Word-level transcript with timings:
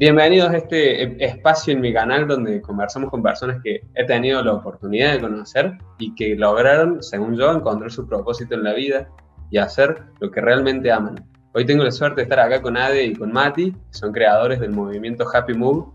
Bienvenidos 0.00 0.48
a 0.48 0.56
este 0.56 1.22
espacio 1.22 1.74
en 1.74 1.82
mi 1.82 1.92
canal 1.92 2.26
donde 2.26 2.62
conversamos 2.62 3.10
con 3.10 3.22
personas 3.22 3.60
que 3.62 3.82
he 3.94 4.06
tenido 4.06 4.42
la 4.42 4.54
oportunidad 4.54 5.12
de 5.12 5.20
conocer 5.20 5.74
y 5.98 6.14
que 6.14 6.34
lograron, 6.36 7.02
según 7.02 7.36
yo, 7.36 7.52
encontrar 7.52 7.92
su 7.92 8.08
propósito 8.08 8.54
en 8.54 8.64
la 8.64 8.72
vida 8.72 9.10
y 9.50 9.58
hacer 9.58 10.04
lo 10.20 10.30
que 10.30 10.40
realmente 10.40 10.90
aman. 10.90 11.16
Hoy 11.52 11.66
tengo 11.66 11.84
la 11.84 11.90
suerte 11.90 12.16
de 12.16 12.22
estar 12.22 12.40
acá 12.40 12.62
con 12.62 12.78
Ade 12.78 13.04
y 13.04 13.12
con 13.12 13.30
Mati, 13.30 13.72
que 13.72 13.78
son 13.90 14.10
creadores 14.10 14.58
del 14.60 14.70
movimiento 14.70 15.26
Happy 15.30 15.52
Move. 15.52 15.92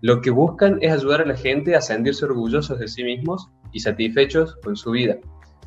Lo 0.00 0.20
que 0.20 0.30
buscan 0.30 0.78
es 0.80 0.92
ayudar 0.92 1.20
a 1.20 1.26
la 1.26 1.36
gente 1.36 1.76
a 1.76 1.80
sentirse 1.80 2.24
orgullosos 2.24 2.80
de 2.80 2.88
sí 2.88 3.04
mismos 3.04 3.48
y 3.70 3.78
satisfechos 3.78 4.56
con 4.64 4.74
su 4.74 4.90
vida. 4.90 5.18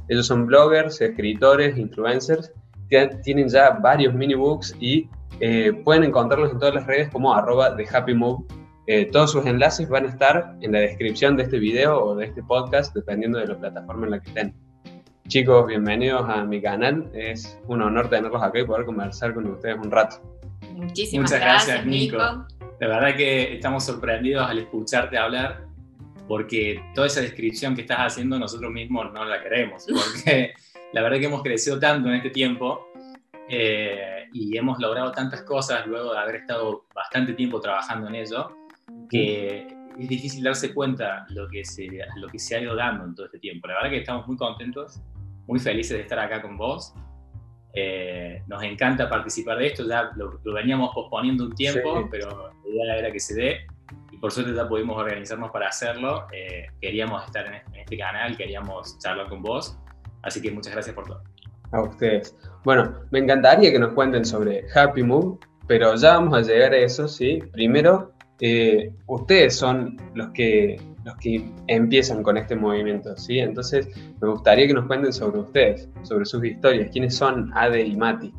Ellos 0.09 0.27
son 0.27 0.45
bloggers, 0.45 0.99
escritores, 0.99 1.77
influencers, 1.77 2.51
tienen 3.23 3.47
ya 3.47 3.69
varios 3.69 4.13
mini 4.13 4.35
books 4.35 4.75
y 4.77 5.09
eh, 5.39 5.71
pueden 5.83 6.03
encontrarlos 6.03 6.51
en 6.51 6.59
todas 6.59 6.73
las 6.73 6.87
redes 6.87 7.09
como 7.09 7.33
arroba 7.33 7.71
de 7.71 7.87
Happy 7.91 8.13
Move. 8.13 8.45
Eh, 8.87 9.05
todos 9.11 9.31
sus 9.31 9.45
enlaces 9.45 9.87
van 9.89 10.05
a 10.05 10.09
estar 10.09 10.55
en 10.61 10.71
la 10.71 10.79
descripción 10.79 11.37
de 11.37 11.43
este 11.43 11.59
video 11.59 12.01
o 12.01 12.15
de 12.15 12.25
este 12.25 12.41
podcast, 12.41 12.95
dependiendo 12.95 13.37
de 13.37 13.47
la 13.47 13.57
plataforma 13.57 14.05
en 14.05 14.11
la 14.11 14.19
que 14.21 14.29
estén. 14.29 14.55
Chicos, 15.27 15.67
bienvenidos 15.67 16.27
a 16.27 16.43
mi 16.45 16.61
canal. 16.61 17.09
Es 17.13 17.59
un 17.67 17.81
honor 17.81 18.09
tenerlos 18.09 18.41
acá 18.41 18.59
y 18.59 18.65
poder 18.65 18.85
conversar 18.85 19.33
con 19.33 19.45
ustedes 19.47 19.77
un 19.77 19.91
rato. 19.91 20.21
Muchísimas 20.73 21.29
Muchas 21.29 21.41
gracias, 21.43 21.85
Nico. 21.85 22.17
La 22.17 22.87
verdad 22.87 23.15
que 23.15 23.55
estamos 23.55 23.83
sorprendidos 23.83 24.49
al 24.49 24.59
escucharte 24.59 25.17
hablar, 25.17 25.65
porque 26.27 26.81
toda 26.95 27.07
esa 27.07 27.21
descripción 27.21 27.75
que 27.75 27.81
estás 27.81 27.99
haciendo 27.99 28.39
nosotros 28.39 28.71
mismos 28.71 29.11
no 29.13 29.25
la 29.25 29.43
queremos, 29.43 29.85
porque 29.85 30.53
la 30.93 31.01
verdad 31.01 31.19
que 31.19 31.25
hemos 31.25 31.43
crecido 31.43 31.79
tanto 31.79 32.09
en 32.09 32.15
este 32.15 32.29
tiempo 32.29 32.87
eh, 33.49 34.16
y 34.33 34.57
hemos 34.57 34.79
logrado 34.79 35.11
tantas 35.11 35.43
cosas 35.43 35.85
luego 35.87 36.13
de 36.13 36.19
haber 36.19 36.35
estado 36.35 36.85
bastante 36.93 37.33
tiempo 37.33 37.59
trabajando 37.59 38.07
en 38.07 38.15
ello, 38.15 38.55
que 39.09 39.67
es 39.99 40.07
difícil 40.07 40.43
darse 40.43 40.73
cuenta 40.73 41.25
lo 41.29 41.47
que 41.47 41.65
se, 41.65 41.87
lo 42.17 42.27
que 42.27 42.39
se 42.39 42.55
ha 42.55 42.61
ido 42.61 42.75
dando 42.75 43.05
en 43.05 43.15
todo 43.15 43.25
este 43.25 43.39
tiempo. 43.39 43.67
La 43.67 43.75
verdad 43.75 43.89
que 43.89 43.97
estamos 43.97 44.27
muy 44.27 44.37
contentos, 44.37 45.01
muy 45.47 45.59
felices 45.59 45.97
de 45.97 46.03
estar 46.03 46.19
acá 46.19 46.41
con 46.41 46.57
vos. 46.57 46.93
Eh, 47.73 48.43
nos 48.47 48.63
encanta 48.63 49.09
participar 49.09 49.57
de 49.57 49.67
esto, 49.67 49.87
ya 49.87 50.11
lo, 50.15 50.39
veníamos 50.53 50.93
posponiendo 50.93 51.45
un 51.45 51.55
tiempo, 51.55 52.07
pero 52.09 52.51
la 52.63 52.69
idea 52.69 52.97
era 52.97 53.11
que 53.11 53.19
se 53.19 53.35
dé 53.35 53.67
y 54.11 54.17
por 54.17 54.31
suerte 54.31 54.53
ya 54.53 54.67
pudimos 54.67 54.97
organizarnos 54.97 55.51
para 55.51 55.67
hacerlo. 55.67 56.27
Eh, 56.31 56.67
queríamos 56.81 57.23
estar 57.25 57.45
en 57.45 57.55
este, 57.55 57.69
en 57.73 57.79
este 57.81 57.97
canal, 57.97 58.37
queríamos 58.37 58.97
charlar 58.99 59.29
con 59.29 59.41
vos, 59.41 59.77
así 60.23 60.41
que 60.41 60.51
muchas 60.51 60.73
gracias 60.73 60.95
por 60.95 61.05
todo. 61.05 61.23
A 61.71 61.81
ustedes. 61.81 62.35
Bueno, 62.63 62.95
me 63.11 63.19
encantaría 63.19 63.71
que 63.71 63.79
nos 63.79 63.93
cuenten 63.93 64.25
sobre 64.25 64.65
Happy 64.73 65.03
Move, 65.03 65.37
pero 65.67 65.95
ya 65.95 66.13
vamos 66.13 66.37
a 66.37 66.41
llegar 66.41 66.73
a 66.73 66.77
eso, 66.77 67.07
¿sí? 67.07 67.39
Primero, 67.51 68.13
eh, 68.39 68.91
ustedes 69.07 69.55
son 69.55 69.97
los 70.13 70.29
que, 70.29 70.79
los 71.03 71.15
que 71.17 71.49
empiezan 71.67 72.23
con 72.23 72.37
este 72.37 72.55
movimiento, 72.55 73.15
¿sí? 73.17 73.39
Entonces, 73.39 73.87
me 74.21 74.29
gustaría 74.29 74.67
que 74.67 74.73
nos 74.73 74.85
cuenten 74.85 75.11
sobre 75.11 75.39
ustedes, 75.39 75.89
sobre 76.03 76.25
sus 76.25 76.43
historias. 76.43 76.89
¿Quiénes 76.91 77.15
son 77.15 77.51
Ade 77.53 77.81
y 77.81 77.95
Mati? 77.95 78.33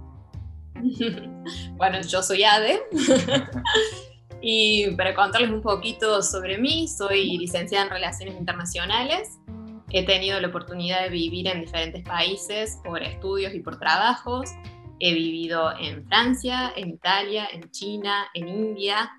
bueno, 1.77 2.01
yo 2.01 2.23
soy 2.23 2.45
Ade. 2.45 2.81
y 4.41 4.91
para 4.93 5.15
contarles 5.15 5.51
un 5.51 5.63
poquito 5.63 6.23
sobre 6.23 6.59
mí, 6.59 6.89
soy 6.89 7.39
licenciada 7.39 7.87
en 7.87 7.91
Relaciones 7.91 8.37
Internacionales. 8.37 9.39
He 9.91 10.05
tenido 10.05 10.39
la 10.41 10.49
oportunidad 10.49 11.03
de 11.03 11.09
vivir 11.09 11.49
en 11.49 11.61
diferentes 11.63 12.03
países 12.05 12.79
por 12.85 13.03
estudios 13.03 13.55
y 13.55 13.61
por 13.61 13.79
trabajos. 13.79 14.51
He 15.01 15.15
vivido 15.15 15.73
en 15.79 16.07
Francia, 16.07 16.73
en 16.77 16.91
Italia, 16.91 17.49
en 17.51 17.71
China, 17.71 18.27
en 18.35 18.49
India, 18.49 19.11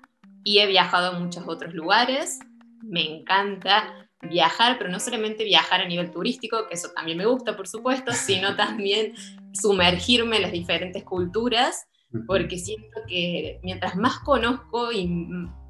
y 0.44 0.60
he 0.60 0.66
viajado 0.66 1.08
a 1.08 1.18
muchos 1.18 1.44
otros 1.48 1.74
lugares. 1.74 2.38
Me 2.82 3.02
encanta 3.02 4.08
viajar, 4.22 4.76
pero 4.78 4.90
no 4.90 5.00
solamente 5.00 5.44
viajar 5.44 5.80
a 5.80 5.88
nivel 5.88 6.10
turístico, 6.10 6.68
que 6.68 6.74
eso 6.74 6.90
también 6.94 7.18
me 7.18 7.26
gusta, 7.26 7.56
por 7.56 7.66
supuesto, 7.66 8.12
sino 8.12 8.54
también 8.56 9.14
sumergirme 9.52 10.36
en 10.36 10.42
las 10.42 10.52
diferentes 10.52 11.02
culturas, 11.02 11.86
porque 12.26 12.58
siento 12.58 13.00
que 13.08 13.58
mientras 13.62 13.96
más 13.96 14.18
conozco 14.20 14.92
y 14.92 15.08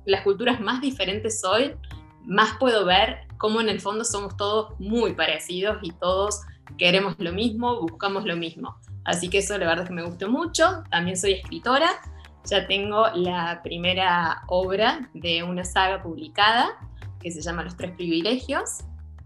las 0.05 0.23
culturas 0.23 0.61
más 0.61 0.81
diferentes 0.81 1.41
soy, 1.41 1.75
más 2.25 2.57
puedo 2.59 2.85
ver 2.85 3.27
cómo 3.39 3.61
en 3.61 3.69
el 3.69 3.81
fondo 3.81 4.05
somos 4.05 4.37
todos 4.37 4.79
muy 4.79 5.15
parecidos 5.15 5.79
y 5.83 5.93
todos 5.93 6.41
queremos 6.79 7.17
lo 7.19 7.33
mismo, 7.33 7.81
buscamos 7.81 8.25
lo 8.25 8.37
mismo. 8.37 8.77
Así 9.05 9.29
que 9.29 9.39
eso 9.39 9.57
la 9.59 9.67
verdad 9.67 9.85
es 9.85 9.89
que 9.89 9.95
me 9.95 10.05
gustó 10.05 10.29
mucho. 10.29 10.85
También 10.91 11.17
soy 11.17 11.33
escritora 11.33 12.01
ya 12.45 12.67
tengo 12.67 13.07
la 13.15 13.61
primera 13.63 14.43
obra 14.49 15.09
de 15.15 15.43
una 15.43 15.65
saga 15.65 16.03
publicada 16.03 16.71
que 17.21 17.31
se 17.31 17.41
llama 17.43 17.63
Los 17.63 17.77
Tres 17.77 17.93
Privilegios 17.93 18.79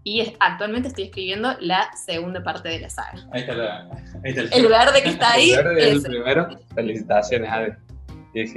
y 0.03 0.33
actualmente 0.39 0.89
estoy 0.89 1.05
escribiendo 1.05 1.55
la 1.61 1.89
segunda 1.95 2.43
parte 2.43 2.69
de 2.69 2.79
la 2.79 2.89
saga. 2.89 3.27
Ahí 3.31 3.41
está, 3.41 3.87
el, 4.23 4.53
el, 4.53 4.67
verde 4.67 5.01
que 5.01 5.09
está 5.09 5.31
ahí. 5.31 5.51
El 5.51 5.63
verde 5.63 5.89
es 5.89 6.05
el 6.05 6.11
primero. 6.11 6.49
Felicitaciones, 6.75 7.49
Ade. 7.49 7.77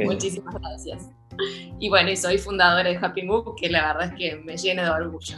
Muchísimas 0.05 0.55
gracias. 0.55 1.09
Y 1.81 1.89
bueno, 1.89 2.11
y 2.11 2.17
soy 2.17 2.39
fundadora 2.39 2.89
de 2.89 2.97
Happy 2.97 3.23
Move, 3.23 3.53
que 3.57 3.71
la 3.71 3.93
verdad 3.93 4.13
es 4.13 4.19
que 4.19 4.37
me 4.45 4.57
llena 4.57 4.85
de 4.85 4.91
orgullo. 4.91 5.37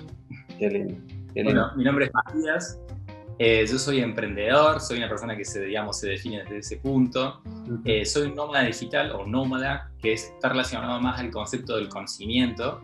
Qué 0.58 0.70
lindo. 0.70 0.94
Bueno, 1.34 1.72
mi 1.76 1.84
nombre 1.84 2.06
es 2.06 2.10
Matías, 2.14 2.80
eh, 3.42 3.66
yo 3.66 3.78
soy 3.78 4.00
emprendedor, 4.00 4.80
soy 4.80 4.98
una 4.98 5.08
persona 5.08 5.34
que 5.34 5.46
se, 5.46 5.64
digamos, 5.64 5.98
se 5.98 6.10
define 6.10 6.42
desde 6.42 6.58
ese 6.58 6.76
punto. 6.76 7.40
Eh, 7.86 8.04
soy 8.04 8.28
un 8.28 8.34
nómada 8.34 8.64
digital 8.64 9.12
o 9.12 9.24
nómada, 9.24 9.90
que 9.98 10.12
está 10.12 10.50
relacionado 10.50 11.00
más 11.00 11.18
al 11.18 11.30
concepto 11.30 11.76
del 11.76 11.88
conocimiento 11.88 12.82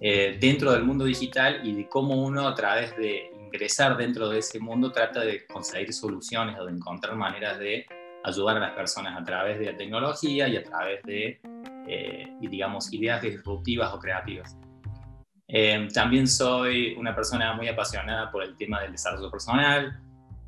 eh, 0.00 0.38
dentro 0.40 0.72
del 0.72 0.84
mundo 0.84 1.04
digital 1.04 1.60
y 1.62 1.74
de 1.74 1.90
cómo 1.90 2.14
uno 2.14 2.48
a 2.48 2.54
través 2.54 2.96
de 2.96 3.32
ingresar 3.44 3.98
dentro 3.98 4.30
de 4.30 4.38
ese 4.38 4.58
mundo 4.58 4.90
trata 4.90 5.20
de 5.20 5.44
conseguir 5.44 5.92
soluciones 5.92 6.58
o 6.58 6.64
de 6.64 6.72
encontrar 6.72 7.14
maneras 7.14 7.58
de 7.58 7.84
ayudar 8.24 8.56
a 8.56 8.60
las 8.60 8.72
personas 8.72 9.20
a 9.20 9.22
través 9.22 9.58
de 9.58 9.72
la 9.72 9.76
tecnología 9.76 10.48
y 10.48 10.56
a 10.56 10.62
través 10.62 11.02
de, 11.02 11.38
digamos, 12.40 12.92
ideas 12.92 13.22
disruptivas 13.22 13.92
o 13.94 13.98
creativas. 13.98 14.56
Eh, 15.54 15.86
también 15.92 16.26
soy 16.26 16.94
una 16.94 17.14
persona 17.14 17.52
muy 17.52 17.68
apasionada 17.68 18.30
por 18.30 18.42
el 18.42 18.56
tema 18.56 18.80
del 18.80 18.92
desarrollo 18.92 19.30
personal. 19.30 20.00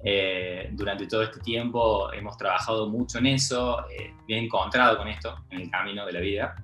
Eh, 0.03 0.71
durante 0.72 1.06
todo 1.06 1.22
este 1.22 1.41
tiempo 1.41 2.10
hemos 2.12 2.38
trabajado 2.38 2.88
mucho 2.88 3.19
en 3.19 3.27
eso, 3.27 3.81
eh, 3.91 4.15
me 4.27 4.37
he 4.37 4.44
encontrado 4.44 4.97
con 4.97 5.09
esto 5.09 5.44
en 5.50 5.60
el 5.60 5.71
camino 5.71 6.06
de 6.06 6.12
la 6.12 6.21
vida 6.21 6.56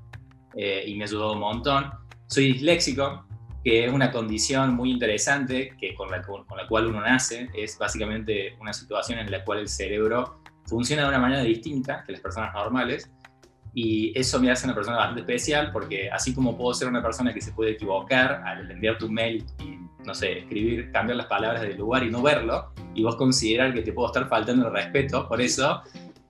y 0.56 0.96
me 0.96 1.04
ha 1.04 1.06
ayudado 1.06 1.34
un 1.34 1.40
montón. 1.40 1.90
Soy 2.26 2.54
disléxico, 2.54 3.26
que 3.62 3.84
es 3.84 3.92
una 3.92 4.10
condición 4.10 4.74
muy 4.74 4.90
interesante 4.90 5.76
que 5.78 5.94
con 5.94 6.10
la, 6.10 6.22
con 6.22 6.44
la 6.56 6.66
cual 6.66 6.86
uno 6.86 7.02
nace. 7.02 7.50
Es 7.54 7.78
básicamente 7.78 8.56
una 8.58 8.72
situación 8.72 9.18
en 9.18 9.30
la 9.30 9.44
cual 9.44 9.60
el 9.60 9.68
cerebro 9.68 10.40
funciona 10.66 11.02
de 11.02 11.08
una 11.08 11.18
manera 11.18 11.42
distinta 11.42 12.02
que 12.04 12.12
las 12.12 12.20
personas 12.22 12.54
normales 12.54 13.10
y 13.72 14.18
eso 14.18 14.40
me 14.40 14.50
hace 14.50 14.66
una 14.66 14.74
persona 14.74 14.96
bastante 14.96 15.20
especial 15.20 15.70
porque 15.72 16.10
así 16.10 16.34
como 16.34 16.56
puedo 16.56 16.74
ser 16.74 16.88
una 16.88 17.02
persona 17.02 17.32
que 17.32 17.40
se 17.40 17.52
puede 17.52 17.72
equivocar 17.72 18.42
al 18.44 18.70
enviar 18.70 18.98
tu 18.98 19.10
mail 19.10 19.44
y, 19.60 19.78
no 20.04 20.14
sé, 20.14 20.40
escribir, 20.40 20.90
cambiar 20.90 21.16
las 21.16 21.26
palabras 21.26 21.62
del 21.62 21.76
lugar 21.76 22.02
y 22.02 22.10
no 22.10 22.22
verlo, 22.22 22.72
y 22.94 23.02
vos 23.02 23.16
considerar 23.16 23.72
que 23.72 23.82
te 23.82 23.92
puedo 23.92 24.08
estar 24.08 24.28
faltando 24.28 24.66
el 24.66 24.72
respeto 24.72 25.28
por 25.28 25.40
eso, 25.40 25.82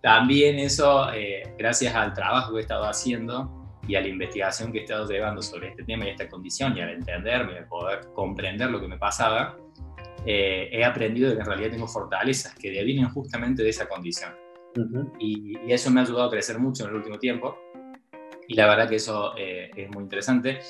también 0.03 0.59
eso, 0.59 1.13
eh, 1.13 1.55
gracias 1.59 1.95
al 1.95 2.15
trabajo 2.15 2.53
que 2.53 2.59
he 2.59 2.63
estado 2.63 2.85
haciendo 2.85 3.79
y 3.87 3.95
a 3.95 4.01
la 4.01 4.09
investigación 4.09 4.73
que 4.73 4.79
he 4.79 4.83
estado 4.83 5.09
llevando 5.09 5.43
sobre 5.43 5.69
este 5.69 5.85
tema 5.85 6.07
y 6.07 6.11
esta 6.11 6.29
condición 6.29 6.77
y 6.77 6.81
al 6.81 6.91
entenderme, 6.91 7.59
al 7.59 7.67
poder 7.67 8.01
comprender 8.15 8.71
lo 8.71 8.81
que 8.81 8.89
me 8.89 8.99
pasaba, 8.99 9.57
eh, 10.27 10.69
he 10.73 10.85
aprendido 10.85 11.33
que 11.33 11.41
en 11.41 11.47
realidad 11.47 11.71
tengo 11.71 11.89
fortalezas 11.89 12.55
que 12.55 12.71
devienen 12.71 13.09
justamente 13.09 13.63
de 13.63 13.71
esa 13.71 13.89
condición 13.89 14.33
y, 15.19 15.73
eso 15.73 15.91
me 15.91 16.01
ha 16.01 16.05
ayudado 16.05 16.25
a 16.25 16.31
crecer 16.31 16.59
mucho 16.59 16.85
en 16.85 16.91
el 16.91 16.97
último 16.97 17.19
tiempo. 17.19 17.57
Y 18.49 18.55
la 18.55 18.67
verdad 18.67 18.89
que 18.89 18.97
eso 18.97 19.35
eh, 19.37 19.71
es 19.77 19.89
muy 19.91 20.03
interesante. 20.03 20.61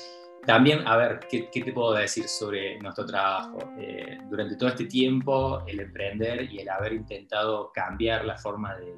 También, 0.45 0.87
a 0.87 0.97
ver, 0.97 1.19
¿qué, 1.29 1.49
te 1.51 1.71
puedo 1.71 1.93
decir 1.93 2.27
sobre 2.27 2.79
nuestro 2.79 3.05
trabajo? 3.05 3.59
Eh, 3.77 4.17
durante 4.29 4.55
todo 4.55 4.69
este 4.69 4.85
tiempo, 4.85 5.63
el 5.67 5.79
emprender 5.79 6.51
y 6.51 6.59
el 6.59 6.69
haber 6.69 6.93
intentado 6.93 7.71
cambiar 7.71 8.25
la 8.25 8.37
forma 8.37 8.75
de, 8.75 8.95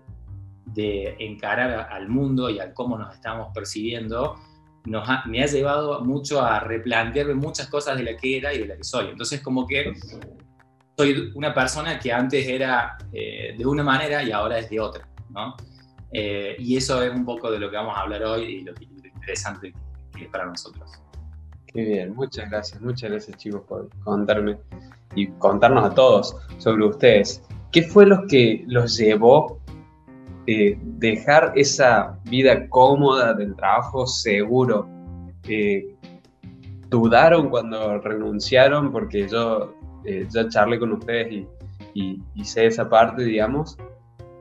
de 0.66 1.16
encarar 1.20 1.88
al 1.92 2.10
mundo 2.10 2.50
y 2.50 2.60
a 2.60 2.74
cómo 2.74 2.98
nos 2.98 3.14
estamos 3.14 3.50
percibiendo, 3.54 4.36
nos 4.86 5.08
me 5.26 5.44
ha 5.44 5.46
llevado 5.46 6.02
mucho 6.02 6.42
a 6.42 6.60
replantearme 6.60 7.36
muchas 7.36 7.68
cosas 7.68 7.98
de 7.98 8.04
la 8.04 8.18
que 8.18 8.38
era 8.38 8.54
y 8.54 8.60
de 8.60 8.68
la 8.68 8.78
que 8.78 8.84
soy. 8.84 9.10
Entonces, 9.10 9.42
como 9.42 9.66
que 9.66 9.94
soy 10.96 11.32
una 11.36 11.54
persona 11.54 12.00
que 12.00 12.12
antes 12.12 12.48
era 12.48 12.98
eh, 13.12 13.56
de 13.58 13.66
una 13.66 13.84
manera 13.84 14.24
y 14.24 14.32
ahora 14.32 14.60
es 14.60 14.70
de 14.70 14.80
otra, 14.80 15.08
¿no? 15.30 15.56
Eh, 16.12 16.56
y 16.60 16.78
eso 16.78 17.02
es 17.02 17.12
un 17.12 17.26
poco 17.26 17.50
de 17.50 17.60
lo 17.60 17.70
que 17.70 17.78
vamos 17.78 17.98
a 17.98 18.02
hablar 18.02 18.24
hoy 18.24 18.44
y 18.44 18.62
lo, 18.62 18.74
interesante 19.04 19.74
que 20.16 20.26
es 20.26 20.30
para 20.30 20.46
nosotros. 20.46 20.92
Qué 21.68 21.82
bien, 21.82 22.14
muchas 22.14 22.50
gracias, 22.50 22.82
muchas 22.82 23.10
gracias 23.10 23.38
chicos 23.38 23.62
por 23.68 23.90
contarme 24.04 24.58
y 25.16 25.28
contarnos 25.40 25.84
a 25.84 25.94
todos 25.94 26.36
sobre 26.58 26.86
ustedes. 26.86 27.42
¿Qué 27.72 27.82
fue 27.84 28.06
lo 28.06 28.28
que 28.28 28.64
los 28.68 28.98
llevó 28.98 29.64
eh, 30.46 30.78
dejar 30.82 31.54
esa 31.56 32.20
vida 32.26 32.68
cómoda 32.68 33.34
del 33.34 33.56
trabajo 33.56 34.06
seguro. 34.06 34.90
Eh, 35.48 35.96
dudaron 36.90 37.50
cuando 37.50 38.00
renunciaron 38.00 38.92
porque 38.92 39.26
yo 39.30 39.74
eh, 40.06 40.28
ya 40.30 40.48
charlé 40.50 40.80
con 40.80 40.92
ustedes 40.94 41.46
y, 41.94 42.22
y, 42.36 42.46
sé 42.46 42.66
esa 42.66 42.90
parte, 42.90 43.24
digamos. 43.24 43.78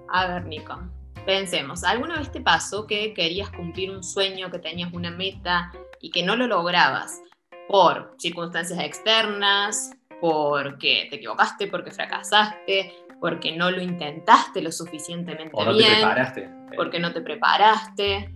A 0.09 0.27
ver, 0.27 0.47
Nico, 0.47 0.79
pensemos, 1.27 1.85
¿alguna 1.85 2.19
vez 2.19 2.31
te 2.31 2.41
pasó 2.41 2.87
que 2.87 3.15
querías 3.15 3.51
cumplir 3.51 3.91
un 3.91 4.03
sueño, 4.03 4.51
que 4.51 4.59
tenías 4.59 4.93
una 4.93 5.11
meta 5.11 5.73
y 6.01 6.11
que 6.11 6.23
no 6.23 6.37
lo 6.37 6.47
lograbas 6.47 7.21
por 7.69 8.15
circunstancias 8.19 8.79
externas, 8.81 9.93
porque 10.21 11.07
te 11.11 11.17
equivocaste, 11.17 11.67
porque 11.69 11.91
fracasaste, 11.91 12.93
porque 13.21 13.57
no 13.57 13.71
lo 13.71 13.81
intentaste 13.81 14.61
lo 14.61 14.73
suficientemente 14.73 15.51
o 15.55 15.65
no 15.65 15.73
bien, 15.73 15.89
te 15.89 15.97
preparaste. 15.97 16.51
porque 16.77 17.01
no 17.01 17.13
te 17.13 17.21
preparaste. 17.21 18.35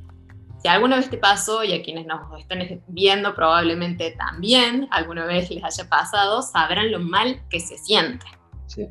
Si 0.58 0.68
alguna 0.68 0.96
vez 0.96 1.10
te 1.10 1.18
pasó, 1.18 1.62
y 1.64 1.72
a 1.72 1.82
quienes 1.82 2.06
nos 2.06 2.20
están 2.38 2.60
viendo 2.88 3.34
probablemente 3.34 4.12
también 4.12 4.88
alguna 4.90 5.26
vez 5.26 5.50
les 5.50 5.62
haya 5.62 5.88
pasado, 5.88 6.42
sabrán 6.42 6.90
lo 6.90 6.98
mal 6.98 7.40
que 7.50 7.60
se 7.60 7.76
siente. 7.78 8.26
Sí. 8.66 8.86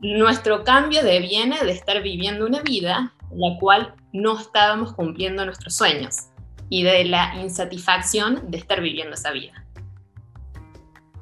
Nuestro 0.00 0.62
cambio 0.62 1.02
deviene 1.02 1.58
de 1.64 1.72
estar 1.72 2.02
viviendo 2.02 2.46
una 2.46 2.62
vida 2.62 3.12
en 3.30 3.40
la 3.40 3.58
cual 3.58 3.94
no 4.12 4.38
estábamos 4.38 4.92
cumpliendo 4.92 5.44
nuestros 5.44 5.74
sueños 5.74 6.28
y 6.68 6.82
de 6.82 7.04
la 7.04 7.34
insatisfacción 7.40 8.50
de 8.50 8.58
estar 8.58 8.80
viviendo 8.80 9.14
esa 9.14 9.32
vida. 9.32 9.64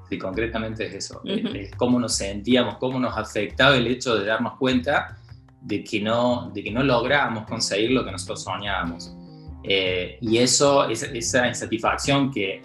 Sí, 0.09 0.19
concretamente 0.19 0.87
es 0.87 0.95
eso, 0.95 1.23
es 1.25 1.75
cómo 1.77 1.99
nos 1.99 2.17
sentíamos, 2.17 2.77
cómo 2.77 3.01
nos 3.01 3.17
afectaba 3.17 3.77
el 3.77 3.87
hecho 3.87 4.17
de 4.17 4.27
darnos 4.27 4.59
cuenta 4.59 5.17
de 5.63 5.83
que 5.83 6.01
no, 6.01 6.51
de 6.53 6.63
que 6.63 6.71
no 6.71 6.83
lográbamos 6.83 7.47
conseguir 7.47 7.93
lo 7.93 8.05
que 8.05 8.13
nosotros 8.13 8.43
soñábamos. 8.43 9.17
Eh, 9.65 10.19
y 10.21 10.39
eso, 10.39 10.89
esa, 10.89 11.07
esa, 11.07 11.49
insatisfacción 11.49 12.31
que 12.31 12.61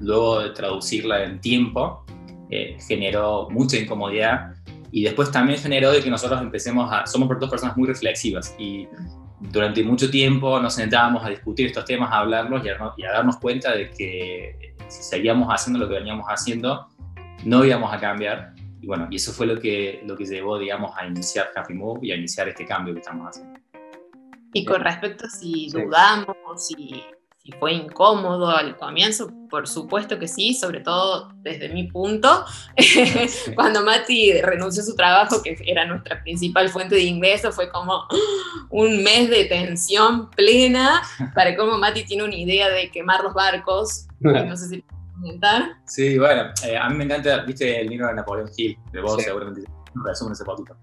luego 0.00 0.40
de 0.40 0.50
traducirla 0.50 1.24
en 1.24 1.40
tiempo, 1.40 2.04
eh, 2.50 2.76
generó 2.86 3.48
mucha 3.50 3.78
incomodidad 3.78 4.54
y 4.90 5.04
después 5.04 5.30
también 5.30 5.60
generó 5.60 5.92
de 5.92 6.02
que 6.02 6.10
nosotros 6.10 6.40
empecemos 6.40 6.92
a, 6.92 7.06
somos 7.06 7.28
dos 7.38 7.48
personas 7.48 7.76
muy 7.76 7.86
reflexivas 7.86 8.54
y 8.58 8.88
durante 9.40 9.84
mucho 9.84 10.10
tiempo 10.10 10.58
nos 10.60 10.74
sentábamos 10.74 11.24
a 11.24 11.28
discutir 11.30 11.66
estos 11.66 11.84
temas, 11.84 12.10
a 12.12 12.18
hablarlos 12.18 12.64
y 12.64 12.68
a, 12.68 12.76
y 12.96 13.04
a 13.04 13.12
darnos 13.12 13.36
cuenta 13.36 13.72
de 13.72 13.90
que 13.90 14.74
si 14.88 15.02
seguíamos 15.02 15.48
haciendo 15.48 15.78
lo 15.78 15.88
que 15.88 15.94
veníamos 15.94 16.26
haciendo, 16.26 16.88
no 17.44 17.64
íbamos 17.64 17.92
a 17.92 17.98
cambiar. 17.98 18.54
Y 18.80 18.86
bueno, 18.86 19.06
y 19.10 19.16
eso 19.16 19.32
fue 19.32 19.46
lo 19.46 19.60
que, 19.60 20.02
lo 20.04 20.16
que 20.16 20.24
llevó, 20.24 20.58
digamos, 20.58 20.92
a 20.96 21.06
iniciar 21.06 21.50
Happy 21.54 21.74
Move 21.74 22.00
y 22.02 22.12
a 22.12 22.16
iniciar 22.16 22.48
este 22.48 22.66
cambio 22.66 22.94
que 22.94 23.00
estamos 23.00 23.28
haciendo. 23.28 23.59
Y 24.52 24.64
con 24.64 24.82
respecto 24.82 25.26
a 25.26 25.30
si 25.30 25.68
dudamos, 25.70 26.36
si 26.56 27.02
si 27.42 27.52
fue 27.52 27.72
incómodo 27.72 28.50
al 28.50 28.76
comienzo, 28.76 29.32
por 29.48 29.66
supuesto 29.66 30.18
que 30.18 30.28
sí, 30.28 30.52
sobre 30.52 30.80
todo 30.80 31.32
desde 31.36 31.70
mi 31.70 31.84
punto. 31.84 32.44
Cuando 33.54 33.82
Mati 33.82 34.40
renunció 34.42 34.82
a 34.82 34.86
su 34.86 34.94
trabajo, 34.94 35.42
que 35.42 35.56
era 35.64 35.86
nuestra 35.86 36.22
principal 36.22 36.68
fuente 36.68 36.96
de 36.96 37.02
ingreso, 37.02 37.50
fue 37.50 37.70
como 37.70 38.04
un 38.68 39.02
mes 39.02 39.30
de 39.30 39.46
tensión 39.46 40.28
plena 40.30 41.02
para 41.34 41.56
cómo 41.56 41.78
Mati 41.78 42.04
tiene 42.04 42.24
una 42.24 42.36
idea 42.36 42.68
de 42.68 42.90
quemar 42.90 43.22
los 43.22 43.32
barcos. 43.32 44.06
No 44.20 44.54
sé 44.54 44.68
si 44.68 44.84
comentar. 45.14 45.76
Sí, 45.86 46.18
bueno, 46.18 46.50
eh, 46.66 46.76
a 46.76 46.90
mí 46.90 46.96
me 46.96 47.04
encanta, 47.04 47.38
viste 47.38 47.80
el 47.80 47.88
libro 47.88 48.06
de 48.08 48.14
Napoleón 48.14 48.50
Hill, 48.54 48.76
de 48.92 49.00
vos 49.00 49.22
seguramente 49.22 49.62
un 49.94 50.04
resumen 50.04 50.34
ese 50.34 50.44
poquito. 50.44 50.76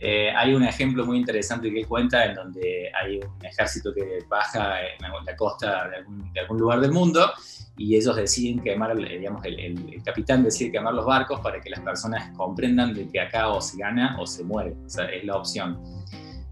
Eh, 0.00 0.30
hay 0.34 0.54
un 0.54 0.62
ejemplo 0.62 1.04
muy 1.04 1.18
interesante 1.18 1.72
que 1.72 1.80
él 1.80 1.86
cuenta 1.86 2.24
en 2.24 2.34
donde 2.34 2.90
hay 2.94 3.18
un 3.18 3.44
ejército 3.44 3.92
que 3.92 4.20
baja 4.28 4.80
en 4.80 5.24
la 5.24 5.36
costa 5.36 5.88
de 5.88 6.40
algún, 6.40 6.58
lugar 6.58 6.80
del 6.80 6.92
mundo 6.92 7.32
y 7.76 7.96
ellos 7.96 8.14
deciden 8.14 8.60
quemar, 8.60 8.96
digamos, 8.96 9.44
el, 9.44 10.00
capitán 10.04 10.44
decide 10.44 10.70
quemar 10.70 10.94
los 10.94 11.04
barcos 11.04 11.40
para 11.40 11.60
que 11.60 11.70
las 11.70 11.80
personas 11.80 12.30
comprendan 12.36 12.94
de 12.94 13.08
que 13.08 13.20
acá 13.20 13.48
o 13.48 13.60
se 13.60 13.78
gana 13.78 14.16
o 14.20 14.26
se 14.26 14.44
muere, 14.44 14.76
o 14.86 14.88
sea, 14.88 15.06
es 15.06 15.24
la 15.24 15.36
opción. 15.36 15.80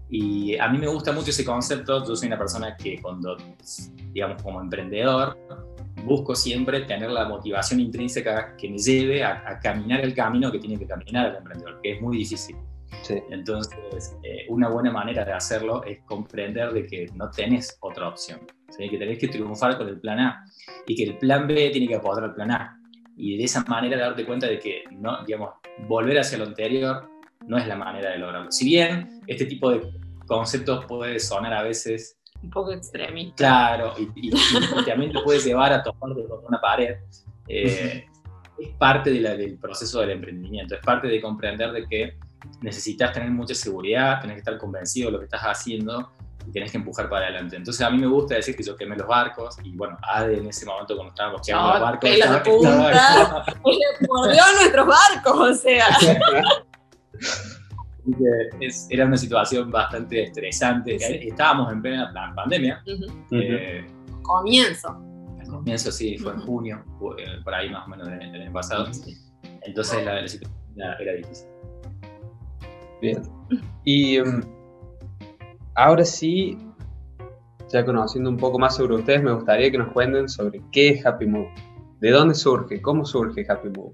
Y 0.09 0.57
a 0.57 0.67
mí 0.69 0.77
me 0.77 0.87
gusta 0.87 1.11
mucho 1.11 1.29
ese 1.29 1.45
concepto, 1.45 2.05
yo 2.05 2.15
soy 2.15 2.27
una 2.27 2.37
persona 2.37 2.75
que 2.75 3.01
cuando, 3.01 3.37
digamos, 4.11 4.41
como 4.41 4.61
emprendedor, 4.61 5.37
busco 6.05 6.35
siempre 6.35 6.81
tener 6.81 7.11
la 7.11 7.27
motivación 7.27 7.79
intrínseca 7.79 8.55
que 8.55 8.69
me 8.69 8.77
lleve 8.77 9.23
a, 9.23 9.43
a 9.45 9.59
caminar 9.59 10.01
el 10.01 10.13
camino 10.13 10.51
que 10.51 10.59
tiene 10.59 10.77
que 10.77 10.85
caminar 10.85 11.27
el 11.27 11.35
emprendedor, 11.37 11.79
que 11.81 11.93
es 11.93 12.01
muy 12.01 12.17
difícil. 12.17 12.55
Entonces, 13.29 14.17
eh, 14.23 14.45
una 14.49 14.69
buena 14.69 14.91
manera 14.91 15.23
de 15.23 15.33
hacerlo 15.33 15.83
es 15.83 15.99
comprender 16.03 16.71
de 16.73 16.85
que 16.85 17.07
no 17.15 17.29
tenés 17.29 17.77
otra 17.81 18.09
opción, 18.09 18.41
que 18.77 18.97
tenés 18.97 19.17
que 19.17 19.27
triunfar 19.27 19.77
con 19.77 19.87
el 19.87 19.99
plan 19.99 20.19
A 20.19 20.45
y 20.85 20.95
que 20.95 21.03
el 21.03 21.17
plan 21.17 21.47
B 21.47 21.69
tiene 21.71 21.87
que 21.87 21.95
apoyar 21.95 22.25
al 22.25 22.35
plan 22.35 22.51
A. 22.51 22.79
Y 23.15 23.37
de 23.37 23.45
esa 23.45 23.63
manera 23.63 23.97
darte 23.97 24.25
cuenta 24.25 24.47
de 24.47 24.59
que, 24.59 24.83
no, 24.91 25.23
digamos, 25.25 25.51
volver 25.87 26.19
hacia 26.19 26.37
lo 26.37 26.45
anterior 26.45 27.09
no 27.47 27.57
es 27.57 27.67
la 27.67 27.75
manera 27.75 28.11
de 28.11 28.19
lograrlo. 28.19 28.51
Si 28.51 28.65
bien 28.65 29.21
este 29.25 29.45
tipo 29.45 29.71
de 29.71 29.81
conceptos 30.25 30.85
puede 30.85 31.19
sonar 31.19 31.53
a 31.53 31.63
veces... 31.63 32.17
Un 32.43 32.51
poco 32.51 32.71
extremista. 32.71 33.35
Claro, 33.35 33.93
y, 33.97 34.29
también 34.85 35.11
te 35.11 35.21
puede 35.21 35.39
llevar 35.39 35.73
a 35.73 35.81
tomar 35.81 36.15
de 36.15 36.23
una 36.47 36.61
pared. 36.61 36.97
Eh, 37.47 38.05
es 38.59 38.69
parte 38.77 39.11
del 39.11 39.57
proceso 39.57 40.01
del 40.01 40.11
emprendimiento, 40.11 40.75
es 40.75 40.81
parte 40.81 41.07
de 41.07 41.21
comprender 41.21 41.71
de 41.71 41.87
que 41.87 42.17
necesitas 42.61 43.13
tener 43.13 43.29
mucha 43.29 43.53
seguridad, 43.53 44.21
tenés 44.21 44.35
que 44.35 44.39
estar 44.39 44.57
convencido 44.57 45.07
de 45.07 45.13
lo 45.13 45.19
que 45.19 45.25
estás 45.25 45.41
haciendo 45.41 46.11
y 46.47 46.51
tenés 46.51 46.71
que 46.71 46.77
empujar 46.77 47.09
para 47.09 47.27
adelante. 47.27 47.55
Entonces 47.55 47.85
a 47.85 47.89
mí 47.89 47.97
me 47.97 48.07
gusta 48.07 48.35
decir 48.35 48.55
que 48.55 48.63
yo 48.63 48.75
quemé 48.75 48.95
los 48.95 49.07
barcos 49.07 49.57
y 49.63 49.75
bueno, 49.75 49.97
Ade 50.01 50.37
en 50.37 50.47
ese 50.47 50.65
momento 50.65 50.95
cuando 50.95 51.11
estábamos 51.11 51.41
quemando 51.45 51.73
los 51.73 51.81
barcos... 51.81 52.09
Estaba, 52.09 52.43
punta, 52.43 53.45
mordió 54.07 54.43
nuestros 54.59 54.87
barcos, 54.87 55.49
o 55.49 55.53
sea... 55.53 55.87
era 58.89 59.05
una 59.05 59.17
situación 59.17 59.69
bastante 59.69 60.23
estresante. 60.23 60.97
Estábamos 61.27 61.71
en 61.71 61.81
plena 61.81 62.33
pandemia. 62.35 62.81
Eh, 63.31 63.85
comienzo. 64.21 65.03
El 65.41 65.47
comienzo, 65.47 65.91
sí, 65.91 66.17
fue 66.17 66.33
en 66.33 66.39
junio, 66.41 66.83
eh, 67.17 67.41
por 67.43 67.53
ahí 67.53 67.69
más 67.69 67.85
o 67.85 67.89
menos 67.89 68.07
del, 68.07 68.41
año 68.41 68.53
pasado. 68.53 68.87
Entonces 69.63 70.05
la, 70.05 70.21
la 70.21 70.27
situación 70.27 70.57
era 70.77 71.13
difícil. 71.13 71.56
Bien. 73.01 73.21
Y 73.83 74.17
em, 74.17 74.41
ahora 75.75 76.03
sí, 76.03 76.57
ya 77.71 77.85
conociendo 77.85 78.29
un 78.29 78.37
poco 78.37 78.59
más 78.59 78.75
sobre 78.75 78.95
ustedes, 78.95 79.23
me 79.23 79.33
gustaría 79.33 79.71
que 79.71 79.77
nos 79.77 79.91
cuenten 79.91 80.27
sobre 80.27 80.61
qué 80.71 80.89
es 80.89 81.05
Happy 81.05 81.25
Move. 81.25 81.53
¿De 81.99 82.11
dónde 82.11 82.35
surge? 82.35 82.81
¿Cómo 82.81 83.05
surge 83.05 83.45
Happy 83.49 83.69
Move? 83.69 83.93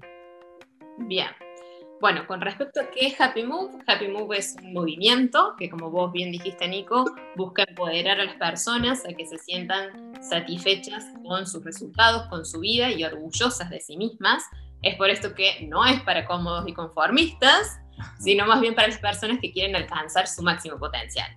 Bien. 0.98 1.28
Bueno, 2.00 2.26
con 2.26 2.40
respecto 2.40 2.80
a 2.80 2.90
qué 2.90 3.06
es 3.06 3.20
Happy 3.20 3.44
Move, 3.44 3.78
Happy 3.86 4.08
Move 4.08 4.36
es 4.36 4.56
un 4.62 4.74
movimiento 4.74 5.54
que, 5.56 5.70
como 5.70 5.90
vos 5.90 6.12
bien 6.12 6.32
dijiste, 6.32 6.68
Nico, 6.68 7.04
busca 7.34 7.64
empoderar 7.66 8.20
a 8.20 8.24
las 8.24 8.34
personas 8.34 9.04
a 9.06 9.14
que 9.14 9.24
se 9.24 9.38
sientan 9.38 10.12
satisfechas 10.22 11.06
con 11.24 11.46
sus 11.46 11.64
resultados, 11.64 12.26
con 12.28 12.44
su 12.44 12.60
vida 12.60 12.90
y 12.90 13.04
orgullosas 13.04 13.70
de 13.70 13.80
sí 13.80 13.96
mismas. 13.96 14.44
Es 14.82 14.96
por 14.96 15.08
esto 15.08 15.34
que 15.34 15.66
no 15.66 15.86
es 15.86 15.98
para 16.02 16.26
cómodos 16.26 16.68
y 16.68 16.74
conformistas, 16.74 17.80
sino 18.18 18.46
más 18.46 18.60
bien 18.60 18.74
para 18.74 18.88
las 18.88 18.98
personas 18.98 19.38
que 19.40 19.52
quieren 19.52 19.76
alcanzar 19.76 20.26
su 20.26 20.42
máximo 20.42 20.78
potencial. 20.78 21.28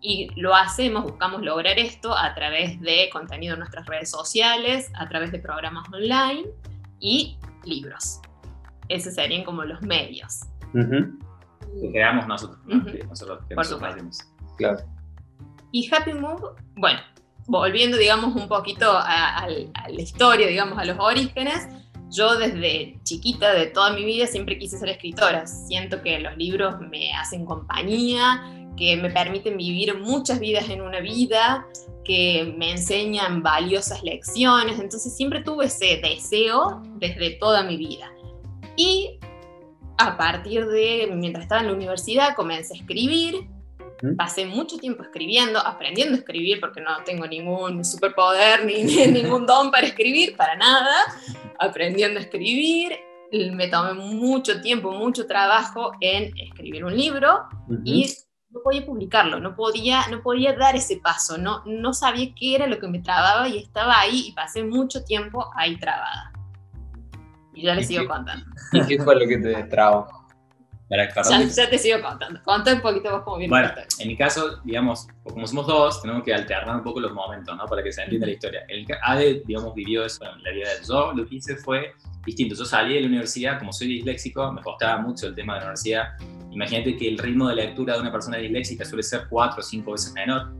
Y 0.00 0.28
lo 0.36 0.54
hacemos, 0.54 1.04
buscamos 1.04 1.42
lograr 1.42 1.78
esto 1.78 2.16
a 2.16 2.34
través 2.34 2.80
de 2.80 3.08
contenido 3.12 3.54
en 3.54 3.60
nuestras 3.60 3.86
redes 3.86 4.10
sociales, 4.10 4.90
a 4.94 5.08
través 5.08 5.32
de 5.32 5.38
programas 5.38 5.88
online 5.92 6.44
y 7.00 7.38
libros. 7.64 8.20
Esos 8.88 9.14
serían 9.14 9.44
como 9.44 9.64
los 9.64 9.82
medios. 9.82 10.40
Que 10.72 11.90
creamos 11.90 12.26
nosotros, 12.26 12.58
nosotros 13.08 13.44
Por 13.54 13.64
supuesto. 13.64 14.26
Claro. 14.56 14.78
Y 15.72 15.92
Happy 15.92 16.14
Move, 16.14 16.54
bueno, 16.76 17.00
volviendo, 17.46 17.96
digamos, 17.96 18.34
un 18.34 18.48
poquito 18.48 18.90
a, 18.90 19.38
a, 19.38 19.48
la 19.48 20.00
historia, 20.00 20.46
digamos, 20.46 20.78
a 20.78 20.84
los 20.84 20.98
orígenes, 20.98 21.68
yo 22.16 22.36
desde 22.36 22.98
chiquita, 23.02 23.52
de 23.52 23.66
toda 23.66 23.92
mi 23.92 24.04
vida, 24.04 24.26
siempre 24.26 24.58
quise 24.58 24.78
ser 24.78 24.88
escritora. 24.88 25.46
Siento 25.46 26.02
que 26.02 26.18
los 26.18 26.36
libros 26.36 26.80
me 26.80 27.12
hacen 27.12 27.44
compañía, 27.44 28.42
que 28.76 28.96
me 28.96 29.10
permiten 29.10 29.56
vivir 29.56 29.98
muchas 29.98 30.40
vidas 30.40 30.68
en 30.68 30.80
una 30.82 31.00
vida, 31.00 31.66
que 32.04 32.54
me 32.56 32.72
enseñan 32.72 33.42
valiosas 33.42 34.02
lecciones. 34.02 34.78
Entonces 34.78 35.14
siempre 35.14 35.42
tuve 35.42 35.66
ese 35.66 36.00
deseo 36.02 36.82
desde 36.96 37.30
toda 37.32 37.62
mi 37.62 37.76
vida. 37.76 38.10
Y 38.76 39.18
a 39.98 40.16
partir 40.16 40.66
de, 40.66 41.10
mientras 41.14 41.44
estaba 41.44 41.60
en 41.62 41.68
la 41.68 41.72
universidad, 41.74 42.34
comencé 42.34 42.74
a 42.74 42.76
escribir. 42.78 43.48
Pasé 44.16 44.44
mucho 44.44 44.76
tiempo 44.76 45.02
escribiendo, 45.02 45.58
aprendiendo 45.58 46.14
a 46.14 46.18
escribir, 46.18 46.60
porque 46.60 46.80
no 46.80 47.02
tengo 47.04 47.26
ningún 47.26 47.84
superpoder 47.84 48.64
ni 48.66 48.84
ningún 48.84 49.46
don 49.46 49.70
para 49.70 49.86
escribir, 49.86 50.36
para 50.36 50.54
nada 50.56 50.94
aprendiendo 51.58 52.18
a 52.18 52.22
escribir, 52.22 52.92
me 53.32 53.68
tomé 53.68 53.94
mucho 53.94 54.60
tiempo, 54.60 54.92
mucho 54.92 55.26
trabajo 55.26 55.92
en 56.00 56.32
escribir 56.38 56.84
un 56.84 56.96
libro 56.96 57.44
y 57.84 58.06
no 58.50 58.60
podía 58.62 58.86
publicarlo, 58.86 59.40
no 59.40 59.54
podía, 59.54 60.06
no 60.08 60.22
podía 60.22 60.54
dar 60.54 60.76
ese 60.76 60.98
paso, 60.98 61.36
no, 61.36 61.62
no 61.66 61.92
sabía 61.92 62.32
qué 62.38 62.54
era 62.54 62.66
lo 62.66 62.78
que 62.78 62.88
me 62.88 63.00
trababa 63.00 63.48
y 63.48 63.58
estaba 63.58 64.00
ahí 64.00 64.28
y 64.28 64.32
pasé 64.32 64.62
mucho 64.62 65.04
tiempo 65.04 65.50
ahí 65.54 65.76
trabada. 65.78 66.32
Y 67.54 67.62
ya 67.62 67.74
les 67.74 67.88
sigo 67.88 68.06
contando. 68.06 68.44
¿Y 68.72 68.86
qué 68.86 69.02
fue 69.02 69.18
lo 69.18 69.26
que 69.26 69.38
te 69.38 69.64
trabó? 69.64 70.06
Ya, 70.88 71.42
ya, 71.42 71.70
te 71.70 71.78
sigo 71.78 72.00
contando. 72.00 72.40
Conta 72.44 72.72
un 72.72 72.80
poquito 72.80 73.10
vos 73.10 73.22
cómo 73.24 73.38
viene 73.38 73.50
Bueno, 73.50 73.70
en 73.98 74.08
mi 74.08 74.16
caso, 74.16 74.60
digamos, 74.64 75.08
como 75.24 75.46
somos 75.46 75.66
dos, 75.66 76.00
tenemos 76.00 76.22
que 76.22 76.32
alternar 76.32 76.76
un 76.76 76.82
poco 76.84 77.00
los 77.00 77.12
momentos, 77.12 77.56
¿no? 77.56 77.66
Para 77.66 77.82
que 77.82 77.92
se 77.92 78.02
entienda 78.02 78.26
la 78.26 78.32
historia. 78.32 78.64
El 78.68 78.86
Ade, 79.02 79.42
digamos, 79.44 79.74
vivió 79.74 80.04
eso 80.04 80.24
en 80.24 80.42
la 80.42 80.50
vida 80.50 80.68
de 80.68 80.86
yo. 80.86 81.12
Lo 81.12 81.26
que 81.26 81.36
hice 81.36 81.56
fue 81.56 81.92
distinto. 82.24 82.54
Yo 82.54 82.64
salí 82.64 82.94
de 82.94 83.00
la 83.00 83.08
universidad, 83.08 83.58
como 83.58 83.72
soy 83.72 83.88
disléxico, 83.88 84.52
me 84.52 84.62
costaba 84.62 85.00
mucho 85.00 85.26
el 85.26 85.34
tema 85.34 85.54
de 85.54 85.60
la 85.60 85.66
universidad. 85.66 86.04
Imagínate 86.52 86.96
que 86.96 87.08
el 87.08 87.18
ritmo 87.18 87.48
de 87.48 87.56
lectura 87.56 87.94
de 87.94 88.00
una 88.00 88.12
persona 88.12 88.36
disléxica 88.36 88.84
suele 88.84 89.02
ser 89.02 89.26
cuatro 89.28 89.60
o 89.60 89.62
cinco 89.62 89.92
veces 89.92 90.12
menor 90.12 90.52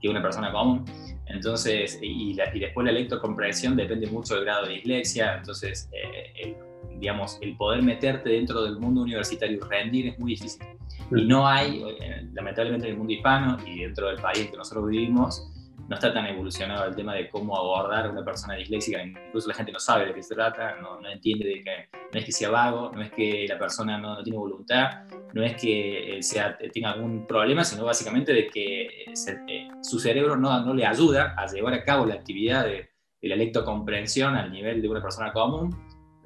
que 0.00 0.08
una 0.08 0.22
persona 0.22 0.50
común. 0.52 0.84
Entonces, 1.26 1.98
y, 2.00 2.34
después 2.34 2.86
la 2.86 2.92
lectocomprensión 2.92 3.76
depende 3.76 4.06
mucho 4.06 4.36
del 4.36 4.44
grado 4.44 4.66
de 4.66 4.74
dislexia. 4.74 5.36
Entonces, 5.36 5.88
eh, 5.92 6.32
el, 6.36 6.56
digamos, 6.98 7.38
el 7.40 7.56
poder 7.56 7.82
meterte 7.82 8.30
dentro 8.30 8.62
del 8.64 8.78
mundo 8.78 9.02
universitario 9.02 9.56
y 9.56 9.60
rendir 9.60 10.08
es 10.08 10.18
muy 10.18 10.32
difícil. 10.32 10.66
Y 11.10 11.24
no 11.24 11.46
hay, 11.46 11.82
eh, 12.00 12.28
lamentablemente 12.32 12.86
en 12.86 12.92
el 12.92 12.98
mundo 12.98 13.12
hispano 13.12 13.58
y 13.66 13.80
dentro 13.80 14.08
del 14.08 14.16
país 14.16 14.40
en 14.40 14.50
que 14.50 14.56
nosotros 14.56 14.88
vivimos, 14.88 15.50
no 15.88 15.94
está 15.94 16.12
tan 16.12 16.26
evolucionado 16.26 16.86
el 16.86 16.96
tema 16.96 17.14
de 17.14 17.28
cómo 17.28 17.56
abordar 17.56 18.06
a 18.06 18.10
una 18.10 18.24
persona 18.24 18.54
disléxica, 18.54 19.02
incluso 19.02 19.48
la 19.48 19.54
gente 19.54 19.72
no 19.72 19.78
sabe 19.78 20.06
de 20.06 20.14
qué 20.14 20.22
se 20.22 20.34
trata, 20.34 20.76
no, 20.80 21.00
no 21.00 21.08
entiende 21.08 21.46
de 21.46 21.62
que 21.62 21.88
no 22.12 22.18
es 22.18 22.24
que 22.24 22.32
sea 22.32 22.50
vago, 22.50 22.90
no 22.92 23.02
es 23.02 23.12
que 23.12 23.46
la 23.48 23.58
persona 23.58 23.98
no, 23.98 24.16
no 24.16 24.22
tiene 24.22 24.38
voluntad, 24.38 25.04
no 25.32 25.44
es 25.44 25.56
que 25.56 26.18
eh, 26.18 26.22
sea, 26.22 26.56
tenga 26.72 26.92
algún 26.92 27.26
problema, 27.26 27.62
sino 27.62 27.84
básicamente 27.84 28.32
de 28.32 28.48
que 28.48 28.82
eh, 28.82 29.14
eh, 29.48 29.68
su 29.82 29.98
cerebro 30.00 30.36
no, 30.36 30.64
no, 30.64 30.74
le 30.74 30.86
ayuda 30.86 31.34
a 31.36 31.46
llevar 31.46 31.74
a 31.74 31.84
cabo 31.84 32.06
la 32.06 32.14
actividad 32.14 32.64
de, 32.64 32.88
de 33.20 33.28
la 33.28 33.36
lectocomprensión 33.36 34.34
al 34.34 34.50
nivel 34.50 34.82
de 34.82 34.88
una 34.88 35.02
persona 35.02 35.32
común, 35.32 35.76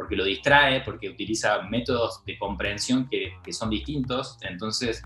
porque 0.00 0.16
lo 0.16 0.24
distrae, 0.24 0.80
porque 0.80 1.10
utiliza 1.10 1.60
métodos 1.64 2.24
de 2.24 2.38
comprensión 2.38 3.06
que, 3.06 3.34
que 3.44 3.52
son 3.52 3.68
distintos, 3.68 4.38
entonces 4.40 5.02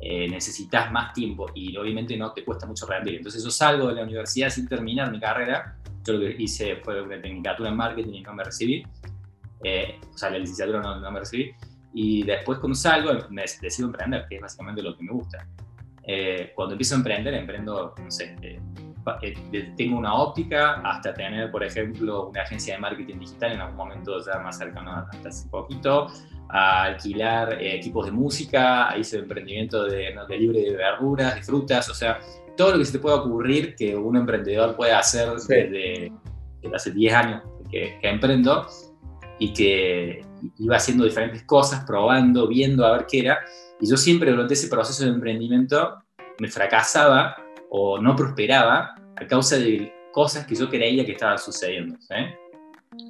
eh, 0.00 0.28
necesitas 0.28 0.92
más 0.92 1.12
tiempo 1.12 1.46
y 1.52 1.76
obviamente 1.76 2.16
no 2.16 2.32
te 2.32 2.44
cuesta 2.44 2.64
mucho 2.64 2.86
rendir. 2.86 3.16
Entonces 3.16 3.42
yo 3.42 3.50
salgo 3.50 3.88
de 3.88 3.94
la 3.94 4.04
universidad 4.04 4.48
sin 4.50 4.68
terminar 4.68 5.10
mi 5.10 5.18
carrera, 5.18 5.76
yo 6.04 6.12
lo 6.12 6.20
que 6.20 6.36
hice 6.38 6.76
fue 6.76 7.02
una 7.02 7.20
tecnicatura 7.20 7.70
en 7.70 7.76
marketing 7.76 8.12
y 8.12 8.22
no 8.22 8.34
me 8.34 8.44
recibí, 8.44 8.86
eh, 9.64 9.98
o 10.14 10.16
sea, 10.16 10.30
la 10.30 10.38
licenciatura 10.38 10.80
no, 10.80 11.00
no, 11.00 11.10
me 11.10 11.18
recibí, 11.18 11.50
y 11.92 12.22
después 12.22 12.60
cuando 12.60 12.76
salgo 12.76 13.28
me 13.30 13.42
decido 13.42 13.88
emprender, 13.88 14.26
que 14.28 14.36
es 14.36 14.42
básicamente 14.42 14.80
lo 14.80 14.96
que 14.96 15.02
me 15.02 15.10
gusta. 15.10 15.44
Eh, 16.04 16.52
cuando 16.54 16.74
empiezo 16.74 16.94
a 16.94 16.98
emprender, 16.98 17.34
emprendo, 17.34 17.96
no 17.98 18.10
sé, 18.12 18.36
tengo 19.76 19.98
una 19.98 20.14
óptica 20.14 20.80
hasta 20.84 21.14
tener, 21.14 21.50
por 21.50 21.62
ejemplo, 21.62 22.28
una 22.28 22.42
agencia 22.42 22.74
de 22.74 22.80
marketing 22.80 23.18
digital 23.20 23.52
en 23.52 23.60
algún 23.60 23.76
momento 23.76 24.18
ya 24.24 24.38
más 24.40 24.58
cercano 24.58 24.92
hasta 24.92 25.28
hace 25.28 25.48
poquito, 25.48 26.08
a 26.48 26.84
alquilar 26.84 27.60
eh, 27.60 27.76
equipos 27.76 28.06
de 28.06 28.12
música, 28.12 28.96
hice 28.98 29.18
emprendimiento 29.18 29.84
de, 29.84 30.14
de, 30.28 30.38
libre 30.38 30.60
de 30.60 30.76
verduras, 30.76 31.34
de 31.34 31.42
frutas, 31.42 31.88
o 31.88 31.94
sea, 31.94 32.18
todo 32.56 32.72
lo 32.72 32.78
que 32.78 32.84
se 32.84 32.92
te 32.92 32.98
pueda 32.98 33.16
ocurrir 33.16 33.74
que 33.76 33.94
un 33.94 34.16
emprendedor 34.16 34.74
puede 34.76 34.92
hacer 34.92 35.30
desde, 35.30 36.12
hace 36.74 36.90
10 36.90 37.14
años 37.14 37.42
que, 37.70 37.98
emprendo 38.02 38.66
y 39.38 39.52
que 39.52 40.24
iba 40.58 40.76
haciendo 40.76 41.04
diferentes 41.04 41.42
cosas, 41.44 41.84
probando, 41.84 42.48
viendo 42.48 42.84
a 42.86 42.92
ver 42.92 43.06
qué 43.06 43.20
era. 43.20 43.38
Y 43.80 43.88
yo 43.88 43.96
siempre 43.96 44.30
durante 44.30 44.54
ese 44.54 44.68
proceso 44.68 45.04
de 45.04 45.10
emprendimiento 45.10 46.02
me 46.38 46.48
fracasaba 46.48 47.36
o 47.78 47.98
no 47.98 48.16
prosperaba 48.16 48.94
a 49.16 49.26
causa 49.26 49.58
de 49.58 49.92
cosas 50.12 50.46
que 50.46 50.54
yo 50.54 50.68
creía 50.70 51.04
que 51.04 51.12
estaban 51.12 51.38
sucediendo. 51.38 51.98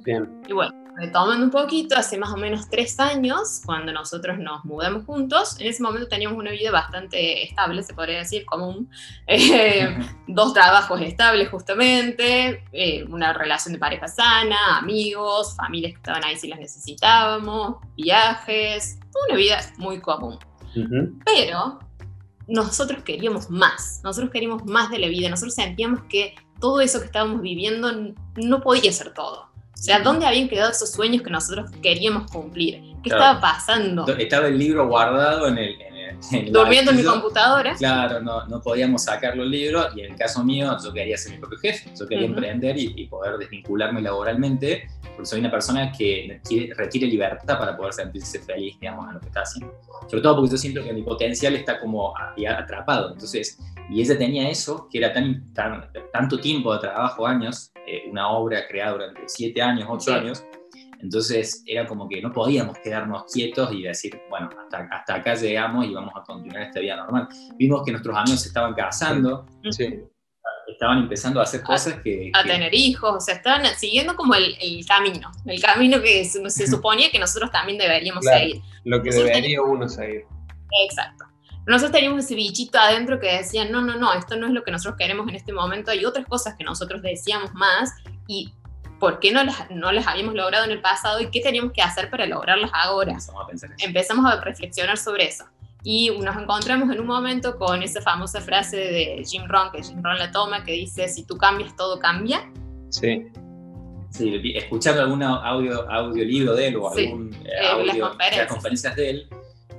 Bien. 0.03 0.41
Y 0.45 0.51
bueno, 0.51 0.73
retomando 0.97 1.45
un 1.45 1.51
poquito, 1.51 1.95
hace 1.95 2.17
más 2.17 2.33
o 2.33 2.37
menos 2.37 2.69
tres 2.69 2.99
años, 2.99 3.61
cuando 3.65 3.93
nosotros 3.93 4.37
nos 4.39 4.65
mudamos 4.65 5.05
juntos, 5.05 5.57
en 5.61 5.67
ese 5.67 5.81
momento 5.81 6.09
teníamos 6.09 6.37
una 6.37 6.51
vida 6.51 6.69
bastante 6.69 7.45
estable, 7.45 7.81
se 7.81 7.93
podría 7.93 8.19
decir, 8.19 8.45
común. 8.45 8.89
Eh, 9.27 9.97
dos 10.27 10.53
trabajos 10.53 10.99
estables 11.01 11.49
justamente, 11.49 12.63
eh, 12.73 13.05
una 13.05 13.31
relación 13.31 13.73
de 13.73 13.79
pareja 13.79 14.09
sana, 14.09 14.79
amigos, 14.79 15.55
familias 15.55 15.93
que 15.93 15.97
estaban 15.97 16.25
ahí 16.25 16.35
si 16.35 16.49
las 16.49 16.59
necesitábamos, 16.59 17.77
viajes, 17.95 18.99
una 19.27 19.37
vida 19.37 19.59
muy 19.77 20.01
común. 20.01 20.37
Pero 21.25 21.79
nosotros 22.47 23.03
queríamos 23.03 23.49
más, 23.49 24.01
nosotros 24.03 24.31
queríamos 24.31 24.65
más 24.65 24.89
de 24.89 24.99
la 24.99 25.07
vida, 25.07 25.29
nosotros 25.29 25.55
sentíamos 25.55 26.01
que 26.09 26.35
todo 26.59 26.81
eso 26.81 26.99
que 26.99 27.05
estábamos 27.05 27.41
viviendo 27.41 27.91
no 28.35 28.61
podía 28.61 28.91
ser 28.91 29.13
todo. 29.13 29.47
O 29.73 29.79
sea, 29.79 29.99
¿dónde 29.99 30.25
habían 30.25 30.49
quedado 30.49 30.71
esos 30.71 30.91
sueños 30.91 31.21
que 31.21 31.29
nosotros 31.29 31.69
queríamos 31.83 32.31
cumplir? 32.31 32.81
¿Qué 33.03 33.09
estaba 33.09 33.39
pasando? 33.39 34.07
Estaba 34.17 34.47
el 34.47 34.57
libro 34.57 34.87
guardado 34.87 35.47
en 35.47 35.57
el... 35.59 35.77
Durmiendo 36.51 36.91
en 36.91 36.97
mi 36.97 37.03
computadora. 37.03 37.75
Claro, 37.75 38.19
no, 38.21 38.45
no 38.47 38.61
podíamos 38.61 39.03
sacar 39.03 39.35
los 39.37 39.47
libros 39.47 39.87
y 39.95 40.01
en 40.01 40.11
el 40.11 40.17
caso 40.17 40.43
mío 40.43 40.75
yo 40.83 40.93
quería 40.93 41.17
ser 41.17 41.33
mi 41.33 41.39
propio 41.39 41.59
jefe, 41.59 41.89
yo 41.97 42.07
quería 42.07 42.25
emprender 42.25 42.77
y, 42.77 43.07
poder 43.07 43.37
desvincularme 43.37 44.01
laboralmente, 44.01 44.89
porque 45.01 45.25
soy 45.25 45.39
una 45.39 45.49
persona 45.49 45.91
que 45.91 46.41
requiere 46.75 47.07
libertad 47.07 47.57
para 47.57 47.77
poder 47.77 47.93
sentirse 47.93 48.39
feliz, 48.39 48.77
digamos, 48.79 49.07
en 49.07 49.13
lo 49.15 49.19
que 49.19 49.27
está 49.27 49.41
haciendo. 49.41 49.73
Sobre 50.07 50.21
todo 50.21 50.35
porque 50.35 50.51
yo 50.51 50.57
siento 50.57 50.83
que 50.83 50.93
mi 50.93 51.03
potencial 51.03 51.55
está 51.55 51.79
como 51.79 52.13
atrapado. 52.17 53.13
Entonces, 53.13 53.59
y 53.89 54.01
ella 54.01 54.17
tenía 54.17 54.49
eso, 54.49 54.87
que 54.91 54.97
era 54.97 55.13
tan, 55.13 55.53
tan 55.53 55.89
tanto 56.11 56.39
tiempo 56.39 56.73
de 56.73 56.79
trabajo, 56.79 57.25
años, 57.25 57.71
eh, 57.85 58.03
una 58.09 58.29
obra 58.29 58.67
creada 58.67 58.91
durante 58.93 59.21
siete 59.27 59.61
años, 59.61 59.87
ocho 59.89 60.13
años. 60.13 60.43
Entonces 60.99 61.63
era 61.65 61.85
como 61.85 62.07
que 62.09 62.21
no 62.21 62.31
podíamos 62.31 62.77
quedarnos 62.79 63.31
quietos 63.31 63.71
y 63.71 63.83
decir, 63.83 64.19
bueno, 64.29 64.49
hasta, 64.59 64.87
hasta 64.91 65.15
acá 65.15 65.35
llegamos 65.35 65.85
y 65.85 65.93
vamos 65.93 66.13
a 66.15 66.23
continuar 66.23 66.63
esta 66.63 66.79
vida 66.79 66.95
normal. 66.95 67.27
Vimos 67.57 67.83
que 67.85 67.91
nuestros 67.91 68.15
amigos 68.15 68.41
se 68.41 68.47
estaban 68.47 68.73
casando, 68.73 69.45
estaban 70.67 70.99
empezando 70.99 71.39
a 71.39 71.43
hacer 71.43 71.61
cosas 71.61 72.01
que, 72.03 72.31
A 72.33 72.43
tener 72.43 72.73
hijos, 72.73 73.15
o 73.15 73.19
sea, 73.19 73.35
estaban 73.35 73.65
siguiendo 73.77 74.15
como 74.15 74.35
el, 74.35 74.55
el 74.59 74.85
camino, 74.85 75.31
el 75.45 75.61
camino 75.61 76.01
que 76.01 76.25
se, 76.25 76.49
se, 76.49 76.67
suponía 76.71 77.11
que 77.11 77.19
nosotros 77.19 77.51
también 77.51 77.77
deberíamos 77.77 78.25
seguir. 78.25 78.61
Lo 78.83 79.01
que 79.01 79.11
debería 79.11 79.61
uno 79.61 79.87
seguir. 79.87 80.23
Exacto 80.87 81.27
nosotros 81.67 81.91
teníamos 81.91 82.23
ese 82.23 82.33
bichito 82.33 82.79
adentro 82.79 83.19
que 83.19 83.27
decía, 83.27 83.65
no, 83.65 83.81
no, 83.81 83.97
no, 83.97 84.13
esto 84.13 84.37
no 84.37 84.47
es 84.47 84.53
lo 84.53 84.63
que 84.63 84.71
nosotros 84.71 84.95
queremos 84.97 85.27
en 85.27 85.35
este 85.35 85.51
momento, 85.51 85.91
hay 85.91 86.05
otras 86.05 86.25
cosas 86.25 86.55
que 86.57 86.63
nosotros 86.63 87.01
decíamos 87.01 87.53
más 87.53 87.91
y 88.25 88.53
por 88.99 89.19
qué 89.19 89.31
no 89.31 89.43
las, 89.43 89.69
no 89.71 89.91
las 89.91 90.07
habíamos 90.07 90.33
logrado 90.33 90.65
en 90.65 90.71
el 90.71 90.81
pasado 90.81 91.19
y 91.21 91.29
qué 91.29 91.41
teníamos 91.41 91.71
que 91.73 91.81
hacer 91.81 92.09
para 92.09 92.25
lograrlas 92.25 92.71
ahora. 92.73 93.17
Empezamos 93.79 94.25
a, 94.25 94.41
reflexionar 94.41 94.97
sobre 94.97 95.27
eso. 95.27 95.45
Y 95.83 96.11
nos 96.19 96.35
encontramos 96.35 96.93
en 96.93 96.99
un 96.99 97.07
momento 97.07 97.57
con 97.57 97.81
esa 97.81 98.01
famosa 98.01 98.41
frase 98.41 98.77
de 98.77 99.23
Jim 99.25 99.43
Rohn, 99.47 99.71
que 99.71 99.83
Jim 99.83 100.01
Rohn 100.03 100.17
la 100.17 100.31
toma, 100.31 100.63
que 100.63 100.73
dice, 100.73 101.07
si 101.07 101.23
tú 101.23 101.37
cambias, 101.37 101.75
todo 101.75 101.99
cambia. 101.99 102.49
Sí. 102.89 103.27
Sí, 104.09 104.53
escuchando 104.55 105.01
algún 105.01 105.21
audio, 105.21 105.89
audiolibro 105.91 106.55
de 106.55 106.67
él 106.67 106.75
o 106.77 106.89
algún 106.89 107.33
eh, 107.33 107.49
eh, 107.61 107.67
audio, 107.67 108.11
las 108.17 108.47
conferencias 108.47 108.95
de 108.95 109.09
él, 109.09 109.29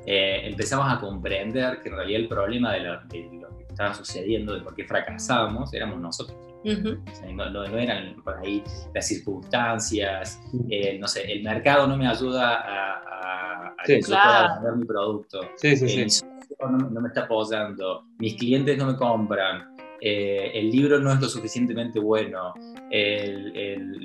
eh, 0.06 0.42
empezamos 0.44 0.86
a 0.90 1.00
comprender 1.00 1.82
que 1.82 1.88
en 1.88 1.96
realidad 1.96 2.20
el 2.20 2.28
problema 2.28 2.72
de 2.74 2.80
lo, 2.80 3.08
que 3.08 3.28
estaba 3.68 3.94
sucediendo, 3.94 4.54
de 4.54 4.60
por 4.60 4.74
qué 4.74 4.84
fracasábamos, 4.84 5.72
éramos 5.74 5.98
nosotros. 5.98 6.47
No, 6.64 7.64
eran 7.64 8.16
por 8.22 8.38
ahí 8.38 8.62
las 8.94 9.06
circunstancias, 9.06 10.40
eh, 10.68 10.98
no 10.98 11.06
sé, 11.06 11.30
el 11.30 11.42
mercado 11.42 11.86
no 11.86 11.96
me 11.96 12.06
ayuda 12.06 12.62
a, 12.64 13.74
que 13.84 14.00
yo 14.00 14.08
pueda 14.08 14.54
vender 14.54 14.76
mi 14.76 14.84
producto, 14.84 15.40
sí, 15.56 15.76
sí, 15.76 16.00
eh, 16.00 16.06
no, 16.68 17.00
me 17.00 17.08
está 17.08 17.22
apoyando, 17.22 18.04
mis 18.18 18.34
clientes 18.34 18.76
no 18.76 18.86
me 18.86 18.96
compran, 18.96 19.76
el 20.00 20.70
libro 20.70 21.00
no 21.00 21.12
es 21.12 21.20
lo 21.20 21.28
suficientemente 21.28 21.98
bueno, 22.00 22.54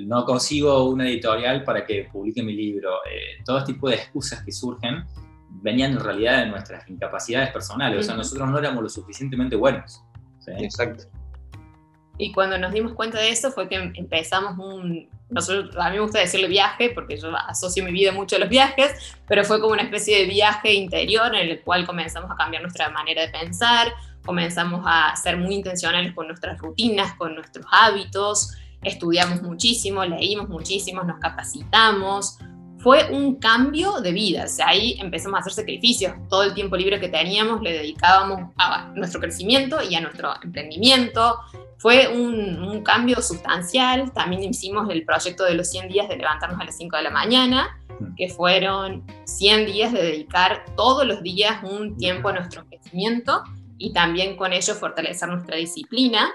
no 0.06 0.24
consigo 0.24 0.88
una 0.90 1.08
editorial 1.08 1.64
para 1.64 1.84
que 1.84 2.08
publique 2.12 2.42
mi 2.42 2.54
libro, 2.54 2.98
todo 3.44 3.58
este 3.58 3.72
tipo 3.74 3.88
de 3.88 3.96
excusas 3.96 4.42
que 4.44 4.52
surgen 4.52 5.04
venían 5.62 5.92
en 5.92 6.00
realidad 6.00 6.44
de 6.44 6.50
nuestras 6.50 6.88
incapacidades 6.88 7.50
personales, 7.50 8.00
o 8.00 8.02
sea, 8.02 8.16
nosotros 8.16 8.48
no 8.48 8.58
éramos 8.58 8.82
lo 8.82 8.88
suficientemente 8.88 9.56
buenos. 9.56 10.02
Exacto. 10.46 11.04
Y 12.16 12.32
cuando 12.32 12.58
nos 12.58 12.72
dimos 12.72 12.92
cuenta 12.92 13.18
de 13.18 13.30
eso 13.30 13.50
fue 13.50 13.68
que 13.68 13.76
empezamos 13.94 14.56
un, 14.58 15.08
nosotros, 15.30 15.74
a 15.76 15.90
mí 15.90 15.96
me 15.96 16.02
gusta 16.02 16.20
decirle 16.20 16.46
viaje 16.46 16.90
porque 16.90 17.16
yo 17.16 17.36
asocio 17.36 17.84
mi 17.84 17.90
vida 17.90 18.12
mucho 18.12 18.36
a 18.36 18.38
los 18.38 18.48
viajes, 18.48 19.16
pero 19.26 19.44
fue 19.44 19.60
como 19.60 19.72
una 19.72 19.82
especie 19.82 20.18
de 20.18 20.26
viaje 20.26 20.72
interior 20.72 21.34
en 21.34 21.50
el 21.50 21.60
cual 21.62 21.86
comenzamos 21.86 22.30
a 22.30 22.36
cambiar 22.36 22.62
nuestra 22.62 22.88
manera 22.90 23.22
de 23.22 23.28
pensar, 23.28 23.92
comenzamos 24.24 24.82
a 24.86 25.14
ser 25.16 25.36
muy 25.36 25.54
intencionales 25.54 26.14
con 26.14 26.28
nuestras 26.28 26.58
rutinas, 26.58 27.14
con 27.14 27.34
nuestros 27.34 27.66
hábitos, 27.70 28.52
estudiamos 28.82 29.42
muchísimo, 29.42 30.04
leímos 30.04 30.48
muchísimo, 30.48 31.02
nos 31.02 31.18
capacitamos, 31.18 32.38
fue 32.78 33.08
un 33.10 33.36
cambio 33.36 34.00
de 34.02 34.12
vida. 34.12 34.44
O 34.44 34.48
sea, 34.48 34.68
ahí 34.68 34.98
empezamos 35.00 35.38
a 35.38 35.40
hacer 35.40 35.54
sacrificios. 35.54 36.12
Todo 36.28 36.42
el 36.42 36.52
tiempo 36.52 36.76
libre 36.76 37.00
que 37.00 37.08
teníamos 37.08 37.62
le 37.62 37.72
dedicábamos 37.72 38.52
a 38.58 38.92
nuestro 38.94 39.20
crecimiento 39.20 39.78
y 39.82 39.94
a 39.94 40.02
nuestro 40.02 40.34
emprendimiento. 40.42 41.38
Fue 41.78 42.08
un, 42.08 42.62
un, 42.62 42.82
cambio 42.82 43.20
sustancial. 43.20 44.12
También 44.12 44.42
hicimos 44.42 44.88
el 44.90 45.04
proyecto 45.04 45.44
de 45.44 45.54
los 45.54 45.68
100 45.70 45.88
días 45.88 46.08
de 46.08 46.16
levantarnos 46.16 46.60
a 46.60 46.64
las 46.64 46.76
5 46.76 46.96
de 46.96 47.02
la 47.02 47.10
mañana, 47.10 47.78
que 48.16 48.28
fueron 48.28 49.04
100 49.24 49.66
días 49.66 49.92
de 49.92 50.02
dedicar 50.02 50.64
todos 50.76 51.06
los 51.06 51.22
días 51.22 51.62
un 51.62 51.96
tiempo 51.96 52.28
a 52.28 52.32
nuestro 52.32 52.64
crecimiento 52.66 53.42
y 53.78 53.92
también 53.92 54.36
con 54.36 54.52
ello 54.52 54.74
fortalecer 54.74 55.28
nuestra 55.28 55.56
disciplina. 55.56 56.32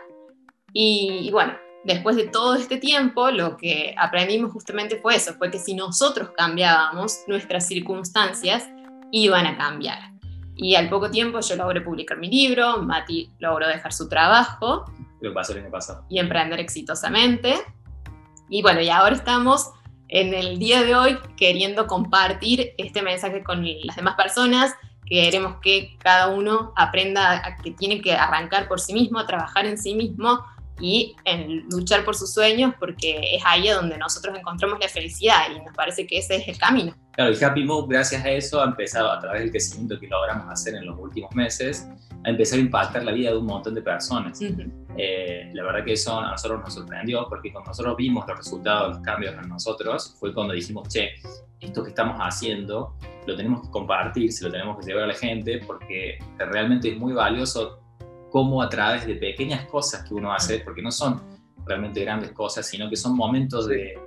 Y, 0.73 1.21
y 1.23 1.31
bueno, 1.31 1.53
después 1.83 2.15
de 2.15 2.27
todo 2.27 2.55
este 2.55 2.77
tiempo, 2.77 3.31
lo 3.31 3.57
que 3.57 3.95
aprendimos 3.97 4.51
justamente 4.51 4.97
fue 4.97 5.15
eso, 5.15 5.33
fue 5.35 5.49
que 5.49 5.59
si 5.59 5.73
nosotros 5.73 6.31
cambiábamos, 6.35 7.21
nuestras 7.27 7.67
circunstancias 7.67 8.67
iban 9.11 9.45
a 9.45 9.57
cambiar. 9.57 10.11
Y 10.55 10.75
al 10.75 10.89
poco 10.89 11.09
tiempo 11.09 11.39
yo 11.39 11.55
logré 11.55 11.81
publicar 11.81 12.17
mi 12.17 12.29
libro, 12.29 12.81
Mati 12.81 13.31
logró 13.39 13.67
dejar 13.67 13.93
su 13.93 14.09
trabajo. 14.09 14.85
Lo 15.21 15.33
pasó 15.33 15.53
el 15.53 15.59
año 15.59 15.71
pasado. 15.71 16.05
Y 16.09 16.19
emprender 16.19 16.59
exitosamente. 16.59 17.55
Y 18.49 18.61
bueno, 18.61 18.81
y 18.81 18.89
ahora 18.89 19.15
estamos 19.15 19.71
en 20.07 20.33
el 20.33 20.57
día 20.57 20.83
de 20.83 20.95
hoy 20.95 21.17
queriendo 21.37 21.87
compartir 21.87 22.73
este 22.77 23.01
mensaje 23.01 23.43
con 23.43 23.65
las 23.83 23.95
demás 23.95 24.15
personas. 24.15 24.73
Queremos 25.05 25.57
que 25.61 25.97
cada 25.99 26.27
uno 26.29 26.73
aprenda 26.75 27.45
a 27.45 27.55
que 27.57 27.71
tiene 27.71 28.01
que 28.01 28.13
arrancar 28.13 28.67
por 28.67 28.79
sí 28.79 28.93
mismo, 28.93 29.19
a 29.19 29.25
trabajar 29.25 29.65
en 29.65 29.77
sí 29.77 29.95
mismo, 29.95 30.43
y 30.79 31.15
en 31.25 31.67
luchar 31.69 32.05
por 32.05 32.15
sus 32.15 32.33
sueños 32.33 32.73
porque 32.79 33.35
es 33.35 33.43
ahí 33.45 33.67
donde 33.67 33.97
nosotros 33.97 34.37
encontramos 34.37 34.79
la 34.79 34.87
felicidad 34.87 35.43
y 35.53 35.59
nos 35.59 35.75
parece 35.75 36.07
que 36.07 36.17
ese 36.17 36.37
es 36.37 36.47
el 36.47 36.57
camino. 36.57 36.95
Claro, 37.11 37.31
el 37.31 37.43
Happy 37.43 37.63
Move 37.63 37.87
gracias 37.89 38.23
a 38.23 38.29
eso 38.29 38.61
ha 38.61 38.65
empezado 38.65 39.11
a 39.11 39.19
través 39.19 39.41
del 39.41 39.51
crecimiento 39.51 39.99
que 39.99 40.07
logramos 40.07 40.49
hacer 40.49 40.75
en 40.75 40.85
los 40.85 40.97
últimos 40.97 41.33
meses, 41.35 41.87
a 42.23 42.29
empezar 42.29 42.59
a 42.59 42.61
impactar 42.61 43.03
la 43.03 43.11
vida 43.11 43.31
de 43.31 43.37
un 43.37 43.45
montón 43.45 43.75
de 43.75 43.81
personas. 43.81 44.39
Eh, 44.97 45.51
la 45.53 45.63
verdad 45.63 45.85
que 45.85 45.93
eso 45.93 46.19
a 46.19 46.31
nosotros 46.31 46.61
nos 46.61 46.73
sorprendió 46.73 47.27
porque 47.29 47.51
cuando 47.51 47.69
nosotros 47.69 47.95
vimos 47.95 48.27
los 48.27 48.37
resultados, 48.37 48.95
los 48.95 48.99
cambios 49.05 49.35
en 49.41 49.47
nosotros, 49.47 50.15
fue 50.19 50.33
cuando 50.33 50.53
dijimos, 50.53 50.89
che, 50.89 51.13
esto 51.59 51.83
que 51.83 51.89
estamos 51.89 52.17
haciendo 52.19 52.95
lo 53.25 53.35
tenemos 53.35 53.61
que 53.61 53.69
compartir, 53.69 54.31
se 54.31 54.45
lo 54.45 54.51
tenemos 54.51 54.77
que 54.79 54.85
llevar 54.85 55.03
a 55.03 55.07
la 55.07 55.13
gente 55.13 55.61
porque 55.65 56.17
realmente 56.37 56.89
es 56.89 56.97
muy 56.97 57.13
valioso 57.13 57.79
cómo 58.29 58.61
a 58.61 58.69
través 58.69 59.05
de 59.05 59.15
pequeñas 59.15 59.65
cosas 59.65 60.07
que 60.07 60.13
uno 60.13 60.33
hace, 60.33 60.59
porque 60.59 60.81
no 60.81 60.91
son 60.91 61.21
realmente 61.65 62.01
grandes 62.01 62.31
cosas, 62.31 62.67
sino 62.67 62.89
que 62.89 62.95
son 62.95 63.15
momentos 63.15 63.67
de, 63.67 63.97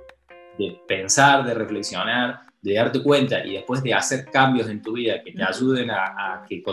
pensar, 0.87 1.45
de 1.45 1.53
reflexionar, 1.53 2.41
de 2.63 2.73
darte 2.73 3.03
cuenta 3.03 3.45
y 3.45 3.53
después 3.53 3.83
de 3.83 3.93
hacer 3.93 4.25
cambios 4.31 4.69
en 4.69 4.81
tu 4.81 4.93
vida 4.93 5.21
que 5.21 5.33
te 5.33 5.43
ayuden 5.43 5.91
a, 5.91 6.45
que, 6.47 6.63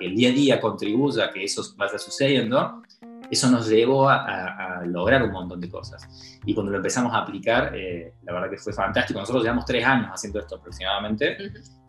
el 0.00 0.16
día 0.16 0.30
a 0.30 0.32
día 0.32 0.60
contribuya 0.60 1.26
a 1.26 1.30
que 1.30 1.44
eso 1.44 1.62
vaya 1.76 1.98
sucediendo, 1.98 2.82
eso 3.30 3.50
nos 3.50 3.68
llevó 3.68 4.08
a, 4.08 4.82
lograr 4.86 5.22
un 5.22 5.32
montón 5.32 5.60
de 5.60 5.68
cosas. 5.68 6.40
Y 6.46 6.54
cuando 6.54 6.72
lo 6.72 6.78
empezamos 6.78 7.12
a 7.12 7.18
aplicar, 7.18 7.76
eh, 7.76 8.14
la 8.22 8.32
verdad 8.32 8.50
que 8.50 8.56
fue 8.56 8.72
fantástico. 8.72 9.20
Nosotros 9.20 9.42
llevamos 9.42 9.66
tres 9.66 9.84
años 9.84 10.08
haciendo 10.12 10.40
esto 10.40 10.56
aproximadamente. 10.56 11.36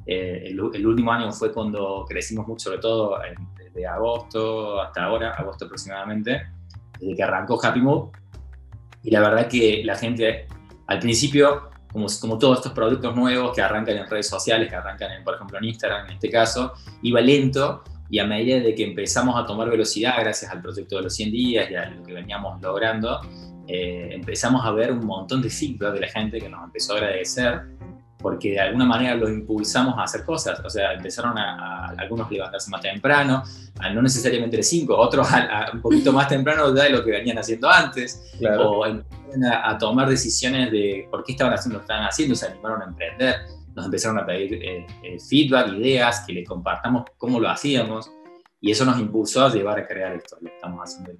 Eh, 0.05 0.43
el, 0.47 0.85
último 0.85 1.11
año 1.11 1.31
fue 1.31 1.51
cuando 1.53 2.05
crecimos 2.07 2.47
mucho, 2.47 2.65
sobre 2.65 2.79
todo 2.79 3.19
desde 3.57 3.87
agosto 3.87 4.81
hasta 4.81 5.03
ahora, 5.03 5.31
agosto 5.31 5.65
aproximadamente, 5.65 6.41
desde 6.99 7.15
que 7.15 7.23
arrancó 7.23 7.59
Happy 7.63 7.81
Move. 7.81 8.11
Y 9.03 9.11
la 9.11 9.21
verdad 9.21 9.47
que 9.47 9.81
la 9.85 9.95
gente 9.95 10.47
al 10.87 10.99
principio, 10.99 11.69
como, 11.95 12.07
como 12.19 12.37
todos 12.37 12.57
estos 12.57 12.73
productos 12.73 13.15
nuevos 13.15 13.55
que 13.55 13.61
arrancan 13.61 13.95
en 13.95 14.05
redes 14.05 14.27
sociales, 14.27 14.67
que 14.67 14.75
arrancan, 14.75 15.13
en, 15.13 15.23
por 15.23 15.35
ejemplo, 15.35 15.57
en 15.57 15.63
Instagram 15.63 16.07
en 16.07 16.13
este 16.15 16.29
caso, 16.29 16.73
iba 17.01 17.21
lento 17.21 17.83
y 18.09 18.19
a 18.19 18.25
medida 18.25 18.59
de 18.59 18.75
que 18.75 18.83
empezamos 18.83 19.41
a 19.41 19.45
tomar 19.45 19.69
velocidad 19.69 20.15
gracias 20.19 20.51
al 20.51 20.61
proyecto 20.61 20.97
de 20.97 21.03
los 21.03 21.15
100 21.15 21.31
días 21.31 21.71
y 21.71 21.75
a 21.75 21.89
lo 21.91 22.03
que 22.03 22.11
veníamos 22.11 22.61
logrando, 22.61 23.21
eh, 23.69 24.09
empezamos 24.11 24.65
a 24.65 24.71
ver 24.71 24.91
un 24.91 25.05
montón 25.05 25.41
de 25.41 25.49
feedback 25.49 25.93
de 25.93 26.01
la 26.01 26.07
gente 26.09 26.37
que 26.37 26.49
nos 26.49 26.65
empezó 26.65 26.95
a 26.95 26.97
agradecer 26.97 27.61
porque 28.25 28.53
de 28.53 28.59
alguna 28.59 28.85
manera 28.85 29.13
los 29.13 29.29
impulsamos 29.29 29.99
a 29.99 30.01
hacer 30.01 30.23
cosas. 30.23 30.59
O 30.65 30.67
sea, 30.67 30.93
empezaron 30.93 31.37
a, 31.37 31.89
algunos 31.89 32.31
levantarse 32.31 32.71
más 32.71 32.81
temprano, 32.81 33.43
a 33.77 33.93
no 33.93 34.01
necesariamente 34.01 34.57
de 34.57 34.63
5, 34.63 34.97
otros 34.97 35.31
a, 35.31 35.69
un 35.71 35.79
poquito 35.79 36.11
más 36.11 36.27
temprano 36.27 36.71
de 36.71 36.89
lo 36.89 37.05
que 37.05 37.11
venían 37.11 37.37
haciendo 37.37 37.69
antes, 37.69 38.33
o 38.59 38.83
a, 38.83 39.77
tomar 39.77 40.09
decisiones 40.09 40.71
de 40.71 41.07
por 41.11 41.23
qué 41.23 41.33
estaban 41.33 41.53
haciendo 41.53 41.75
lo 41.75 41.81
que 41.81 41.83
estaban 41.83 42.07
haciendo, 42.07 42.33
se 42.33 42.47
animaron 42.47 42.81
a 42.81 42.85
emprender, 42.85 43.35
nos 43.75 43.85
empezaron 43.85 44.17
a 44.17 44.25
pedir 44.25 44.55
eh, 44.55 44.87
eh, 45.03 45.17
feedback, 45.19 45.73
ideas, 45.73 46.23
que 46.25 46.33
les 46.33 46.49
compartamos 46.49 47.03
cómo 47.19 47.39
lo 47.39 47.47
hacíamos, 47.47 48.09
y 48.59 48.71
eso 48.71 48.85
nos 48.85 48.99
impulsó 48.99 49.45
a 49.45 49.53
llevar 49.53 49.77
a 49.77 49.87
crear 49.87 50.15
esto, 50.15 50.37
lo 50.41 50.49
que 50.49 50.55
estamos 50.55 50.81
haciendo 50.81 51.11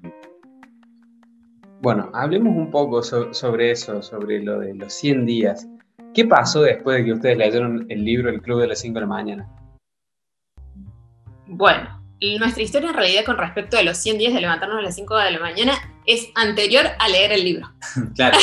Bueno, 1.84 2.10
hablemos 2.16 2.58
un 2.58 2.72
poco 2.72 3.04
sobre 3.04 3.70
eso, 3.70 4.02
sobre 4.02 4.42
lo 4.42 4.58
de 4.58 4.74
los 4.74 4.92
100 4.92 5.26
días. 5.28 5.68
¿Qué 6.16 6.24
pasó 6.24 6.62
después 6.62 6.98
de 6.98 7.06
que 7.06 7.12
ustedes 7.12 7.38
leyeron 7.38 7.86
el 7.90 8.06
libro 8.06 8.30
El 8.30 8.42
Club 8.42 8.62
de 8.62 8.68
las 8.68 8.80
5 8.80 8.94
de 8.94 9.02
la 9.02 9.08
mañana? 9.08 9.50
Bueno, 11.46 12.02
nuestra 12.40 12.64
historia 12.64 12.90
en 12.90 12.96
realidad 12.96 13.26
con 13.26 13.38
respecto 13.38 13.78
a 13.78 13.84
los 13.84 13.98
100 13.98 14.18
días 14.20 14.34
de 14.34 14.40
levantarnos 14.40 14.80
a 14.80 14.82
las 14.82 14.96
5 14.96 15.18
de 15.18 15.32
la 15.32 15.40
mañana 15.40 15.74
es 16.06 16.30
anterior 16.36 16.86
a 17.00 17.10
leer 17.10 17.34
el 17.34 17.44
libro. 17.44 17.70
claro. 18.16 18.38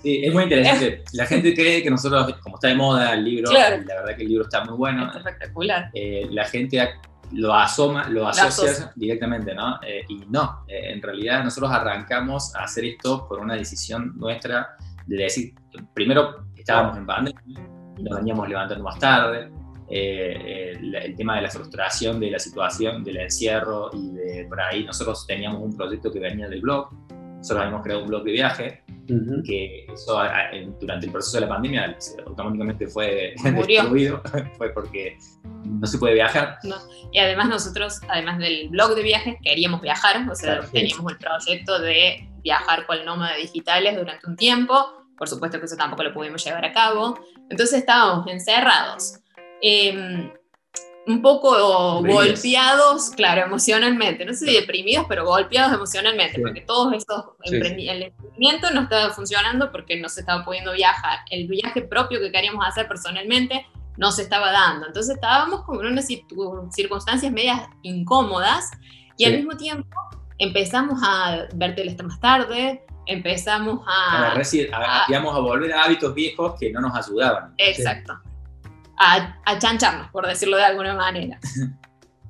Sí, 0.00 0.20
es 0.24 0.32
muy 0.32 0.44
interesante. 0.44 1.02
La 1.12 1.26
gente 1.26 1.54
cree 1.54 1.82
que 1.82 1.90
nosotros, 1.90 2.36
como 2.40 2.56
está 2.56 2.68
de 2.68 2.76
moda 2.76 3.14
el 3.14 3.24
libro, 3.24 3.52
la 3.52 3.70
verdad 3.70 4.16
que 4.16 4.22
el 4.22 4.28
libro 4.28 4.44
está 4.44 4.64
muy 4.64 4.76
bueno. 4.76 5.06
Está 5.06 5.18
espectacular. 5.18 5.90
Eh, 5.94 6.28
la 6.30 6.44
gente 6.44 6.88
lo 7.32 7.54
asoma, 7.54 8.08
lo 8.08 8.28
asocia 8.28 8.92
directamente, 8.94 9.54
¿no? 9.54 9.80
Eh, 9.82 10.04
y 10.08 10.24
no, 10.28 10.64
eh, 10.68 10.92
en 10.92 11.02
realidad 11.02 11.42
nosotros 11.42 11.70
arrancamos 11.72 12.54
a 12.54 12.64
hacer 12.64 12.84
esto 12.84 13.26
por 13.28 13.40
una 13.40 13.54
decisión 13.54 14.12
nuestra 14.18 14.76
de 15.06 15.16
decir, 15.16 15.54
primero 15.94 16.44
estábamos 16.62 16.96
en 16.96 17.06
pandemia, 17.06 17.42
nos 17.98 18.16
veníamos 18.18 18.48
levantando 18.48 18.84
más 18.84 18.98
tarde, 18.98 19.50
eh, 19.88 20.72
el, 20.80 21.14
tema 21.16 21.36
de 21.36 21.42
la 21.42 21.50
frustración 21.50 22.18
de 22.18 22.30
la 22.30 22.38
situación, 22.38 23.04
del 23.04 23.18
encierro 23.18 23.90
y 23.92 24.10
de 24.12 24.46
por 24.48 24.60
ahí 24.60 24.84
nosotros 24.84 25.26
teníamos 25.26 25.60
un 25.62 25.76
proyecto 25.76 26.10
que 26.10 26.18
venía 26.18 26.48
del 26.48 26.62
blog, 26.62 26.88
nosotros 27.10 27.60
habíamos 27.60 27.82
creado 27.82 28.02
un 28.02 28.08
blog 28.08 28.24
de 28.24 28.32
viaje, 28.32 28.84
que 29.44 29.84
eso 29.92 30.22
durante 30.80 31.06
el 31.06 31.12
proceso 31.12 31.36
de 31.38 31.40
la 31.42 31.48
pandemia 31.48 31.98
automáticamente 32.26 32.86
fue 32.86 33.34
destruido, 33.42 34.22
fue 34.56 34.70
porque 34.70 35.18
no 35.64 35.86
se 35.86 35.98
puede 35.98 36.14
viajar. 36.14 36.58
Y 37.10 37.18
además 37.18 37.48
nosotros, 37.48 38.00
además 38.08 38.38
del 38.38 38.68
blog 38.70 38.94
de 38.94 39.02
viajes, 39.02 39.36
queríamos 39.42 39.80
viajar, 39.80 40.26
o 40.30 40.34
sea, 40.34 40.60
teníamos 40.72 41.12
el 41.12 41.18
proyecto 41.18 41.80
de 41.80 42.28
viajar 42.42 42.86
con 42.86 43.04
nómada 43.04 43.36
digitales 43.36 43.96
durante 43.96 44.26
un 44.26 44.36
tiempo, 44.36 45.01
por 45.22 45.28
supuesto 45.28 45.60
que 45.60 45.66
eso 45.66 45.76
tampoco 45.76 46.02
lo 46.02 46.12
pudimos 46.12 46.44
llevar 46.44 46.64
a 46.64 46.72
cabo. 46.72 47.16
Entonces 47.48 47.78
estábamos 47.78 48.26
encerrados, 48.26 49.20
em, 49.60 50.32
un 51.06 51.22
poco 51.22 52.02
golpeados, 52.02 53.10
claro, 53.10 53.42
emocionalmente. 53.42 54.24
No 54.24 54.32
sé 54.32 54.46
si 54.46 54.52
deprimidos, 54.52 55.06
pero 55.08 55.24
golpeados 55.24 55.72
emocionalmente, 55.72 56.40
porque 56.40 56.62
todos 56.62 56.92
esos 56.94 57.24
el 57.44 57.54
emprendimiento 57.54 58.72
no 58.72 58.80
estaba 58.80 59.10
funcionando 59.10 59.70
porque 59.70 59.94
no 60.00 60.08
se 60.08 60.22
estaba 60.22 60.44
pudiendo 60.44 60.72
viajar. 60.72 61.20
El 61.30 61.46
viaje 61.46 61.82
propio 61.82 62.18
que 62.18 62.32
queríamos 62.32 62.66
hacer 62.66 62.88
personalmente 62.88 63.64
no 63.96 64.10
se 64.10 64.22
estaba 64.22 64.50
dando. 64.50 64.88
Entonces 64.88 65.14
estábamos 65.14 65.62
como 65.62 65.82
en 65.82 65.86
unas 65.86 66.08
circunstancias 66.08 67.30
medias 67.30 67.60
incómodas 67.82 68.72
y 69.16 69.26
al 69.26 69.34
mismo 69.34 69.56
tiempo 69.56 69.88
empezamos 70.38 71.00
a 71.04 71.46
ver 71.54 71.76
telesta 71.76 72.02
más 72.02 72.18
tarde, 72.18 72.84
empezamos 73.06 73.80
a... 73.86 74.32
A, 74.32 75.06
a, 75.06 75.40
volver 75.40 75.72
a 75.72 75.84
hábitos 75.84 76.14
viejos 76.14 76.54
que 76.58 76.70
no 76.72 76.80
nos 76.80 76.94
ayudaban. 76.94 77.54
Exacto. 77.58 78.20
A, 78.98 79.36
a 79.44 79.58
chancharnos, 79.58 80.10
por 80.10 80.26
decirlo 80.26 80.56
de 80.56 80.64
alguna 80.64 80.94
manera. 80.94 81.38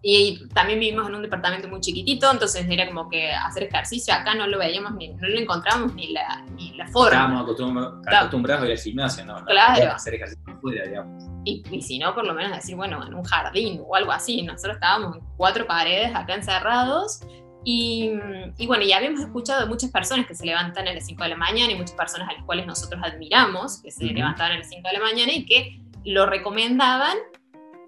Y 0.05 0.49
también 0.49 0.81
vivimos 0.81 1.09
en 1.09 1.15
un 1.15 1.23
departamento 1.23 1.69
muy 1.69 1.81
chiquitito, 1.81 2.29
entonces 2.29 2.67
era 2.69 2.89
como 2.89 3.09
que 3.09 3.31
hacer 3.31 3.63
ejercicio 3.63 4.13
acá 4.13 4.35
no 4.35 4.49
lo 4.49 4.59
veíamos, 4.59 4.95
ni, 4.97 5.09
no 5.11 5.29
lo 5.29 5.39
encontramos 5.39 5.95
ni 5.95 6.09
la, 6.09 6.45
ni 6.57 6.75
la 6.75 6.89
forma. 6.89 7.11
Estábamos 7.11 7.43
acostumbrados, 7.43 8.63
a 8.63 8.67
ir 8.67 8.73
al 8.73 8.79
gimnasio, 8.79 9.25
¿no? 9.25 9.45
Claro. 9.45 9.93
hacer 9.93 10.15
ejercicio 10.15 10.43
afuera, 10.53 10.87
digamos. 10.87 11.25
Y, 11.45 11.63
y, 11.71 11.83
si 11.83 12.01
no, 12.01 12.17
por 12.17 12.27
lo 12.27 12.35
menos 12.35 12.53
decir, 12.53 12.75
bueno, 12.75 13.07
en 13.07 13.15
un 13.15 13.23
jardín 13.23 13.81
o 13.87 13.95
algo 13.95 14.11
así. 14.11 14.43
Nosotros 14.43 14.75
estábamos 14.75 15.17
en 15.17 15.23
cuatro 15.37 15.69
paredes 15.69 16.13
acá 16.15 16.35
encerrados 16.35 17.21
y, 17.65 18.13
y, 18.59 18.67
bueno, 18.67 18.85
ya 18.85 18.97
habíamos 18.97 19.21
escuchado 19.21 19.61
de 19.61 19.67
muchas 19.67 19.91
personas 19.91 20.27
que 20.27 20.35
se 20.35 20.45
levantan 20.45 20.89
a 20.89 20.93
las 20.93 21.07
5 21.07 21.23
de 21.23 21.29
la 21.29 21.37
mañana 21.37 21.73
y 21.73 21.77
muchas 21.77 21.97
personas 21.97 22.29
a 22.29 22.33
las 22.33 22.45
cuales 22.45 22.67
nosotros 22.67 23.01
admiramos, 23.05 23.81
que 23.83 23.91
se 23.91 24.05
levantaban 24.05 24.53
a 24.53 24.59
las 24.59 24.69
5 24.69 24.89
de 24.89 24.99
la 24.99 25.01
mañana 25.01 25.33
y 25.33 25.45
que 25.45 25.81
lo 26.05 26.27
recomendaban 26.27 27.17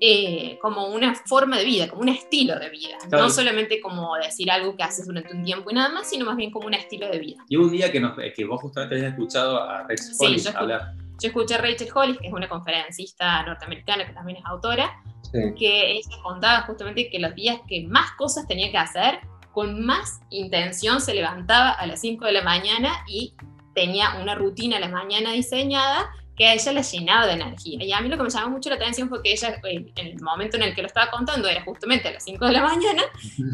eh, 0.01 0.59
como 0.61 0.89
una 0.89 1.15
forma 1.15 1.57
de 1.57 1.65
vida, 1.65 1.89
como 1.89 2.03
un 2.03 2.09
estilo 2.09 2.59
de 2.59 2.69
vida. 2.69 2.97
No 3.11 3.31
solamente 3.31 3.81
como 3.81 4.17
decir 4.17 4.51
algo 4.51 4.77
que 4.77 4.83
haces 4.83 5.07
durante 5.07 5.33
un 5.35 5.43
tiempo 5.45 5.71
y 5.71 5.75
nada 5.75 5.89
más, 5.89 6.11
sino 6.11 6.25
más 6.25 6.37
bien 6.37 6.51
como 6.51 6.67
un 6.67 6.75
estilo 6.75 7.09
de 7.09 7.19
vida. 7.19 7.45
Y 7.49 7.57
un 7.57 7.71
día 7.71 7.91
que, 7.91 8.01
nos, 8.01 8.17
que 8.37 8.45
vos 8.45 8.61
justamente 8.61 8.97
habías 8.97 9.13
escuchado 9.13 9.63
a 9.63 9.85
Rex 9.85 10.17
Collins 10.19 10.55
hablar 10.55 10.95
Yo 11.21 11.29
escuché 11.29 11.55
a 11.55 11.59
Rachel 11.59 11.89
Hollis, 11.95 12.19
que 12.19 12.27
es 12.27 12.33
una 12.33 12.49
conferencista 12.49 13.45
norteamericana 13.45 14.07
que 14.07 14.13
también 14.13 14.39
es 14.39 14.45
autora, 14.45 15.01
que 15.33 15.93
ella 15.93 16.17
contaba 16.23 16.63
justamente 16.63 17.09
que 17.09 17.19
los 17.19 17.35
días 17.35 17.59
que 17.69 17.87
más 17.89 18.13
cosas 18.13 18.47
tenía 18.47 18.71
que 18.71 18.79
hacer, 18.79 19.21
con 19.55 19.87
más 19.87 20.21
intención 20.31 21.01
se 21.01 21.15
levantaba 21.15 21.71
a 21.71 21.87
las 21.87 22.01
5 22.01 22.27
de 22.27 22.33
la 22.33 22.43
mañana 22.43 23.05
y 23.07 23.35
tenía 23.75 24.17
una 24.21 24.35
rutina 24.35 24.77
a 24.77 24.81
la 24.81 24.89
mañana 24.89 25.31
diseñada 25.31 26.11
que 26.37 26.47
a 26.47 26.55
ella 26.55 26.73
la 26.73 26.81
llenaba 26.83 27.27
de 27.27 27.33
energía. 27.35 27.83
Y 27.83 27.93
a 27.93 28.01
mí 28.01 28.09
lo 28.09 28.17
que 28.17 28.25
me 28.25 28.31
llamó 28.31 28.51
mucho 28.51 28.69
la 28.69 28.77
atención 28.77 29.09
fue 29.09 29.23
que 29.23 29.33
ella, 29.33 29.61
en 29.63 30.07
el 30.07 30.21
momento 30.21 30.57
en 30.57 30.65
el 30.65 30.75
que 30.75 30.83
lo 30.83 30.89
estaba 30.89 31.11
contando, 31.11 31.49
era 31.49 31.63
justamente 31.63 32.09
a 32.09 32.13
las 32.13 32.25
5 32.25 32.45
de 32.47 32.53
la 32.53 32.63
mañana 32.65 33.03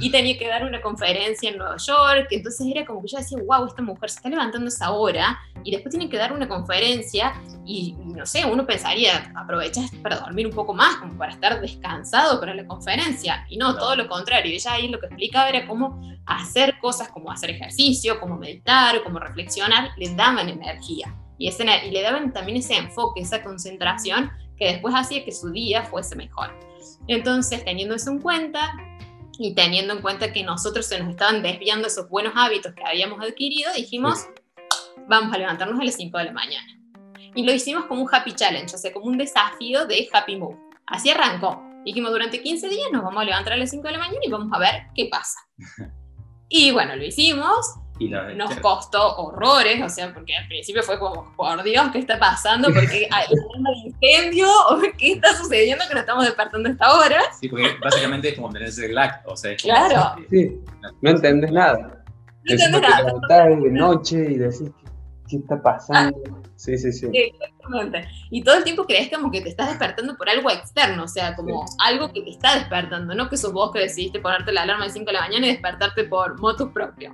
y 0.01 0.11
tenía 0.11 0.39
que 0.39 0.49
dar 0.49 0.65
una 0.65 0.81
conferencia 0.81 1.51
en 1.51 1.59
Nueva 1.59 1.77
York. 1.77 2.29
Entonces 2.31 2.67
era 2.67 2.87
como 2.87 3.03
que 3.03 3.09
yo 3.09 3.19
decía, 3.19 3.39
wow, 3.45 3.67
esta 3.67 3.83
mujer 3.83 4.11
se 4.11 4.17
está 4.17 4.29
levantando 4.29 4.69
esa 4.69 4.93
hora 4.93 5.39
y 5.63 5.73
después 5.73 5.91
tiene 5.91 6.09
que 6.09 6.17
dar 6.17 6.33
una 6.33 6.49
conferencia. 6.49 7.35
Y, 7.67 7.95
no 7.99 8.25
sé, 8.25 8.45
uno 8.45 8.67
pensaría, 8.67 9.33
aprovechas 9.37 9.91
para 10.03 10.17
dormir 10.17 10.47
un 10.47 10.55
poco 10.55 10.73
más, 10.73 10.97
como 10.97 11.17
para 11.19 11.33
estar 11.33 11.61
descansado 11.61 12.41
para 12.41 12.55
la 12.55 12.67
conferencia. 12.67 13.45
Y 13.49 13.59
no, 13.59 13.77
todo 13.77 13.95
lo 13.95 14.09
contrario. 14.09 14.53
Ella 14.53 14.73
ahí 14.73 14.89
lo 14.89 14.99
que 14.99 15.07
explicaba 15.07 15.49
era 15.51 15.67
cómo 15.67 16.01
hacer 16.27 16.79
cosas 16.79 17.09
como 17.09 17.31
hacer 17.31 17.51
ejercicio, 17.51 18.19
como 18.19 18.37
meditar, 18.37 19.03
como 19.03 19.19
reflexionar, 19.19 19.91
le 19.97 20.15
daban 20.15 20.49
energía 20.49 21.15
y, 21.41 21.49
y 21.49 21.91
le 21.91 22.03
daban 22.03 22.33
también 22.33 22.59
ese 22.59 22.77
enfoque, 22.77 23.23
esa 23.23 23.43
concentración 23.43 24.31
que 24.59 24.67
después 24.67 24.95
hacía 24.95 25.25
que 25.25 25.33
su 25.33 25.51
día 25.51 25.83
fuese 25.85 26.15
mejor. 26.15 26.55
Entonces, 27.09 27.65
teniendo 27.65 27.95
eso 27.95 28.11
en 28.11 28.21
cuenta 28.21 28.73
y 29.39 29.55
teniendo 29.55 29.95
en 29.95 30.03
cuenta 30.03 30.33
que 30.33 30.45
nosotros 30.45 30.85
se 30.87 31.01
nos 31.01 31.09
estaban 31.09 31.43
desviando 31.43 31.89
esos 31.89 32.11
buenos 32.11 32.35
hábitos 32.37 32.75
que 32.75 32.85
habíamos 32.85 33.21
adquirido, 33.23 33.73
dijimos, 33.75 34.27
vamos 35.09 35.35
a 35.35 35.39
levantarnos 35.39 35.81
a 35.81 35.85
las 35.85 35.95
5 35.95 36.19
de 36.19 36.25
la 36.25 36.33
mañana. 36.33 36.79
Y 37.35 37.45
lo 37.45 37.53
hicimos 37.55 37.87
como 37.87 38.03
un 38.03 38.09
happy 38.13 38.33
challenge, 38.33 38.75
o 38.75 38.79
sea, 38.79 38.93
como 38.93 39.07
un 39.07 39.17
desafío 39.17 39.87
de 39.87 40.09
happy 40.13 40.37
move. 40.37 40.59
Así 40.87 41.09
arrancó. 41.09 41.63
Dijimos, 41.87 42.11
durante 42.11 42.43
15 42.43 42.69
días 42.69 42.89
nos 42.93 43.03
vamos 43.03 43.23
a 43.23 43.25
levantar 43.25 43.55
a 43.55 43.57
las 43.57 43.71
5 43.71 43.83
de 43.87 43.93
la 43.93 43.99
mañana 43.99 44.21
y 44.23 44.31
vamos 44.31 44.53
a 44.53 44.59
ver 44.59 44.89
qué 44.95 45.09
pasa. 45.11 45.39
Y 46.53 46.73
bueno, 46.73 46.97
lo 46.97 47.05
hicimos, 47.05 47.77
nos 48.09 48.55
costó 48.61 49.17
horrores, 49.17 49.83
o 49.83 49.89
sea, 49.89 50.13
porque 50.15 50.35
al 50.35 50.47
principio 50.49 50.83
fue 50.83 50.99
como, 50.99 51.35
por 51.37 51.63
Dios, 51.63 51.91
¿qué 51.93 51.99
está 51.99 52.19
pasando? 52.19 52.69
Porque 52.73 53.09
hay 53.11 53.27
un 53.31 53.67
incendio, 53.87 54.49
o 54.71 54.79
qué 54.99 55.13
está 55.13 55.35
sucediendo 55.37 55.85
que 55.87 55.95
nos 55.95 56.03
estamos 56.03 56.25
despertando 56.25 56.69
a 56.69 56.73
esta 56.73 56.95
hora. 56.95 57.21
Sí, 57.39 57.49
porque 57.49 57.69
básicamente 57.83 58.31
es 58.31 58.37
como 58.37 58.51
tenerse 58.51 58.87
el 58.87 58.95
lag, 58.95 59.23
o 59.27 59.37
sea, 59.37 59.55
claro. 59.57 60.23
Sí, 60.31 60.59
no 61.03 61.11
entendés 61.11 61.53
nada. 61.53 62.03
No 62.45 62.55
entendés 62.55 62.81
nada. 62.81 63.45
de 63.49 63.71
noche 63.71 64.17
y 64.31 64.35
decís, 64.39 64.71
¿qué 65.29 65.37
está 65.37 65.63
pasando? 65.63 66.19
Sí, 66.57 66.79
sí, 66.79 66.93
sí. 66.93 67.07
Exactamente. 67.71 68.09
Y 68.31 68.43
todo 68.43 68.57
el 68.57 68.65
tiempo 68.65 68.85
crees 68.85 69.11
como 69.11 69.31
que 69.31 69.41
te 69.41 69.49
estás 69.49 69.69
despertando 69.69 70.17
por 70.17 70.29
algo 70.29 70.51
externo, 70.51 71.05
o 71.05 71.09
sea, 71.09 71.35
como 71.35 71.65
algo 71.79 72.13
que 72.13 72.23
te 72.23 72.31
está 72.31 72.59
despertando, 72.59 73.15
no 73.15 73.29
que 73.29 73.37
sos 73.37 73.53
vos 73.53 73.71
que 73.73 73.81
decidiste 73.81 74.21
ponerte 74.21 74.53
la 74.53 74.63
alarma 74.63 74.85
de 74.85 74.91
5 74.91 75.07
de 75.07 75.13
la 75.13 75.21
mañana 75.21 75.47
y 75.47 75.51
despertarte 75.51 76.05
por 76.05 76.39
motus 76.41 76.71
propio. 76.73 77.13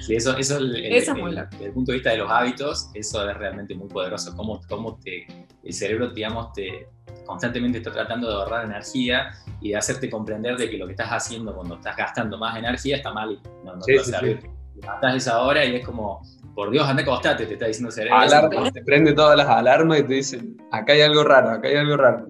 Sí, 0.00 0.14
eso, 0.14 0.36
eso, 0.36 0.58
el, 0.58 0.76
eso 0.76 1.12
es 1.12 1.18
muy 1.18 1.34
Desde 1.34 1.66
el 1.66 1.72
punto 1.72 1.92
de 1.92 1.98
vista 1.98 2.10
de 2.10 2.18
los 2.18 2.30
hábitos, 2.30 2.90
eso 2.94 3.28
es 3.28 3.36
realmente 3.36 3.74
muy 3.74 3.88
poderoso. 3.88 4.34
Cómo, 4.36 4.60
cómo 4.68 4.98
te, 4.98 5.26
el 5.62 5.72
cerebro, 5.72 6.10
digamos, 6.10 6.52
te 6.52 6.88
constantemente 7.24 7.78
está 7.78 7.92
tratando 7.92 8.28
de 8.28 8.34
ahorrar 8.34 8.64
energía 8.64 9.32
y 9.60 9.70
de 9.70 9.76
hacerte 9.76 10.08
comprender 10.08 10.56
de 10.56 10.70
que 10.70 10.78
lo 10.78 10.86
que 10.86 10.92
estás 10.92 11.08
haciendo 11.10 11.54
cuando 11.54 11.76
estás 11.76 11.96
gastando 11.96 12.38
más 12.38 12.56
energía 12.56 12.96
está 12.96 13.12
mal 13.12 13.32
y 13.32 13.64
no, 13.64 13.76
no 13.76 13.82
te 13.82 13.96
va 13.96 14.02
a 14.02 14.04
servir. 14.04 14.50
Matas 14.84 15.16
esa 15.16 15.40
hora 15.40 15.64
y 15.64 15.76
es 15.76 15.86
como 15.86 16.22
por 16.56 16.70
Dios, 16.70 16.88
anda 16.88 17.02
acostate, 17.02 17.44
te 17.44 17.52
está 17.52 17.66
diciendo 17.66 17.92
cerebro. 17.92 18.18
Alarma, 18.18 18.72
te 18.72 18.82
prende 18.82 19.12
todas 19.12 19.36
las 19.36 19.46
alarmas 19.46 20.00
y 20.00 20.02
te 20.04 20.14
dicen, 20.14 20.56
acá 20.72 20.94
hay 20.94 21.02
algo 21.02 21.22
raro, 21.22 21.50
acá 21.50 21.68
hay 21.68 21.76
algo 21.76 21.98
raro. 21.98 22.28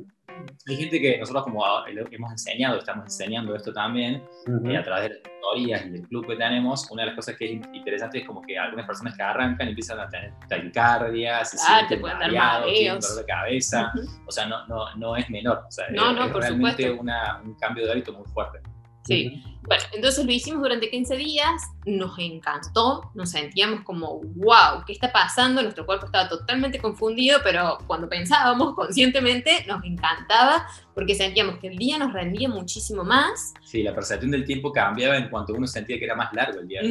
Hay 0.68 0.76
gente 0.76 1.00
que 1.00 1.16
nosotros 1.18 1.44
como 1.44 1.64
hemos 1.86 2.32
enseñado, 2.32 2.76
estamos 2.76 3.04
enseñando 3.04 3.54
esto 3.54 3.72
también, 3.72 4.24
eh, 4.64 4.76
a 4.76 4.82
través 4.82 5.04
de 5.04 5.08
las 5.10 5.22
tutorías 5.22 5.86
y 5.86 5.90
del 5.90 6.08
club 6.08 6.26
que 6.26 6.34
tenemos, 6.34 6.90
una 6.90 7.02
de 7.02 7.06
las 7.06 7.14
cosas 7.14 7.36
que 7.36 7.44
es 7.44 7.52
interesante 7.72 8.18
es 8.18 8.26
como 8.26 8.42
que 8.42 8.58
algunas 8.58 8.84
personas 8.84 9.16
que 9.16 9.22
arrancan 9.22 9.68
empiezan 9.68 10.00
a 10.00 10.08
tener 10.08 10.32
taquicardia, 10.48 11.44
se 11.44 11.56
ah, 11.60 11.86
te 11.88 11.96
pueden 11.96 12.18
dar 12.18 12.32
dolor 12.32 12.66
de 12.66 13.24
cabeza, 13.28 13.92
o 14.26 14.32
sea, 14.32 14.46
no, 14.46 14.66
no, 14.66 14.92
no 14.96 15.16
es 15.16 15.30
menor, 15.30 15.62
o 15.68 15.70
sea, 15.70 15.86
no, 15.90 16.24
es, 16.24 16.32
realmente 16.32 16.90
una, 16.90 17.40
un 17.44 17.54
cambio 17.54 17.86
de 17.86 17.92
hábito 17.92 18.12
muy 18.12 18.26
fuerte. 18.26 18.58
Sí. 19.04 19.40
Bueno, 19.66 19.82
entonces 19.92 20.24
lo 20.24 20.30
hicimos 20.30 20.62
durante 20.62 20.88
15 20.88 21.16
días, 21.16 21.62
nos 21.84 22.16
encantó, 22.18 23.10
nos 23.14 23.30
sentíamos 23.30 23.80
como, 23.80 24.20
wow, 24.36 24.84
¿qué 24.86 24.92
está 24.92 25.10
pasando? 25.12 25.62
Nuestro 25.62 25.84
cuerpo 25.84 26.06
estaba 26.06 26.28
totalmente 26.28 26.78
confundido, 26.78 27.40
pero 27.42 27.78
cuando 27.86 28.08
pensábamos 28.08 28.74
conscientemente 28.74 29.64
nos 29.66 29.84
encantaba 29.84 30.68
porque 30.94 31.14
sentíamos 31.14 31.58
que 31.58 31.68
el 31.68 31.76
día 31.76 31.98
nos 31.98 32.12
rendía 32.12 32.48
muchísimo 32.48 33.02
más. 33.02 33.54
Sí, 33.64 33.82
la 33.82 33.94
percepción 33.94 34.30
del 34.30 34.44
tiempo 34.44 34.70
cambiaba 34.72 35.16
en 35.16 35.28
cuanto 35.28 35.52
uno 35.54 35.66
sentía 35.66 35.98
que 35.98 36.04
era 36.04 36.14
más 36.14 36.32
largo 36.32 36.60
el 36.60 36.68
día. 36.68 36.82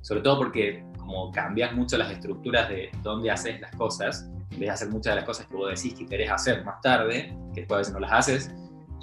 Sobre 0.00 0.22
todo 0.22 0.38
porque 0.38 0.84
como 0.98 1.30
cambias 1.30 1.74
mucho 1.74 1.98
las 1.98 2.10
estructuras 2.10 2.68
de 2.68 2.90
dónde 3.02 3.30
haces 3.30 3.60
las 3.60 3.74
cosas, 3.76 4.30
ves 4.56 4.70
hacer 4.70 4.88
muchas 4.88 5.12
de 5.12 5.16
las 5.16 5.24
cosas 5.24 5.46
que 5.46 5.54
vos 5.54 5.68
decís 5.74 5.94
que 5.94 6.06
querés 6.06 6.30
hacer 6.30 6.64
más 6.64 6.80
tarde, 6.80 7.34
que 7.54 7.60
después 7.60 7.76
a 7.76 7.78
veces 7.78 7.94
no 7.94 8.00
las 8.00 8.12
haces, 8.12 8.50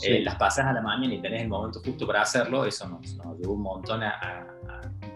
eh, 0.03 0.21
las 0.23 0.35
pasas 0.35 0.65
a 0.65 0.73
la 0.73 0.81
mañana 0.81 1.13
y 1.13 1.21
tenés 1.21 1.41
el 1.43 1.47
momento 1.47 1.81
justo 1.83 2.05
para 2.05 2.21
hacerlo, 2.21 2.65
eso 2.65 2.87
nos, 2.87 3.15
nos 3.15 3.39
un 3.47 3.61
montón 3.61 4.03
a, 4.03 4.47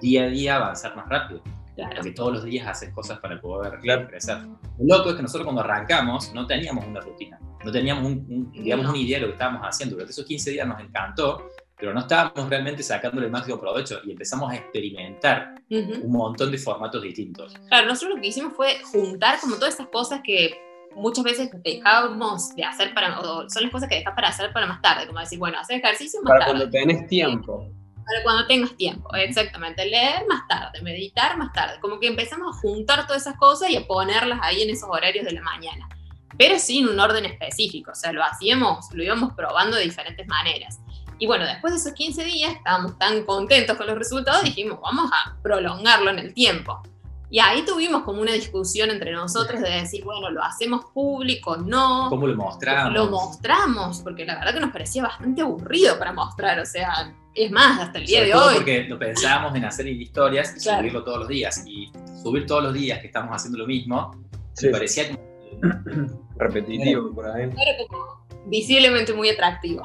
día 0.01 0.23
a 0.23 0.27
día 0.27 0.55
avanzar 0.55 0.95
más 0.95 1.07
rápido. 1.07 1.41
Claro. 1.75 1.95
Porque 1.95 2.11
todos 2.11 2.33
los 2.33 2.43
días 2.43 2.67
haces 2.67 2.93
cosas 2.93 3.19
para 3.19 3.39
poder 3.39 3.79
crecer. 3.79 4.37
Lo 4.79 4.97
loco 4.97 5.11
es 5.11 5.15
que 5.15 5.21
nosotros 5.21 5.45
cuando 5.45 5.61
arrancamos 5.61 6.33
no 6.33 6.45
teníamos 6.45 6.85
una 6.85 6.99
rutina, 6.99 7.39
no 7.63 7.71
teníamos 7.71 8.03
un, 8.05 8.51
digamos, 8.51 8.87
una 8.87 8.97
idea 8.97 9.17
de 9.17 9.21
lo 9.21 9.27
que 9.27 9.33
estábamos 9.33 9.61
haciendo. 9.63 9.95
Durante 9.95 10.11
esos 10.11 10.25
15 10.25 10.51
días 10.51 10.67
nos 10.67 10.81
encantó, 10.81 11.49
pero 11.77 11.93
no 11.93 12.01
estábamos 12.01 12.49
realmente 12.49 12.83
sacándole 12.83 13.27
el 13.27 13.31
máximo 13.31 13.59
provecho 13.59 14.01
y 14.03 14.11
empezamos 14.11 14.51
a 14.51 14.55
experimentar 14.55 15.55
un 15.69 16.11
montón 16.11 16.51
de 16.51 16.57
formatos 16.57 17.01
distintos. 17.01 17.53
Claro, 17.69 17.87
nosotros 17.87 18.17
lo 18.17 18.21
que 18.21 18.27
hicimos 18.27 18.53
fue 18.53 18.81
juntar 18.91 19.39
como 19.39 19.55
todas 19.55 19.75
esas 19.75 19.87
cosas 19.87 20.19
que 20.21 20.68
muchas 20.95 21.23
veces 21.23 21.49
dejamos 21.63 22.55
de 22.55 22.63
hacer 22.63 22.93
para, 22.93 23.19
o 23.19 23.49
son 23.49 23.63
las 23.63 23.71
cosas 23.71 23.89
que 23.89 23.95
dejas 23.95 24.13
para 24.13 24.29
hacer 24.29 24.51
para 24.53 24.65
más 24.65 24.81
tarde, 24.81 25.07
como 25.07 25.19
decir, 25.19 25.39
bueno, 25.39 25.59
hacer 25.59 25.79
ejercicio 25.79 26.21
más 26.21 26.31
para 26.31 26.45
tarde. 26.45 26.51
cuando 26.51 26.71
tenés 26.71 27.07
tiempo. 27.07 27.71
Para 28.05 28.23
cuando 28.23 28.47
tengas 28.47 28.75
tiempo, 28.75 29.13
exactamente. 29.15 29.85
Leer 29.85 30.25
más 30.27 30.47
tarde, 30.47 30.81
meditar 30.81 31.37
más 31.37 31.53
tarde. 31.53 31.79
Como 31.79 31.99
que 31.99 32.07
empezamos 32.07 32.55
a 32.55 32.59
juntar 32.59 33.05
todas 33.05 33.21
esas 33.21 33.37
cosas 33.37 33.69
y 33.69 33.77
a 33.77 33.85
ponerlas 33.85 34.39
ahí 34.41 34.63
en 34.63 34.71
esos 34.71 34.89
horarios 34.89 35.25
de 35.25 35.33
la 35.33 35.41
mañana. 35.41 35.87
Pero 36.37 36.57
sin 36.57 36.87
un 36.87 36.99
orden 36.99 37.25
específico, 37.25 37.91
o 37.91 37.95
sea, 37.95 38.11
lo 38.11 38.23
hacíamos, 38.23 38.87
lo 38.93 39.03
íbamos 39.03 39.33
probando 39.33 39.77
de 39.77 39.83
diferentes 39.83 40.25
maneras. 40.27 40.79
Y 41.19 41.27
bueno, 41.27 41.45
después 41.45 41.73
de 41.73 41.79
esos 41.79 41.93
15 41.93 42.23
días 42.23 42.53
estábamos 42.53 42.97
tan 42.97 43.25
contentos 43.25 43.77
con 43.77 43.85
los 43.87 43.97
resultados, 43.97 44.43
dijimos, 44.43 44.79
vamos 44.81 45.11
a 45.11 45.35
prolongarlo 45.43 46.09
en 46.09 46.19
el 46.19 46.33
tiempo. 46.33 46.81
Y 47.31 47.39
ahí 47.39 47.63
tuvimos 47.63 48.03
como 48.03 48.21
una 48.21 48.33
discusión 48.33 48.89
entre 48.89 49.11
nosotros 49.11 49.61
de 49.61 49.69
decir, 49.69 50.03
bueno, 50.03 50.31
¿lo 50.31 50.43
hacemos 50.43 50.85
público? 50.85 51.57
No. 51.57 52.07
¿Cómo 52.09 52.25
lo 52.25 52.35
mostramos? 52.35 52.93
Lo 52.93 53.09
mostramos, 53.09 53.99
porque 54.01 54.25
la 54.25 54.35
verdad 54.39 54.53
que 54.55 54.59
nos 54.59 54.71
parecía 54.71 55.03
bastante 55.03 55.41
aburrido 55.41 55.99
para 55.99 56.11
mostrar, 56.11 56.59
o 56.59 56.65
sea, 56.65 57.13
es 57.35 57.51
más, 57.51 57.79
hasta 57.81 57.99
el 57.99 58.07
día 58.07 58.23
de 58.23 58.33
hoy. 58.33 58.55
Porque 58.55 58.85
lo 58.85 58.97
pensábamos 58.97 59.55
en 59.55 59.65
hacer 59.65 59.87
historias 59.87 60.55
y 60.55 60.59
subirlo 60.59 61.03
todos 61.03 61.19
los 61.19 61.27
días. 61.27 61.63
Y 61.67 61.91
subir 62.23 62.47
todos 62.47 62.63
los 62.63 62.73
días 62.73 62.99
que 62.99 63.07
estamos 63.07 63.31
haciendo 63.35 63.59
lo 63.59 63.67
mismo, 63.67 64.11
me 64.61 64.69
parecía 64.69 65.09
como... 65.09 65.29
repetitivo 66.37 67.13
por 67.13 67.27
ahí. 67.27 67.49
como 67.89 68.19
visiblemente 68.45 69.13
muy 69.13 69.29
atractivo. 69.29 69.83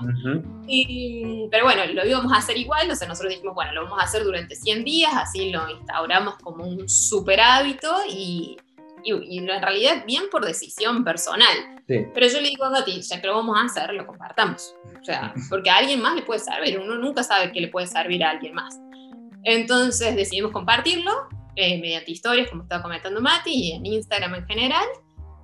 y, 0.67 1.49
pero 1.51 1.65
bueno, 1.65 1.85
lo 1.87 2.07
íbamos 2.07 2.33
a 2.33 2.37
hacer 2.39 2.57
igual, 2.57 2.91
o 2.91 2.97
sea, 2.97 3.09
nosotros 3.09 3.33
dijimos, 3.33 3.55
bueno, 3.55 3.73
lo 3.73 3.85
vamos 3.85 4.01
a 4.01 4.05
hacer 4.05 4.25
durante 4.25 4.55
100 4.55 4.85
días, 4.85 5.13
así 5.15 5.51
lo 5.51 5.69
instauramos 5.69 6.37
como 6.37 6.65
un 6.65 6.89
super 6.89 7.41
hábito 7.41 7.93
y, 8.09 8.57
y, 9.03 9.39
en 9.39 9.47
realidad 9.47 10.05
bien 10.07 10.25
por 10.31 10.45
decisión 10.45 11.05
personal. 11.05 11.57
Pero 11.87 12.27
yo 12.27 12.41
le 12.41 12.49
digo 12.49 12.65
a 12.65 12.71
Gati, 12.71 13.03
ya 13.03 13.21
que 13.21 13.27
lo 13.27 13.35
vamos 13.35 13.59
a 13.59 13.65
hacer, 13.65 13.93
lo 13.93 14.07
compartamos. 14.07 14.75
O 15.01 15.05
sea, 15.05 15.35
porque 15.51 15.69
a 15.69 15.77
alguien 15.77 16.01
más 16.01 16.15
le 16.15 16.23
puede 16.23 16.41
servir, 16.41 16.79
uno 16.79 16.97
nunca 16.97 17.23
sabe 17.23 17.53
qué 17.53 17.61
le 17.61 17.69
puede 17.69 17.87
servir 17.87 18.25
a 18.25 18.31
alguien 18.31 18.55
más. 18.55 18.81
Entonces 19.43 20.17
decidimos 20.17 20.53
compartirlo 20.53 21.13
eh, 21.57 21.79
mediante 21.79 22.11
historias, 22.11 22.49
como 22.49 22.63
estaba 22.63 22.83
comentando 22.83 23.21
Mati, 23.21 23.53
y 23.53 23.73
en 23.73 23.85
Instagram 23.85 24.35
en 24.37 24.47
general. 24.47 24.87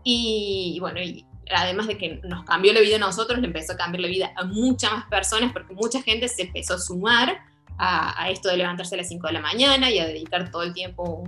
Y, 0.03 0.73
y 0.77 0.81
bueno, 0.81 1.01
y 1.03 1.27
además 1.55 1.87
de 1.87 1.99
que 1.99 2.21
nos 2.25 2.45
cambió 2.45 2.73
la 2.73 2.81
vida 2.81 2.97
a 2.97 2.99
nosotros, 2.99 3.41
le 3.41 3.47
empezó 3.47 3.73
a 3.73 3.77
cambiar 3.77 4.03
la 4.03 4.09
vida 4.09 4.33
a 4.37 4.45
muchas 4.45 4.93
más 4.93 5.07
personas 5.07 5.53
porque 5.53 5.75
mucha 5.75 6.03
gente 6.03 6.29
se 6.29 6.43
empezó 6.43 6.75
a 6.75 6.79
sumar 6.79 7.41
a, 7.79 8.29
esto 8.31 8.49
de 8.51 8.59
levantarse 8.59 8.95
a 8.95 8.99
las 8.99 9.09
5 9.09 9.27
de 9.27 9.33
la 9.33 9.41
mañana 9.41 9.91
y 9.91 9.99
a 9.99 10.07
dedicar 10.07 10.51
todo 10.51 10.63
el 10.63 10.75
tiempo 10.75 11.25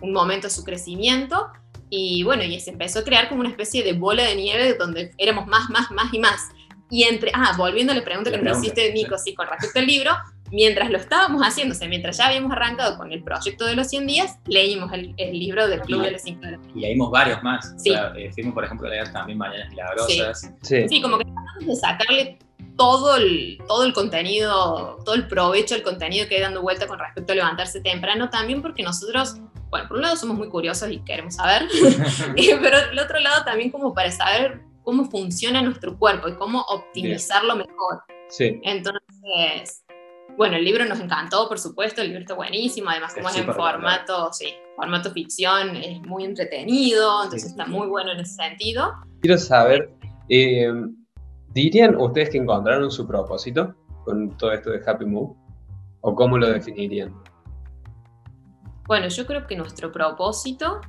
un, 0.00 0.12
momento 0.12 0.46
a 0.46 0.50
su 0.50 0.64
crecimiento. 0.64 1.48
Y 1.90 2.22
bueno, 2.22 2.44
y 2.44 2.60
se 2.60 2.70
empezó 2.70 3.00
a 3.00 3.04
crear 3.04 3.28
como 3.28 3.40
una 3.40 3.50
especie 3.50 3.82
de 3.82 3.92
bola 3.92 4.22
de 4.22 4.36
nieve 4.36 4.74
donde 4.74 5.12
éramos 5.18 5.48
más, 5.48 5.68
más, 5.68 5.90
más 5.90 6.14
y 6.14 6.20
más. 6.20 6.48
Y 6.88 7.02
entre, 7.04 7.32
ah, 7.34 7.54
volviendo 7.56 7.92
a 7.92 7.96
la 7.96 8.04
pregunta 8.04 8.30
que 8.30 8.38
me 8.38 8.50
hiciste, 8.52 8.92
Nico, 8.92 9.18
sí, 9.18 9.34
con 9.34 9.48
respecto 9.48 9.80
al 9.80 9.86
libro, 9.86 10.12
mientras 10.50 10.90
lo 10.90 10.98
estábamos 10.98 11.42
haciendo, 11.42 11.74
o 11.74 11.78
sea, 11.78 11.88
mientras 11.88 12.18
ya 12.18 12.26
habíamos 12.26 12.52
arrancado 12.52 12.96
con 12.96 13.12
el 13.12 13.22
proyecto 13.22 13.66
de 13.66 13.76
los 13.76 13.88
100 13.88 14.06
días, 14.06 14.38
leímos 14.46 14.92
el, 14.92 15.14
libro 15.32 15.68
del 15.68 15.80
Club 15.80 16.02
de 16.02 16.12
los 16.12 16.22
5 16.22 16.40
Y 16.74 16.80
leímos 16.80 17.10
varios 17.10 17.42
más. 17.42 17.74
Sí. 17.78 17.92
Eh, 18.16 18.30
fuimos, 18.32 18.54
por 18.54 18.64
ejemplo, 18.64 18.86
a 18.86 18.90
leer 18.90 19.12
también 19.12 19.38
Mañanas 19.38 19.70
Milagrosas. 19.70 20.52
Sí. 20.62 20.88
sí. 20.88 21.02
como 21.02 21.18
que 21.18 21.24
tratamos 21.24 21.66
de 21.66 21.76
sacarle 21.76 22.38
todo 22.76 23.16
el, 23.16 23.58
todo 23.68 23.84
el 23.84 23.92
contenido, 23.92 24.98
todo 25.04 25.14
el 25.14 25.28
provecho 25.28 25.74
del 25.74 25.82
contenido 25.82 26.26
que 26.28 26.36
hay 26.36 26.40
dando 26.40 26.62
vuelta 26.62 26.86
con 26.86 26.98
respecto 26.98 27.32
a 27.32 27.36
levantarse 27.36 27.80
temprano, 27.80 28.30
también 28.30 28.62
porque 28.62 28.82
nosotros, 28.82 29.36
bueno, 29.68 29.86
por 29.86 29.98
un 29.98 30.02
lado 30.02 30.16
somos 30.16 30.38
muy 30.38 30.48
curiosos 30.48 30.90
y 30.90 30.98
queremos 31.00 31.34
saber, 31.34 31.68
pero 32.36 32.58
por 32.58 32.92
el 32.92 32.98
otro 32.98 33.20
lado 33.20 33.44
también 33.44 33.70
como 33.70 33.92
para 33.92 34.10
saber 34.10 34.62
cómo 34.82 35.04
funciona 35.10 35.62
nuestro 35.62 35.98
cuerpo 35.98 36.28
y 36.28 36.34
cómo 36.34 36.62
optimizarlo 36.62 37.54
mejor. 37.54 38.02
Sí. 38.28 38.60
Entonces, 38.62 39.84
bueno, 40.40 40.56
el 40.56 40.64
libro 40.64 40.86
nos 40.86 40.98
encantó, 41.00 41.46
por 41.50 41.58
supuesto, 41.58 42.00
el 42.00 42.06
libro 42.06 42.22
está 42.22 42.32
buenísimo, 42.32 42.88
además 42.88 43.12
como 43.12 43.28
es, 43.28 43.36
en 43.36 43.44
formato, 43.52 44.32
sí, 44.32 44.54
formato 44.74 45.10
ficción, 45.10 45.76
es 45.76 46.00
muy 46.00 46.24
entretenido, 46.24 47.24
entonces 47.24 47.50
está 47.50 47.66
muy 47.66 47.88
bueno 47.88 48.12
en 48.12 48.20
ese 48.20 48.36
sentido. 48.36 48.90
Quiero 49.20 49.36
saber, 49.36 49.92
eh, 50.30 50.72
¿dirían 51.52 51.94
ustedes 51.94 52.30
que 52.30 52.38
encontraron 52.38 52.90
su 52.90 53.06
propósito 53.06 53.74
con 54.06 54.34
todo 54.38 54.52
esto 54.52 54.70
de 54.70 54.80
Happy 54.86 55.04
Move? 55.04 55.36
¿O 56.00 56.14
cómo 56.14 56.38
lo 56.38 56.48
definirían? 56.48 57.14
Bueno, 58.86 59.08
yo 59.08 59.26
creo 59.26 59.46
que 59.46 59.56
nuestro 59.56 59.92
propósito 59.92 60.80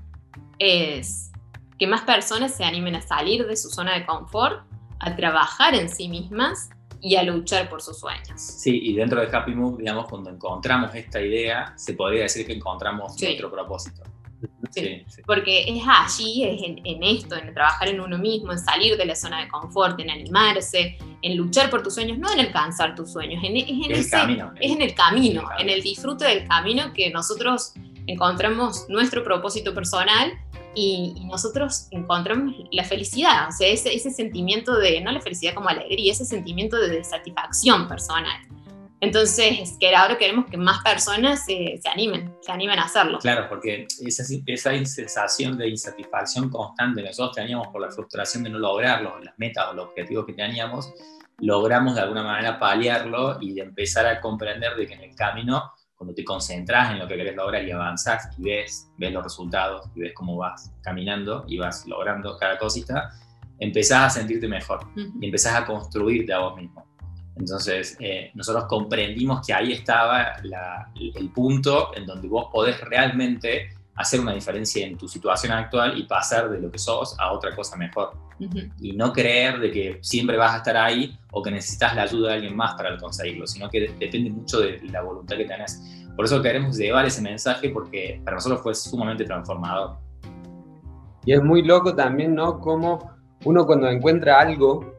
es 0.60 1.30
que 1.78 1.88
más 1.88 2.04
personas 2.04 2.56
se 2.56 2.64
animen 2.64 2.96
a 2.96 3.02
salir 3.02 3.46
de 3.46 3.58
su 3.58 3.70
zona 3.70 3.96
de 4.00 4.06
confort, 4.06 4.64
a 5.02 5.14
trabajar 5.18 5.76
en 5.76 5.90
sí 5.90 6.08
mismas 6.08 6.70
y 7.02 7.16
a 7.16 7.24
luchar 7.24 7.70
por 7.70 7.82
sus 7.82 8.00
sueños. 8.00 8.40
Sí, 8.40 8.80
y 8.84 8.94
dentro 8.94 9.20
de 9.20 9.36
Happy 9.36 9.54
Move, 9.54 9.78
digamos, 9.80 10.08
cuando 10.08 10.30
encontramos 10.30 10.94
esta 10.96 11.20
idea, 11.20 11.74
se 11.76 11.94
podría 11.94 12.24
decir 12.24 12.46
que 12.46 12.54
encontramos 12.54 13.20
nuestro 13.20 13.52
propósito. 13.52 14.04
Sí, 14.72 15.04
porque 15.26 15.66
es 15.68 15.84
allí, 15.88 16.44
es 16.44 16.62
en, 16.64 17.04
esto, 17.04 17.36
en 17.36 17.54
trabajar 17.54 17.90
en 17.90 18.00
uno 18.00 18.18
mismo, 18.18 18.52
en 18.52 18.58
salir 18.58 18.98
de 18.98 19.06
la 19.06 19.16
zona 19.16 19.42
de 19.42 19.48
confort, 19.50 20.00
en 20.00 20.10
animarse, 20.10 20.98
en 21.22 21.38
luchar 21.38 21.70
por 21.70 21.84
tus 21.84 21.94
sueños, 21.94 22.18
no 22.18 22.32
en 22.32 22.40
alcanzar 22.40 22.96
tus 22.96 23.12
sueños, 23.12 23.44
en, 23.44 23.58
es, 23.58 23.70
en 23.70 23.92
el 23.92 24.10
camino, 24.10 24.54
es 24.60 24.72
en 24.72 24.82
el 24.82 24.96
camino, 24.96 25.44
en 25.60 25.70
el 25.70 25.82
disfrute 25.84 26.26
del 26.26 26.48
camino 26.48 26.92
que 26.94 27.12
nosotros 27.12 27.74
encontramos 28.08 28.86
nuestro 28.90 29.24
propósito 29.24 29.76
personal 29.76 30.32
y, 30.76 31.26
nosotros 31.26 31.88
encontramos 31.92 32.56
la 32.72 32.84
felicidad, 32.84 33.48
o 33.50 33.52
sea, 33.52 33.68
ese, 33.68 33.94
ese, 33.94 34.12
sentimiento 34.12 34.78
de, 34.78 35.02
no 35.02 35.12
la 35.12 35.22
felicidad 35.22 35.54
como 35.54 35.70
alegría, 35.70 36.12
ese 36.12 36.26
sentimiento 36.26 36.78
de 36.78 37.04
satisfacción 37.04 37.88
personal. 37.88 38.38
Entonces, 39.00 39.78
que 39.80 39.96
ahora 39.96 40.18
queremos 40.18 40.46
que 40.46 40.58
más 40.58 40.84
personas 40.84 41.44
se, 41.44 41.80
se 41.82 41.90
animen, 41.90 42.36
se 42.42 42.52
animen 42.52 42.78
a 42.78 42.84
hacerlo. 42.84 43.18
Claro, 43.18 43.48
porque 43.50 43.88
esa, 44.06 44.24
esa 44.46 44.86
sensación 44.86 45.58
de 45.58 45.70
insatisfacción 45.70 46.50
constante 46.50 47.02
que 47.02 47.08
nosotros 47.08 47.36
teníamos 47.36 47.70
por 47.70 47.82
la 47.82 47.90
frustración 47.90 48.44
de 48.44 48.52
no 48.52 48.60
lograrlo, 48.60 49.20
las 49.20 49.34
metas 49.40 49.70
o 49.70 49.74
los 49.74 49.88
objetivos 49.88 50.28
que 50.28 50.34
teníamos, 50.34 50.94
logramos 51.40 51.96
de 51.96 52.02
alguna 52.02 52.24
manera 52.24 52.60
paliarlo 52.60 53.40
y 53.42 53.54
de 53.54 53.62
empezar 53.62 54.06
a 54.06 54.22
comprender 54.22 54.76
de 54.76 54.86
que 54.86 54.94
en 54.94 55.02
el 55.02 55.16
camino 55.16 55.72
cuando 56.02 56.16
te 56.16 56.24
concentras 56.24 56.94
en 56.94 56.98
lo 56.98 57.08
que 57.08 57.16
querés 57.16 57.36
lograr 57.36 57.64
y 57.64 57.70
avanzás 57.70 58.28
y 58.36 58.42
ves, 58.42 58.92
ves 58.98 59.14
los 59.14 59.24
resultados 59.24 59.88
y 59.94 60.00
ves 60.00 60.14
cómo 60.16 60.36
vas 60.36 60.74
caminando 60.82 61.46
y 61.48 61.60
vas 61.60 61.86
logrando 61.86 62.36
cada 62.38 62.58
cosita, 62.58 63.12
empezás 63.60 64.06
a 64.06 64.10
sentirte 64.10 64.48
mejor 64.48 64.80
y 64.96 65.28
empezás 65.28 65.62
a 65.62 65.64
construirte 65.64 66.34
a 66.34 66.40
vos 66.40 66.58
mismo. 66.58 66.84
Entonces, 67.36 67.98
eh, 68.00 68.32
nosotros 68.34 68.66
comprendimos 68.66 69.46
que 69.46 69.54
ahí 69.54 69.74
estaba 69.74 70.34
el 70.96 71.30
punto 71.30 71.96
en 71.96 72.08
donde 72.08 72.28
vos 72.28 72.48
podés 72.52 72.82
realmente 72.82 73.70
hacer 73.96 74.20
una 74.20 74.34
diferencia 74.34 74.86
en 74.86 74.98
tu 74.98 75.08
situación 75.08 75.52
actual 75.52 75.98
y 75.98 76.04
pasar 76.04 76.50
de 76.50 76.60
lo 76.60 76.72
que 76.72 76.78
sos 76.78 77.16
a 77.20 77.32
otra 77.32 77.56
cosa 77.56 77.76
mejor. 77.78 78.14
Y 78.80 78.94
no 78.94 79.14
creer 79.14 79.60
de 79.60 79.72
que 79.72 80.00
siempre 80.02 80.36
vas 80.38 80.56
a 80.56 80.58
estar 80.58 80.76
ahí 80.76 81.18
o 81.32 81.44
que 81.44 81.52
necesitas 81.52 81.96
la 81.96 82.04
ayuda 82.04 82.30
de 82.30 82.36
alguien 82.36 82.56
más 82.56 82.74
para 82.74 82.98
conseguirlo, 82.98 83.46
sino 83.46 83.70
que 83.70 83.94
depende 84.00 84.32
mucho 84.32 84.60
de 84.60 84.82
la 84.90 85.02
voluntad 85.02 85.38
que 85.38 85.46
tenés. 85.46 85.80
Por 86.16 86.26
eso 86.26 86.42
queremos 86.42 86.78
llevar 86.78 87.06
ese 87.06 87.22
mensaje 87.22 87.70
porque 87.70 88.20
para 88.24 88.36
nosotros 88.36 88.62
fue 88.62 88.74
sumamente 88.74 89.26
transformador. 89.26 89.98
Y 91.26 91.34
es 91.34 91.44
muy 91.44 91.62
loco 91.62 91.94
también, 91.94 92.34
¿no? 92.34 92.60
Como 92.60 93.12
uno 93.46 93.66
cuando 93.66 93.90
encuentra 93.90 94.40
algo 94.40 94.92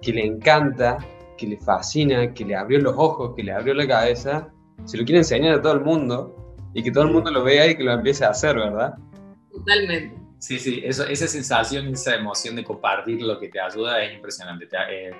que 0.00 0.12
le 0.12 0.26
encanta, 0.26 0.98
que 1.38 1.46
le 1.46 1.56
fascina, 1.58 2.34
que 2.34 2.44
le 2.44 2.56
abrió 2.56 2.80
los 2.80 2.94
ojos, 2.96 3.34
que 3.36 3.44
le 3.44 3.52
abrió 3.52 3.74
la 3.74 3.86
cabeza, 3.86 4.48
se 4.84 4.96
lo 4.96 5.04
quiere 5.04 5.18
enseñar 5.18 5.54
a 5.54 5.62
todo 5.62 5.74
el 5.74 5.82
mundo 5.82 6.41
y 6.74 6.82
que 6.82 6.90
todo 6.90 7.04
el 7.04 7.12
mundo 7.12 7.30
lo 7.30 7.44
vea 7.44 7.70
y 7.70 7.76
que 7.76 7.84
lo 7.84 7.92
empiece 7.92 8.24
a 8.24 8.30
hacer, 8.30 8.56
¿verdad? 8.56 8.94
Totalmente. 9.50 10.22
Sí, 10.38 10.58
sí, 10.58 10.82
eso, 10.84 11.06
esa 11.06 11.28
sensación, 11.28 11.86
esa 11.88 12.16
emoción 12.16 12.56
de 12.56 12.64
compartir 12.64 13.22
lo 13.22 13.38
que 13.38 13.48
te 13.48 13.60
ayuda 13.60 14.02
es 14.02 14.14
impresionante. 14.14 14.68
Eh, 14.90 15.12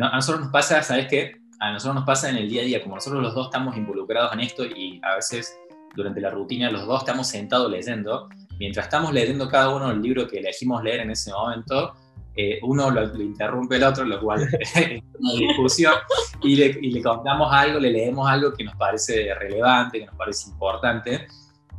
a 0.00 0.16
nosotros 0.16 0.42
nos 0.42 0.52
pasa, 0.52 0.82
¿sabes 0.82 1.06
qué? 1.08 1.36
A 1.60 1.72
nosotros 1.72 1.94
nos 1.94 2.04
pasa 2.04 2.28
en 2.28 2.36
el 2.36 2.48
día 2.48 2.62
a 2.62 2.64
día, 2.64 2.82
como 2.82 2.96
nosotros 2.96 3.22
los 3.22 3.34
dos 3.34 3.46
estamos 3.46 3.76
involucrados 3.76 4.32
en 4.32 4.40
esto 4.40 4.64
y 4.64 5.00
a 5.04 5.16
veces 5.16 5.56
durante 5.94 6.20
la 6.20 6.30
rutina 6.30 6.70
los 6.70 6.84
dos 6.86 7.00
estamos 7.00 7.28
sentados 7.28 7.70
leyendo, 7.70 8.28
mientras 8.58 8.86
estamos 8.86 9.12
leyendo 9.12 9.48
cada 9.48 9.68
uno 9.68 9.90
el 9.90 10.02
libro 10.02 10.26
que 10.26 10.38
elegimos 10.38 10.82
leer 10.82 11.00
en 11.00 11.10
ese 11.10 11.30
momento, 11.30 11.94
eh, 12.36 12.58
uno 12.62 12.90
lo, 12.90 13.02
interrumpe 13.20 13.76
el 13.76 13.84
otro, 13.84 14.04
lo 14.04 14.20
cual 14.20 14.46
es 14.60 15.02
una 15.18 15.32
discusión, 15.32 15.94
y 16.42 16.56
le, 16.56 16.66
y 16.80 16.90
le, 16.90 17.02
contamos 17.02 17.52
algo, 17.52 17.80
le 17.80 17.90
leemos 17.90 18.28
algo 18.28 18.52
que 18.52 18.64
nos 18.64 18.76
parece 18.76 19.34
relevante, 19.34 20.00
que 20.00 20.06
nos 20.06 20.16
parece 20.16 20.50
importante, 20.50 21.26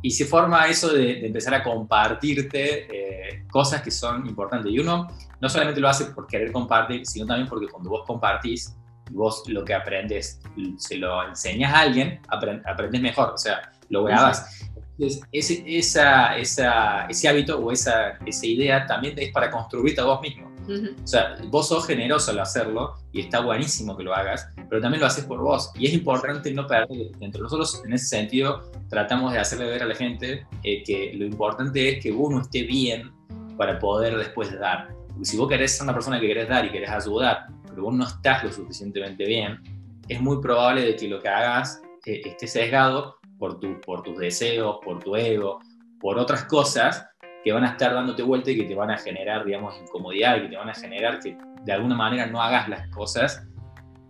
y 0.02 0.10
se 0.10 0.24
forma 0.24 0.66
eso 0.68 0.92
de, 0.92 1.26
empezar 1.26 1.54
a 1.54 1.62
compartirte 1.62 2.86
eh, 2.90 3.46
cosas 3.50 3.82
que 3.82 3.90
son 3.90 4.26
importantes. 4.26 4.72
Y 4.72 4.78
uno 4.78 5.08
no 5.40 5.48
solamente 5.48 5.80
lo 5.80 5.88
hace 5.88 6.06
por 6.06 6.26
querer 6.26 6.52
compartir, 6.52 7.06
sino 7.06 7.26
también 7.26 7.48
porque 7.48 7.68
cuando 7.68 7.90
vos 7.90 8.04
compartís, 8.06 8.76
vos 9.10 9.42
lo 9.48 9.64
que 9.64 9.74
aprendes, 9.74 10.40
se 10.76 10.96
lo 10.96 11.26
enseñas 11.26 11.72
a 11.72 11.80
alguien, 11.80 12.20
aprendes 12.28 13.00
mejor, 13.00 13.30
o 13.34 13.38
sea, 13.38 13.72
lo 13.88 14.04
grabas. 14.04 14.68
Entonces, 14.98 15.22
ese, 15.32 15.64
esa, 15.66 16.36
esa, 16.36 17.06
ese 17.06 17.28
hábito 17.28 17.58
o 17.58 17.70
esa, 17.70 18.18
esa 18.26 18.46
idea 18.46 18.86
también 18.86 19.14
es 19.16 19.30
para 19.32 19.50
construirte 19.50 20.00
a 20.00 20.04
vos 20.04 20.20
mismo. 20.20 20.47
O 20.68 21.06
sea, 21.06 21.36
vos 21.46 21.68
sos 21.68 21.86
generoso 21.86 22.30
al 22.30 22.40
hacerlo 22.40 22.94
y 23.12 23.20
está 23.20 23.40
buenísimo 23.40 23.96
que 23.96 24.02
lo 24.02 24.14
hagas, 24.14 24.48
pero 24.68 24.82
también 24.82 25.00
lo 25.00 25.06
haces 25.06 25.24
por 25.24 25.40
vos. 25.40 25.70
Y 25.78 25.86
es 25.86 25.94
importante 25.94 26.52
no 26.52 26.66
perder 26.66 27.10
entre 27.20 27.40
nosotros, 27.40 27.82
en 27.84 27.92
ese 27.94 28.06
sentido, 28.06 28.70
tratamos 28.88 29.32
de 29.32 29.38
hacerle 29.38 29.66
ver 29.66 29.82
a 29.82 29.86
la 29.86 29.94
gente 29.94 30.46
eh, 30.62 30.82
que 30.84 31.12
lo 31.14 31.24
importante 31.24 31.96
es 31.96 32.02
que 32.02 32.12
uno 32.12 32.42
esté 32.42 32.64
bien 32.64 33.10
para 33.56 33.78
poder 33.78 34.16
después 34.16 34.56
dar. 34.58 34.88
Porque 35.08 35.24
si 35.24 35.36
vos 35.36 35.48
querés 35.48 35.72
ser 35.72 35.84
una 35.84 35.94
persona 35.94 36.20
que 36.20 36.26
querés 36.26 36.48
dar 36.48 36.64
y 36.66 36.70
querés 36.70 36.90
ayudar, 36.90 37.46
pero 37.66 37.84
vos 37.84 37.94
no 37.94 38.06
estás 38.06 38.44
lo 38.44 38.52
suficientemente 38.52 39.24
bien, 39.24 39.62
es 40.08 40.20
muy 40.20 40.40
probable 40.40 40.82
de 40.82 40.96
que 40.96 41.08
lo 41.08 41.20
que 41.20 41.28
hagas 41.28 41.80
eh, 42.04 42.20
esté 42.24 42.46
sesgado 42.46 43.16
por, 43.38 43.58
tu, 43.58 43.80
por 43.80 44.02
tus 44.02 44.18
deseos, 44.18 44.78
por 44.84 45.02
tu 45.02 45.16
ego, 45.16 45.60
por 45.98 46.18
otras 46.18 46.44
cosas 46.44 47.07
que 47.44 47.52
van 47.52 47.64
a 47.64 47.70
estar 47.70 47.94
dándote 47.94 48.22
vuelta 48.22 48.50
y 48.50 48.56
que 48.56 48.64
te 48.64 48.74
van 48.74 48.90
a 48.90 48.98
generar, 48.98 49.44
digamos, 49.44 49.74
incomodidad 49.80 50.36
y 50.36 50.42
que 50.42 50.48
te 50.48 50.56
van 50.56 50.68
a 50.68 50.74
generar 50.74 51.20
que 51.20 51.36
de 51.64 51.72
alguna 51.72 51.94
manera 51.94 52.26
no 52.26 52.42
hagas 52.42 52.68
las 52.68 52.88
cosas 52.88 53.46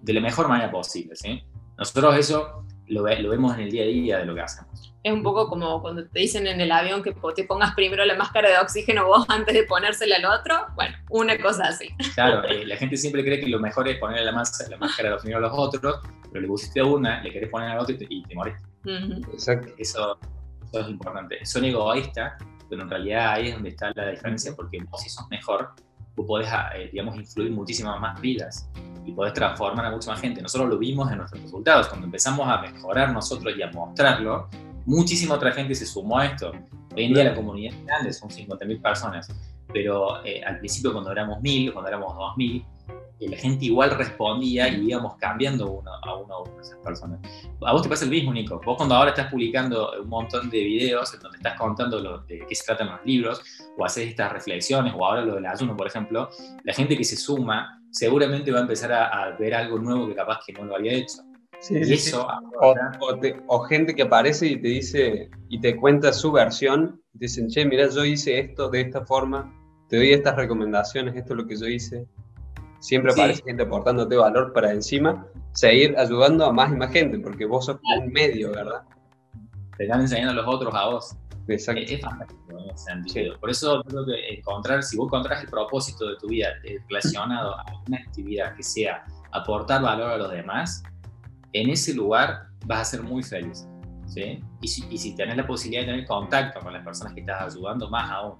de 0.03 0.12
la 0.12 0.21
mejor 0.21 0.49
manera 0.49 0.71
posible, 0.71 1.14
¿sí? 1.17 1.43
Nosotros 1.77 2.17
eso 2.17 2.64
lo, 2.87 3.03
lo, 3.03 3.31
vemos 3.31 3.55
en 3.55 3.61
el 3.61 3.71
día 3.71 3.85
a 3.85 3.87
día 3.87 4.19
de 4.19 4.27
lo 4.27 4.35
que 4.35 4.41
hacemos. 4.41 4.93
Es 5.03 5.12
un 5.12 5.23
poco 5.23 5.49
como 5.49 5.81
cuando 5.81 6.07
te 6.07 6.19
dicen 6.19 6.47
en 6.47 6.61
el 6.61 6.73
avión 6.73 7.03
que 7.03 7.14
te 7.35 7.45
pongas 7.45 7.75
primero 7.75 8.05
la 8.05 8.17
máscara 8.17 8.51
de 8.51 8.59
oxígeno 8.59 9.07
vos 9.07 9.25
antes 9.29 9.55
de 9.55 9.62
ponérsela 9.64 10.17
al 10.17 10.25
otro. 10.25 10.67
Bueno, 10.75 10.97
una 11.11 11.38
cosa 11.38 11.69
así. 11.69 11.88
Claro, 12.14 12.45
eh, 12.45 12.67
la 12.67 12.77
gente 12.77 12.97
siempre 12.97 13.23
cree 13.23 13.41
que 13.41 13.47
lo 13.47 13.61
mejor 13.61 13.88
es 13.88 13.99
ponerle 13.99 14.25
la, 14.25 14.33
máscara, 14.33 14.71
la 14.71 14.77
máscara 14.79 15.11
de 15.11 15.14
oxígeno 15.14 15.38
a 15.38 15.43
los 15.43 15.53
otros, 15.55 16.01
pero 16.33 16.41
le 16.41 16.49
pusiste 16.49 16.83
una, 16.83 17.23
le 17.23 17.31
querés 17.31 17.51
poner 17.51 17.71
al 17.71 17.79
otro 17.79 17.95
y 17.95 17.99
te, 17.99 18.07
y 18.09 18.23
te 18.25 18.35
morís. 18.35 18.55
Exacto. 19.33 19.73
Eso, 19.79 20.19
eso, 20.73 20.81
es 20.81 20.88
importante. 20.88 21.45
Son 21.45 21.64
egoístas, 21.64 22.33
pero 22.69 22.83
en 22.83 22.91
realidad 22.91 23.33
ahí 23.33 23.49
es 23.49 23.55
donde 23.55 23.71
está 23.71 23.93
la 23.95 24.11
diferencia, 24.11 24.55
porque 24.55 24.79
vos 24.89 25.01
si 25.01 25.09
sos 25.09 25.29
mejor, 25.29 25.75
vos 26.17 26.27
podés, 26.27 26.49
eh, 26.75 26.91
digamos, 26.93 27.17
influir 27.17 27.51
muchísimas 27.51 28.01
más 28.01 28.21
vidas 28.21 28.69
y 29.05 29.13
podés 29.13 29.33
transformar 29.33 29.87
a 29.87 29.91
mucha 29.91 30.11
más 30.11 30.21
gente. 30.21 30.43
Nosotros 30.43 30.69
lo 30.69 30.79
vimos 30.79 31.11
en 31.11 31.19
nuestros 31.19 31.43
resultados. 31.43 31.89
Cuando 31.89 32.07
empezamos 32.07 32.47
a 32.47 32.61
mejorar 32.61 33.13
nosotros 33.13 33.55
y 33.57 33.63
a 33.63 33.71
mostrarlo, 33.71 34.49
muchísima 34.85 35.35
otra 35.35 35.53
gente 35.53 35.75
se 35.75 35.87
sumó 35.87 36.19
a 36.19 36.27
esto. 36.27 36.53
Hoy 36.95 37.05
en 37.05 37.15
día 37.15 37.25
la 37.25 37.35
comunidad 37.35 37.75
es 37.75 37.87
grande, 37.87 38.13
son 38.13 38.29
50.000 38.29 38.83
personas, 38.83 39.33
pero 39.73 40.25
eh, 40.25 40.43
al 40.45 40.59
principio 40.59 40.93
cuando 40.93 41.13
éramos 41.13 41.39
1.000, 41.39 41.73
cuando 41.73 41.89
éramos 41.89 42.15
2.000, 42.15 42.65
la 43.27 43.37
gente 43.37 43.65
igual 43.65 43.91
respondía 43.91 44.69
y 44.69 44.89
íbamos 44.89 45.17
cambiando 45.17 45.71
uno 45.71 45.91
a 46.03 46.17
uno 46.17 46.45
a 46.45 46.51
de 46.51 46.61
esas 46.61 46.79
personas. 46.79 47.21
A 47.63 47.73
vos 47.73 47.83
te 47.83 47.89
pasa 47.89 48.05
el 48.05 48.11
mismo, 48.11 48.33
Nico. 48.33 48.61
Vos 48.65 48.77
cuando 48.77 48.95
ahora 48.95 49.11
estás 49.11 49.31
publicando 49.31 50.01
un 50.01 50.09
montón 50.09 50.49
de 50.51 50.59
videos 50.59 51.13
en 51.15 51.21
donde 51.21 51.39
estás 51.39 51.59
contando 51.59 51.99
lo, 51.99 52.19
de 52.21 52.45
qué 52.47 52.55
se 52.55 52.65
tratan 52.65 52.89
los 52.89 53.05
libros, 53.05 53.43
o 53.77 53.85
haces 53.85 54.09
estas 54.09 54.33
reflexiones, 54.33 54.95
o 54.97 55.05
ahora 55.05 55.23
lo 55.23 55.35
del 55.35 55.47
ayuno, 55.47 55.77
por 55.77 55.87
ejemplo, 55.87 56.29
la 56.63 56.73
gente 56.73 56.97
que 56.97 57.05
se 57.05 57.17
suma 57.17 57.83
seguramente 57.91 58.53
va 58.53 58.59
a 58.59 58.63
empezar 58.63 58.93
a, 58.93 59.37
ver 59.39 59.55
algo 59.55 59.79
nuevo 59.79 60.07
que 60.09 60.15
capaz 60.15 60.41
que 60.47 60.53
no 60.53 60.65
lo 60.65 60.77
había 60.77 60.93
hecho. 60.93 61.19
y 61.71 61.93
eso 61.93 62.29
o, 63.49 63.61
gente 63.65 63.95
que 63.95 64.03
aparece 64.03 64.47
y 64.47 64.63
te 64.63 64.69
dice 64.69 65.31
y 65.49 65.61
te 65.61 65.77
cuenta 65.77 66.13
su 66.13 66.31
versión, 66.31 67.03
y 67.15 67.19
te 67.19 67.25
dicen, 67.25 67.49
che, 67.49 67.65
mira, 67.65 67.89
yo 67.89 68.05
hice 68.05 68.39
esto 68.39 68.69
de 68.69 68.83
esta 68.83 69.05
forma, 69.05 69.53
te 69.89 69.97
doy 69.97 70.13
estas 70.13 70.37
recomendaciones, 70.37 71.17
esto 71.17 71.33
es 71.33 71.37
lo 71.39 71.47
que 71.47 71.57
yo 71.57 71.67
hice. 71.67 72.07
Siempre 72.81 73.12
aparece 73.12 73.43
gente 73.43 73.64
aportándote 73.64 74.17
valor 74.17 74.53
para 74.53 74.73
encima 74.73 75.27
seguir 75.53 75.99
ayudando 75.99 76.45
a 76.45 76.53
más 76.53 76.71
y 76.71 76.77
más 76.77 76.93
gente, 76.93 77.19
porque 77.19 77.45
vos 77.45 77.67
sos 77.67 77.79
un 77.99 78.12
medio, 78.12 78.53
¿verdad? 78.53 78.83
Te 79.77 79.85
están 79.85 80.01
enseñando 80.01 80.33
a 80.33 80.35
los 80.35 80.55
otros 80.55 80.75
a 80.75 80.87
vos. 80.87 81.17
Exacto. 81.49 81.81
Es, 81.83 82.01
fantástico 82.01 82.43
en 82.51 82.71
ese 82.71 82.85
sentido. 82.85 83.41
Por 83.41 83.51
eso 83.51 83.83
creo 83.85 84.05
que 84.05 84.35
encontrar, 84.35 84.83
si 84.83 84.97
vos 84.97 85.07
encontrás 85.07 85.43
el 85.43 85.49
propósito 85.49 86.09
de 86.09 86.17
tu 86.17 86.29
vida 86.29 86.49
relacionado 86.88 87.55
a 87.55 87.64
una 87.87 87.99
actividad 87.99 88.55
que 88.55 88.62
sea 88.62 89.05
aportar 89.33 89.83
valor 89.83 90.11
a 90.12 90.17
los 90.19 90.31
demás, 90.31 90.83
en 91.53 91.71
ese 91.71 91.95
lugar 91.95 92.49
vas 92.67 92.81
a 92.81 92.85
ser 92.85 93.03
muy 93.03 93.23
feliz. 93.23 93.67
¿sí? 94.07 94.41
Y, 94.61 94.69
si, 94.69 94.85
y 94.91 94.99
si 94.99 95.14
tenés 95.14 95.37
la 95.37 95.47
posibilidad 95.47 95.83
de 95.83 95.93
tener 95.93 96.07
contacto 96.07 96.61
con 96.61 96.73
las 96.73 96.85
personas 96.85 97.14
que 97.14 97.21
estás 97.21 97.55
ayudando, 97.55 97.88
más 97.91 98.11
aún. 98.11 98.37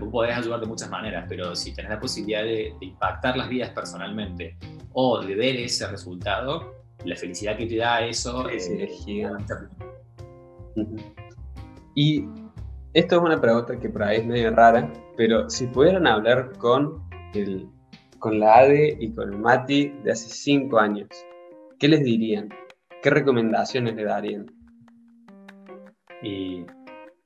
Vos 0.00 0.08
podés 0.10 0.36
ayudar 0.36 0.60
de 0.60 0.66
muchas 0.66 0.88
maneras, 0.88 1.26
pero 1.28 1.54
si 1.56 1.74
tenés 1.74 1.90
la 1.90 2.00
posibilidad 2.00 2.42
de, 2.42 2.74
impactar 2.80 3.36
las 3.36 3.48
vidas 3.48 3.70
personalmente 3.70 4.56
o 4.92 5.20
de 5.20 5.34
ver 5.34 5.56
ese 5.56 5.86
resultado, 5.88 6.74
la 7.04 7.16
felicidad 7.16 7.56
que 7.56 7.66
te 7.66 7.76
da 7.76 8.04
eso 8.04 8.48
es, 8.48 8.70
gigante. 9.04 9.54
Y 11.94 12.24
esto 12.92 13.16
es 13.16 13.22
una 13.22 13.40
pregunta 13.40 13.78
que 13.78 13.88
por 13.88 14.04
ahí 14.04 14.18
es 14.18 14.26
medio 14.26 14.50
rara, 14.52 14.92
pero 15.16 15.50
si 15.50 15.66
pudieran 15.66 16.06
hablar 16.06 16.56
con, 16.58 17.02
el, 17.34 17.68
con 18.18 18.38
la 18.38 18.58
ADE 18.58 18.96
y 19.00 19.12
con 19.12 19.32
el 19.32 19.38
Mati 19.38 19.88
de 20.04 20.12
hace 20.12 20.30
cinco 20.30 20.78
años, 20.78 21.08
¿qué 21.78 21.88
les 21.88 22.02
dirían? 22.04 22.48
¿Qué 23.02 23.10
recomendaciones 23.10 23.96
le 23.96 24.04
darían? 24.04 24.46
Y 26.22 26.64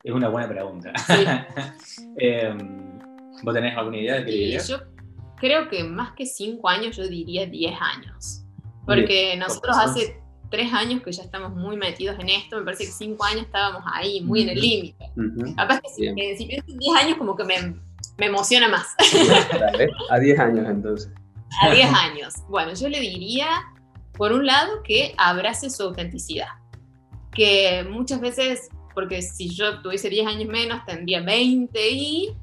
es 0.08 0.14
una 0.14 0.28
buena 0.28 0.48
pregunta. 0.48 0.92
Em, 2.20 2.98
¿Vos 3.42 3.54
tenés 3.54 3.76
alguna 3.76 3.98
idea 3.98 4.14
de 4.16 4.24
qué 4.24 4.30
diría? 4.32 4.62
Yo 4.62 4.78
creo 5.36 5.68
que 5.68 5.84
más 5.84 6.12
que 6.14 6.26
cinco 6.26 6.68
años, 6.68 6.96
yo 6.96 7.06
diría 7.06 7.46
diez 7.46 7.74
años. 7.80 8.44
Porque 8.84 9.36
nosotros 9.36 9.76
hace 9.76 10.20
tres 10.50 10.72
años 10.72 11.02
que 11.02 11.12
ya 11.12 11.22
estamos 11.22 11.54
muy 11.54 11.76
metidos 11.76 12.18
en 12.18 12.30
esto, 12.30 12.56
me 12.56 12.64
parece 12.64 12.86
que 12.86 12.90
cinco 12.90 13.24
años 13.24 13.42
estábamos 13.42 13.82
ahí, 13.92 14.22
muy 14.22 14.42
en 14.42 14.48
el 14.48 14.60
límite. 14.60 15.10
Capaz 15.56 15.80
que 15.80 15.88
si, 15.90 16.12
pienso 16.14 16.72
en 16.72 16.78
diez 16.78 16.96
años, 16.96 17.18
como 17.18 17.36
que 17.36 17.44
me, 17.44 17.76
me 18.16 18.26
emociona 18.26 18.68
más. 18.68 18.96
a 20.10 20.18
diez 20.18 20.38
años 20.38 20.66
entonces. 20.68 21.12
A 21.62 21.70
diez 21.70 21.90
años. 21.92 22.34
Bueno, 22.48 22.72
yo 22.74 22.88
le 22.88 22.98
diría, 22.98 23.46
por 24.16 24.32
un 24.32 24.46
lado, 24.46 24.82
que 24.82 25.14
abrace 25.18 25.70
su 25.70 25.82
autenticidad. 25.82 26.48
Que 27.30 27.86
muchas 27.88 28.20
veces, 28.20 28.70
porque 28.98 29.22
si 29.22 29.48
yo 29.54 29.80
tuviese 29.80 30.10
diez 30.10 30.26
años 30.26 30.48
menos, 30.48 30.84
tendría 30.84 31.20
20 31.20 31.90
y 31.90 32.36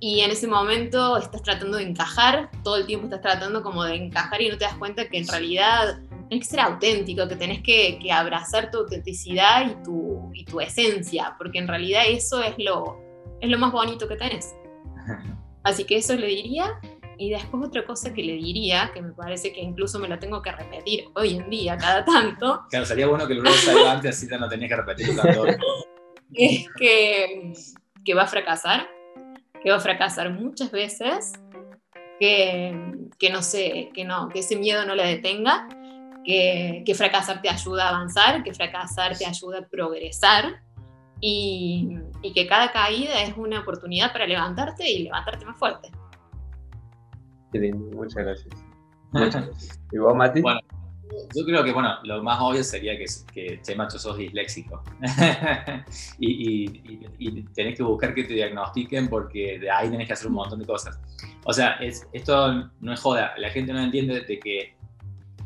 y 0.00 0.20
en 0.20 0.30
ese 0.30 0.46
momento 0.46 1.16
estás 1.16 1.42
tratando 1.42 1.78
de 1.78 1.84
encajar, 1.84 2.50
todo 2.62 2.76
el 2.76 2.84
tiempo 2.84 3.06
estás 3.06 3.22
tratando 3.22 3.62
como 3.62 3.84
de 3.84 3.94
encajar 3.94 4.42
y 4.42 4.50
no 4.50 4.58
te 4.58 4.66
das 4.66 4.74
cuenta 4.74 5.08
que 5.08 5.16
en 5.16 5.26
realidad 5.26 5.98
tienes 6.28 6.46
que 6.46 6.50
ser 6.50 6.60
auténtico, 6.60 7.26
que 7.26 7.36
tenés 7.36 7.62
que, 7.62 7.98
que 7.98 8.12
abrazar 8.12 8.70
tu 8.70 8.80
autenticidad 8.80 9.70
y 9.70 9.82
tu, 9.82 10.30
y 10.34 10.44
tu, 10.44 10.60
esencia, 10.60 11.34
porque 11.38 11.58
en 11.58 11.68
realidad 11.68 12.02
eso 12.06 12.42
es 12.42 12.54
lo, 12.58 13.00
es 13.40 13.48
lo 13.48 13.58
más 13.58 13.72
bonito 13.72 14.06
que 14.06 14.16
tenés. 14.16 14.54
Así 15.62 15.84
que 15.84 15.96
eso 15.96 16.14
le 16.16 16.26
diría. 16.26 16.78
Y 17.16 17.30
después 17.30 17.68
otra 17.68 17.86
cosa 17.86 18.12
que 18.12 18.22
le 18.22 18.34
diría, 18.34 18.90
que 18.92 19.00
me 19.00 19.12
parece 19.12 19.54
que 19.54 19.62
incluso 19.62 19.98
me 19.98 20.08
lo 20.08 20.18
tengo 20.18 20.42
que 20.42 20.52
repetir 20.52 21.04
hoy 21.14 21.36
en 21.36 21.48
día, 21.48 21.78
cada 21.78 22.04
tanto. 22.04 22.64
Claro, 22.68 22.84
sería 22.84 23.06
bueno 23.06 23.26
que 23.26 23.34
lo 23.34 23.40
hubiera 23.40 23.92
antes, 23.92 24.16
así 24.16 24.26
no 24.36 24.48
tenías 24.50 24.68
que 24.68 24.76
repetirlo 24.76 25.22
tanto. 25.22 25.44
es 26.34 26.66
que, 26.76 27.52
que 28.04 28.14
va 28.14 28.22
a 28.22 28.26
fracasar, 28.26 28.88
que 29.62 29.70
va 29.70 29.76
a 29.76 29.80
fracasar 29.80 30.30
muchas 30.30 30.70
veces, 30.70 31.32
que, 32.18 32.78
que 33.18 33.30
no 33.30 33.42
sé, 33.42 33.90
que 33.94 34.04
no, 34.04 34.28
que 34.28 34.40
ese 34.40 34.56
miedo 34.56 34.84
no 34.86 34.94
le 34.94 35.06
detenga 35.06 35.68
que, 36.24 36.94
fracasar 36.96 37.42
te 37.42 37.48
ayuda 37.48 37.86
a 37.86 37.88
avanzar, 37.90 38.42
que 38.42 38.54
fracasar 38.54 39.16
te 39.16 39.26
ayuda 39.26 39.58
a 39.58 39.68
progresar 39.68 40.62
y, 41.20 41.98
que 42.34 42.46
cada 42.46 42.72
caída 42.72 43.22
es 43.22 43.36
una 43.36 43.60
oportunidad 43.60 44.12
para 44.12 44.26
levantarte 44.26 44.90
y 44.90 45.04
levantarte 45.04 45.44
más 45.44 45.58
fuerte. 45.58 45.90
Qué 47.52 47.58
lindo, 47.58 47.96
muchas 47.96 48.24
gracias. 48.24 48.54
¿Y 49.92 49.98
vos, 49.98 50.16
Mati? 50.16 50.40
Bueno, 50.40 50.60
yo 51.34 51.44
creo 51.44 51.64
que, 51.64 51.72
bueno, 51.72 51.98
lo 52.04 52.22
más 52.22 52.40
obvio 52.40 52.62
sería 52.64 52.96
que, 52.96 53.06
que 53.32 53.60
che, 53.62 53.74
macho, 53.74 53.98
sos 53.98 54.16
disléxico. 54.16 54.82
y, 56.18 56.64
y, 57.18 57.42
tenés 57.54 57.76
que 57.76 57.82
buscar 57.82 58.14
que 58.14 58.24
te 58.24 58.34
diagnostiquen 58.34 59.08
porque 59.08 59.58
de 59.58 59.70
ahí 59.70 59.90
tenés 59.90 60.06
que 60.06 60.12
hacer 60.12 60.28
un 60.28 60.34
montón 60.34 60.58
de 60.60 60.66
cosas. 60.66 60.98
O 61.44 61.52
sea, 61.52 61.72
es, 61.74 62.06
esto 62.12 62.70
no 62.80 62.92
es 62.92 63.00
joda. 63.00 63.34
La 63.38 63.50
gente 63.50 63.72
no 63.72 63.80
entiende 63.80 64.20
de 64.20 64.38
que 64.38 64.76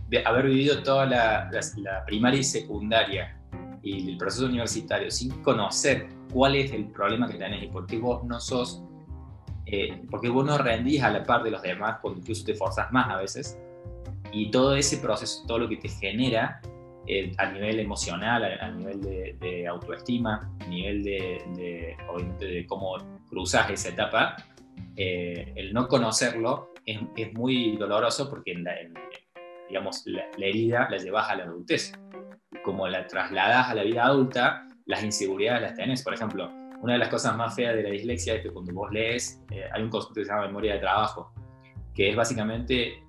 de 0.08 0.24
haber 0.24 0.46
vivido 0.46 0.82
toda 0.82 1.06
la, 1.06 1.50
primaria 2.06 2.40
y 2.40 2.44
secundaria 2.44 3.36
y 3.82 4.10
el 4.10 4.16
proceso 4.16 4.46
universitario 4.46 5.10
sin 5.10 5.30
conocer 5.42 6.08
cuál 6.32 6.56
es 6.56 6.72
el 6.72 6.86
problema 6.86 7.28
que 7.28 7.34
tenés 7.34 7.64
y 7.64 7.66
por 7.68 7.86
qué 7.86 7.98
vos 7.98 8.24
no 8.24 8.40
sos, 8.40 8.82
eh, 9.66 10.02
porque 10.10 10.28
vos 10.28 10.44
no 10.44 10.58
rendís 10.58 11.02
a 11.02 11.10
la 11.10 11.24
par 11.24 11.42
de 11.42 11.50
los 11.50 11.62
demás, 11.62 11.98
incluso 12.04 12.44
te 12.44 12.54
forzas 12.54 12.90
más 12.90 13.10
a 13.10 13.16
veces, 13.16 13.58
y 14.32 14.50
todo 14.50 14.76
ese 14.76 14.98
proceso, 14.98 15.44
todo 15.46 15.58
lo 15.60 15.68
que 15.68 15.76
te 15.76 15.88
genera 15.88 16.60
eh, 17.06 17.32
a 17.38 17.50
nivel 17.50 17.80
emocional, 17.80 18.44
a, 18.44 18.70
nivel 18.70 19.00
de, 19.00 19.66
autoestima, 19.66 20.50
a 20.60 20.66
nivel 20.66 21.02
de, 21.02 21.96
de 22.38 22.66
cómo 22.66 22.96
cruzas 23.28 23.70
esa 23.70 23.90
etapa, 23.90 24.36
eh, 24.96 25.52
el 25.54 25.72
no 25.72 25.86
conocerlo 25.86 26.72
es, 26.84 26.98
es, 27.16 27.32
muy 27.34 27.76
doloroso 27.76 28.28
porque 28.28 28.52
en, 28.52 28.64
la, 28.64 28.80
en, 28.80 28.94
digamos, 29.68 30.02
la, 30.06 30.24
herida 30.38 30.88
la 30.90 30.96
llevas 30.98 31.30
a 31.30 31.36
la 31.36 31.44
adultez. 31.44 31.92
Como 32.64 32.88
la 32.88 33.06
trasladas 33.06 33.68
a 33.68 33.74
la 33.74 33.84
vida 33.84 34.04
adulta, 34.04 34.66
las 34.86 35.04
inseguridades 35.04 35.62
las 35.62 35.74
tenés. 35.74 36.02
Por 36.02 36.14
ejemplo, 36.14 36.50
una 36.80 36.94
de 36.94 36.98
las 36.98 37.08
cosas 37.08 37.36
más 37.36 37.54
feas 37.54 37.76
de 37.76 37.82
la 37.84 37.90
dislexia 37.90 38.34
es 38.34 38.42
que 38.42 38.50
cuando 38.50 38.72
vos 38.72 38.90
lees, 38.90 39.42
eh, 39.50 39.64
hay 39.72 39.82
un 39.82 39.90
concepto 39.90 40.14
que 40.14 40.24
se 40.24 40.30
llama 40.32 40.46
memoria 40.46 40.74
de 40.74 40.80
trabajo, 40.80 41.32
que 41.94 42.10
es 42.10 42.16
básicamente 42.16 43.02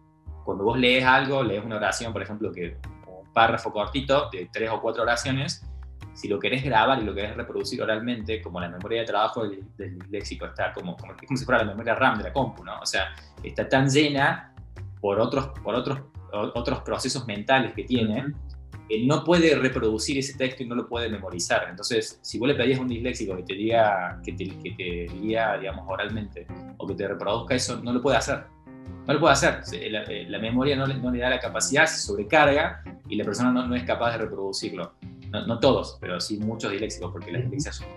cuando 0.43 0.63
vos 0.63 0.78
lees 0.78 1.04
algo, 1.04 1.43
lees 1.43 1.63
una 1.63 1.78
oración, 1.78 2.13
por 2.13 2.21
ejemplo, 2.21 2.52
que 2.52 2.78
un 3.08 3.34
párrafo 3.34 3.71
cortito 3.71 4.30
de 4.32 4.49
tres 4.52 4.69
o 4.69 4.82
cuatro 4.82 5.04
oraciones, 5.04 5.65
si 6.13 6.28
lo 6.28 6.39
querés 6.39 6.63
grabar 6.63 7.02
y 7.02 7.06
lo 7.06 7.13
querés 7.13 7.36
reproducir 7.36 7.82
oralmente, 7.82 8.41
como 8.41 8.60
la 8.60 8.69
memoria 8.69 9.02
de 9.02 9.08
trabajo 9.08 9.47
del, 9.47 9.63
del 9.78 9.99
disléxico 9.99 10.45
está 10.45 10.73
como, 10.73 10.97
como, 10.97 11.13
como, 11.15 11.38
si 11.38 11.45
fuera 11.45 11.63
la 11.63 11.69
memoria 11.71 11.95
RAM 11.95 12.17
de 12.17 12.25
la 12.25 12.34
compu, 12.34 12.63
¿no? 12.63 12.80
O 12.80 12.86
sea, 12.86 13.13
está 13.43 13.67
tan 13.69 13.89
llena 13.89 14.54
por 14.99 15.19
otros, 15.19 15.49
por 15.63 15.75
otros 15.75 16.02
otros 16.32 16.82
procesos 16.82 17.25
mentales 17.28 17.73
que 17.73 17.84
tiene, 17.84 18.34
no 19.06 19.23
puede 19.23 19.56
reproducir 19.56 20.17
ese 20.17 20.36
texto 20.38 20.63
y 20.63 20.67
no 20.67 20.75
lo 20.75 20.88
puede 20.88 21.10
memorizar. 21.10 21.67
Entonces, 21.69 22.19
si 22.23 22.39
vos 22.39 22.47
le 22.47 22.56
pedías 22.56 22.80
a 22.80 22.82
un 22.82 22.88
disléxico 22.88 23.36
que 23.36 23.43
te 23.43 23.54
diga, 23.54 24.19
que 24.23 24.34
te, 24.34 24.47
que 24.47 24.71
te 24.71 25.13
diga, 25.13 25.58
digamos, 25.60 25.86
oralmente, 25.88 26.47
o 26.78 26.88
que 26.88 26.95
te 26.95 27.08
reproduzca 27.08 27.56
eso, 27.56 27.80
no 27.84 27.93
lo 27.93 28.02
puede 28.02 28.17
hacer. 28.17 28.45
No 29.10 29.15
lo 29.15 29.22
puede 29.22 29.34
hacer. 29.34 29.62
Eh, 29.74 30.28
la, 30.30 30.38
memoria 30.38 30.76
no 30.76 30.86
le, 30.86 30.93
no 30.93 31.10
le, 31.10 31.17
da 31.17 31.32
la 31.32 31.39
capacidad, 31.39 31.88
se 31.88 31.98
sobrecarga 31.98 32.84
y 33.08 33.15
la 33.15 33.26
persona 33.26 33.52
no, 33.52 33.65
no 33.65 33.76
es 33.76 33.82
capaz 33.82 34.12
de 34.12 34.19
reproducirlo. 34.19 34.93
No, 35.32 35.60
todos, 35.60 35.98
pero 36.00 36.19
sí 36.19 36.38
muchos 36.38 36.72
disléxicos, 36.72 37.12
porque 37.12 37.32
las 37.32 37.41
dislexias 37.41 37.78
son 37.78 37.88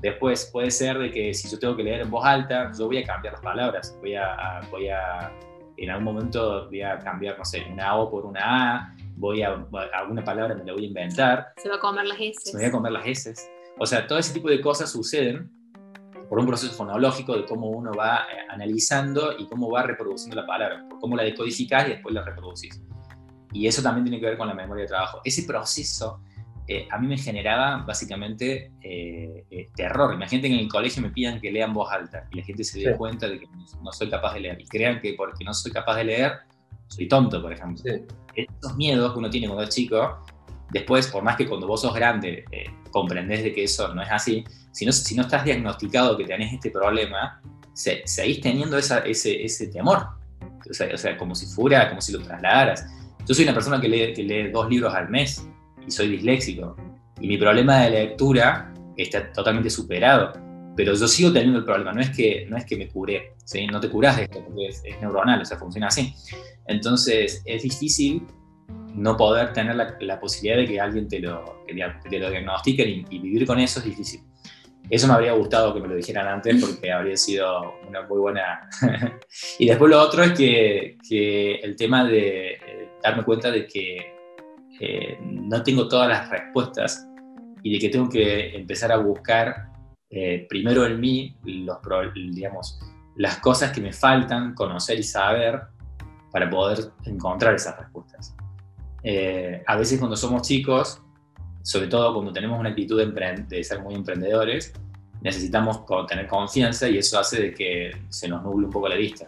Después 0.00 0.48
puede 0.52 0.70
ser 0.70 0.98
de 1.00 1.10
que 1.10 1.34
si 1.34 1.48
yo 1.48 1.58
tengo 1.58 1.74
que 1.74 1.82
leer 1.82 2.02
en 2.02 2.12
voz 2.12 2.24
alta, 2.24 2.70
yo 2.78 2.86
voy 2.86 2.98
a 2.98 3.04
cambiar 3.04 3.34
las 3.34 3.42
palabras, 3.42 3.98
voy 4.00 4.14
a, 4.14 4.60
voy 4.70 4.88
a 4.88 5.32
en 5.78 5.90
algún 5.90 6.04
momento 6.04 6.66
voy 6.68 6.82
a 6.82 6.96
cambiar, 7.00 7.36
no 7.36 7.44
sé, 7.44 7.66
una 7.68 7.96
O 7.96 8.08
por 8.08 8.24
una 8.24 8.40
A, 8.76 8.94
voy 9.16 9.42
a, 9.42 9.66
alguna 9.94 10.22
palabra 10.22 10.54
me 10.54 10.62
la 10.62 10.74
voy 10.74 10.84
a 10.84 10.86
inventar. 10.86 11.54
Se 11.56 11.68
va 11.68 11.74
a 11.74 11.80
comer 11.80 12.06
las 12.06 12.20
S. 12.20 12.40
Se 12.40 12.56
me 12.56 12.62
voy 12.62 12.68
a 12.68 12.70
comer 12.70 12.92
las 12.92 13.04
S. 13.04 13.34
O 13.80 13.84
sea, 13.84 14.06
todo 14.06 14.20
ese 14.20 14.32
tipo 14.32 14.48
de 14.48 14.60
cosas 14.60 14.92
suceden 14.92 15.50
por 16.34 16.40
un 16.40 16.48
proceso 16.48 16.72
fonológico 16.72 17.36
de 17.36 17.44
cómo 17.44 17.68
uno 17.68 17.92
va 17.92 18.22
eh, 18.22 18.38
analizando 18.48 19.38
y 19.38 19.46
cómo 19.46 19.70
va 19.70 19.84
reproduciendo 19.84 20.34
la 20.34 20.44
palabra, 20.44 20.84
por 20.90 20.98
cómo 20.98 21.14
la 21.14 21.22
decodificás 21.22 21.86
y 21.86 21.90
después 21.90 22.12
la 22.12 22.24
reproducís. 22.24 22.82
Y 23.52 23.68
eso 23.68 23.82
también 23.82 24.02
tiene 24.06 24.18
que 24.18 24.26
ver 24.26 24.36
con 24.36 24.48
la 24.48 24.54
memoria 24.54 24.82
de 24.82 24.88
trabajo. 24.88 25.20
Ese 25.22 25.44
proceso 25.44 26.20
eh, 26.66 26.88
a 26.90 26.98
mí 26.98 27.06
me 27.06 27.16
generaba 27.16 27.84
básicamente 27.86 28.72
eh, 28.82 29.44
eh, 29.48 29.68
terror. 29.76 30.12
Imagínate 30.12 30.48
que 30.48 30.54
en 30.54 30.60
el 30.62 30.68
colegio 30.68 31.02
me 31.02 31.10
pidan 31.10 31.40
que 31.40 31.52
lean 31.52 31.72
voz 31.72 31.92
alta 31.92 32.26
y 32.32 32.38
la 32.38 32.42
gente 32.42 32.64
se 32.64 32.80
dé 32.80 32.96
cuenta 32.96 33.28
de 33.28 33.38
que 33.38 33.46
no, 33.80 33.92
soy 33.92 34.10
capaz 34.10 34.34
de 34.34 34.40
leer 34.40 34.60
y 34.60 34.66
crean 34.66 35.00
que 35.00 35.14
porque 35.14 35.44
no 35.44 35.54
soy 35.54 35.70
capaz 35.70 35.94
de 35.98 36.04
leer, 36.06 36.32
soy 36.88 37.06
tonto, 37.06 37.40
por 37.40 37.52
ejemplo. 37.52 37.84
Esos 38.34 38.76
miedos 38.76 39.12
que 39.12 39.18
uno 39.20 39.30
tiene 39.30 39.46
cuando 39.46 39.62
es 39.62 39.68
chico, 39.72 40.20
después, 40.70 41.06
por 41.08 41.22
más 41.22 41.36
que 41.36 41.46
cuando 41.48 41.66
vos 41.66 41.80
sos 41.80 41.94
grande 41.94 42.44
comprendés 42.90 43.42
de 43.42 43.52
que 43.52 43.64
eso 43.64 43.92
no 43.94 44.02
es 44.02 44.08
así, 44.10 44.44
si 44.70 44.86
no, 44.86 44.92
si 44.92 45.14
no 45.14 45.22
estás 45.22 45.44
diagnosticado 45.44 46.16
que 46.16 46.24
tenés 46.24 46.52
este 46.52 46.70
problema, 46.70 47.40
seguís 47.74 48.40
teniendo 48.40 48.78
ese, 48.78 49.02
ese 49.06 49.66
temor. 49.68 50.06
O 50.68 50.72
sea, 50.72 50.88
o 50.94 50.96
sea, 50.96 51.16
como 51.16 51.34
si 51.34 51.46
fuera, 51.46 51.88
como 51.88 52.00
si 52.00 52.12
lo 52.12 52.20
trasladaras. 52.20 52.86
Yo 53.26 53.34
soy 53.34 53.44
una 53.44 53.54
persona 53.54 53.80
que 53.80 53.88
lee, 53.88 54.14
que 54.14 54.22
lee 54.22 54.50
dos 54.50 54.68
libros 54.68 54.94
al 54.94 55.08
mes 55.08 55.46
y 55.86 55.90
soy 55.90 56.08
disléxico. 56.08 56.76
Y 57.20 57.28
mi 57.28 57.38
problema 57.38 57.82
de 57.82 57.90
lectura 57.90 58.72
está 58.96 59.32
totalmente 59.32 59.70
superado. 59.70 60.32
Pero 60.76 60.94
yo 60.94 61.06
sigo 61.06 61.32
teniendo 61.32 61.60
el 61.60 61.64
problema, 61.64 61.92
no 61.92 62.00
es 62.00 62.10
que, 62.10 62.46
no 62.48 62.56
es 62.56 62.64
que 62.64 62.76
me 62.76 62.88
curé, 62.88 63.34
¿sí? 63.44 63.66
no 63.68 63.78
te 63.78 63.88
curas 63.88 64.16
de 64.16 64.24
esto, 64.24 64.42
porque 64.44 64.66
es, 64.66 64.82
neuronal, 65.00 65.40
o 65.40 65.44
sea, 65.44 65.56
funciona 65.56 65.86
así. 65.86 66.12
Entonces 66.66 67.42
es 67.44 67.62
difícil 67.62 68.26
no 68.94 69.16
poder 69.16 69.52
tener 69.52 69.76
la, 69.76 70.20
posibilidad 70.20 70.56
de 70.56 70.66
que 70.66 70.80
alguien 70.80 71.08
te 71.08 71.20
lo, 71.20 71.64
te 71.66 72.18
lo 72.18 72.30
diagnostique 72.30 73.04
y, 73.10 73.18
vivir 73.18 73.46
con 73.46 73.58
eso 73.58 73.80
es 73.80 73.86
difícil. 73.86 74.20
Eso 74.88 75.08
me 75.08 75.14
habría 75.14 75.32
gustado 75.32 75.72
que 75.72 75.80
me 75.80 75.88
lo 75.88 75.94
dijeran 75.94 76.26
antes 76.28 76.62
porque 76.62 76.92
habría 76.92 77.16
sido 77.16 77.74
una 77.88 78.02
muy 78.02 78.18
buena... 78.18 78.68
y 79.58 79.66
después 79.66 79.90
lo 79.90 80.00
otro 80.00 80.22
es 80.22 80.32
que, 80.32 80.98
que 81.08 81.54
el 81.56 81.74
tema 81.74 82.04
de 82.04 82.52
eh, 82.52 82.88
darme 83.02 83.24
cuenta 83.24 83.50
de 83.50 83.66
que 83.66 84.14
eh, 84.80 85.18
no 85.22 85.62
tengo 85.62 85.88
todas 85.88 86.08
las 86.08 86.28
respuestas 86.28 87.08
y 87.62 87.72
de 87.72 87.78
que 87.78 87.88
tengo 87.88 88.08
que 88.08 88.54
empezar 88.54 88.92
a 88.92 88.98
buscar 88.98 89.68
eh, 90.10 90.46
primero 90.48 90.84
en 90.84 91.00
mí 91.00 91.36
los, 91.44 91.78
digamos, 92.14 92.78
las 93.16 93.38
cosas 93.38 93.72
que 93.72 93.80
me 93.80 93.92
faltan 93.92 94.54
conocer 94.54 94.98
y 94.98 95.02
saber 95.02 95.60
para 96.30 96.50
poder 96.50 96.92
encontrar 97.04 97.54
esas 97.54 97.78
respuestas. 97.78 98.33
Eh, 99.04 99.62
a 99.66 99.76
veces 99.76 99.98
cuando 99.98 100.16
somos 100.16 100.42
chicos, 100.42 101.00
sobre 101.62 101.86
todo 101.86 102.14
cuando 102.14 102.32
tenemos 102.32 102.58
una 102.58 102.70
actitud 102.70 102.98
de, 102.98 103.44
de 103.48 103.62
ser 103.62 103.80
muy 103.80 103.94
emprendedores, 103.94 104.72
necesitamos 105.20 105.82
tener 106.08 106.26
confianza 106.26 106.88
y 106.88 106.98
eso 106.98 107.18
hace 107.18 107.42
de 107.42 107.54
que 107.54 107.90
se 108.08 108.28
nos 108.28 108.42
nuble 108.42 108.66
un 108.66 108.72
poco 108.72 108.88
la 108.88 108.96
vista. 108.96 109.26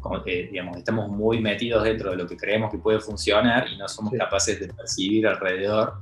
Como 0.00 0.22
que, 0.22 0.48
digamos, 0.52 0.76
estamos 0.76 1.08
muy 1.08 1.40
metidos 1.40 1.84
dentro 1.84 2.10
de 2.10 2.16
lo 2.16 2.26
que 2.26 2.36
creemos 2.36 2.70
que 2.70 2.78
puede 2.78 3.00
funcionar 3.00 3.68
y 3.68 3.76
no 3.76 3.88
somos 3.88 4.12
capaces 4.16 4.60
de 4.60 4.68
percibir 4.68 5.26
alrededor 5.26 5.94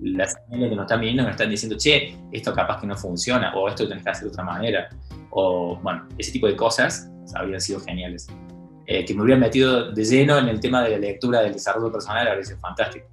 las 0.00 0.34
señales 0.34 0.70
que 0.70 0.76
nos 0.76 0.84
están 0.84 1.00
viendo, 1.00 1.22
nos 1.22 1.32
están 1.32 1.50
diciendo, 1.50 1.76
che, 1.78 2.16
esto 2.32 2.52
capaz 2.52 2.80
que 2.80 2.86
no 2.86 2.96
funciona, 2.96 3.54
o 3.54 3.68
esto 3.68 3.88
tenés 3.88 4.04
que 4.04 4.10
hacer 4.10 4.24
de 4.24 4.30
otra 4.30 4.44
manera, 4.44 4.88
o 5.30 5.78
bueno, 5.82 6.08
ese 6.18 6.32
tipo 6.32 6.46
de 6.46 6.56
cosas 6.56 7.10
habrían 7.34 7.60
sido 7.60 7.80
geniales. 7.80 8.26
Eh, 8.92 9.06
que 9.06 9.14
me 9.14 9.22
hubieran 9.22 9.40
metido 9.40 9.90
de 9.90 10.04
lleno 10.04 10.36
en 10.36 10.48
el 10.48 10.60
tema 10.60 10.84
de 10.84 10.90
la 10.90 10.98
lectura 10.98 11.40
del 11.40 11.54
desarrollo 11.54 11.90
personal, 11.90 12.28
habría 12.28 12.44
sido 12.44 12.58
fantástico. 12.58 13.06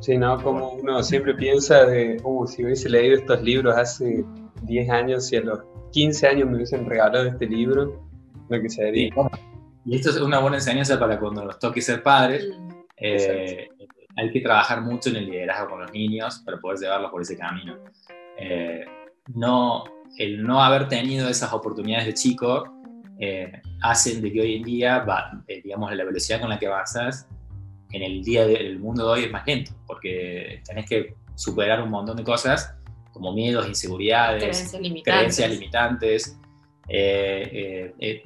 Sí, 0.00 0.18
¿no? 0.18 0.42
Como 0.42 0.70
uno 0.70 1.04
siempre 1.04 1.34
piensa 1.34 1.84
de, 1.84 2.20
uh, 2.24 2.46
si 2.48 2.64
hubiese 2.64 2.88
leído 2.88 3.14
estos 3.14 3.40
libros 3.42 3.76
hace 3.76 4.24
10 4.62 4.90
años, 4.90 5.28
si 5.28 5.36
a 5.36 5.42
los 5.42 5.60
15 5.92 6.26
años 6.26 6.48
me 6.48 6.56
hubiesen 6.56 6.84
regalado 6.84 7.26
este 7.26 7.46
libro, 7.46 8.02
lo 8.48 8.60
que 8.60 8.68
se 8.68 8.90
Y 8.92 9.94
esto 9.94 10.10
es 10.10 10.20
una 10.20 10.40
buena 10.40 10.56
enseñanza 10.56 10.98
para 10.98 11.20
cuando 11.20 11.44
nos 11.44 11.60
toque 11.60 11.80
ser 11.80 12.02
padres. 12.02 12.48
Eh, 12.96 13.68
hay 14.16 14.32
que 14.32 14.40
trabajar 14.40 14.80
mucho 14.80 15.10
en 15.10 15.16
el 15.16 15.26
liderazgo 15.26 15.70
con 15.70 15.82
los 15.82 15.92
niños 15.92 16.42
para 16.44 16.58
poder 16.58 16.80
llevarlos 16.80 17.12
por 17.12 17.22
ese 17.22 17.38
camino. 17.38 17.76
Eh, 18.36 18.84
no, 19.32 19.84
el 20.18 20.42
no 20.42 20.60
haber 20.60 20.88
tenido 20.88 21.28
esas 21.28 21.52
oportunidades 21.52 22.06
de 22.06 22.14
chico 22.14 22.75
eh, 23.18 23.60
hacen 23.82 24.20
de 24.20 24.32
que 24.32 24.40
hoy 24.40 24.56
en 24.56 24.62
día, 24.62 25.04
digamos, 25.62 25.94
la 25.94 26.04
velocidad 26.04 26.40
con 26.40 26.50
la 26.50 26.58
que 26.58 26.66
avanzas 26.66 27.28
en 27.92 28.02
el 28.02 28.22
día 28.22 28.46
del 28.46 28.78
mundo 28.78 29.06
de 29.06 29.12
hoy 29.12 29.24
es 29.24 29.30
más 29.32 29.46
lento, 29.46 29.72
porque 29.86 30.62
tenés 30.66 30.88
que 30.88 31.14
superar 31.34 31.82
un 31.82 31.90
montón 31.90 32.16
de 32.16 32.24
cosas 32.24 32.74
como 33.12 33.32
miedos, 33.32 33.66
inseguridades, 33.66 34.42
creencias 35.04 35.50
limitantes. 35.50 36.38
eh, 36.88 37.50
eh, 37.52 37.94
eh, 37.98 38.22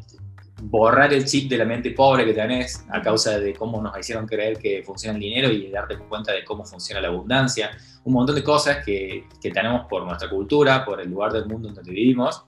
borrar 0.62 1.14
el 1.14 1.24
chip 1.24 1.48
de 1.48 1.56
la 1.56 1.64
mente 1.64 1.92
pobre 1.92 2.24
que 2.26 2.34
tenés 2.34 2.84
a 2.90 3.00
causa 3.00 3.38
de 3.38 3.54
cómo 3.54 3.80
nos 3.80 3.96
hicieron 3.96 4.26
creer 4.26 4.58
que 4.58 4.82
funciona 4.82 5.16
el 5.16 5.22
dinero 5.22 5.50
y 5.50 5.70
darte 5.70 5.96
cuenta 5.96 6.32
de 6.32 6.44
cómo 6.44 6.64
funciona 6.64 7.00
la 7.00 7.08
abundancia, 7.08 7.70
un 8.04 8.12
montón 8.12 8.34
de 8.34 8.42
cosas 8.42 8.84
que, 8.84 9.24
que 9.40 9.50
tenemos 9.50 9.86
por 9.88 10.04
nuestra 10.04 10.28
cultura, 10.28 10.84
por 10.84 11.00
el 11.00 11.08
lugar 11.08 11.32
del 11.32 11.46
mundo 11.46 11.68
en 11.68 11.74
donde 11.74 11.92
vivimos, 11.92 12.44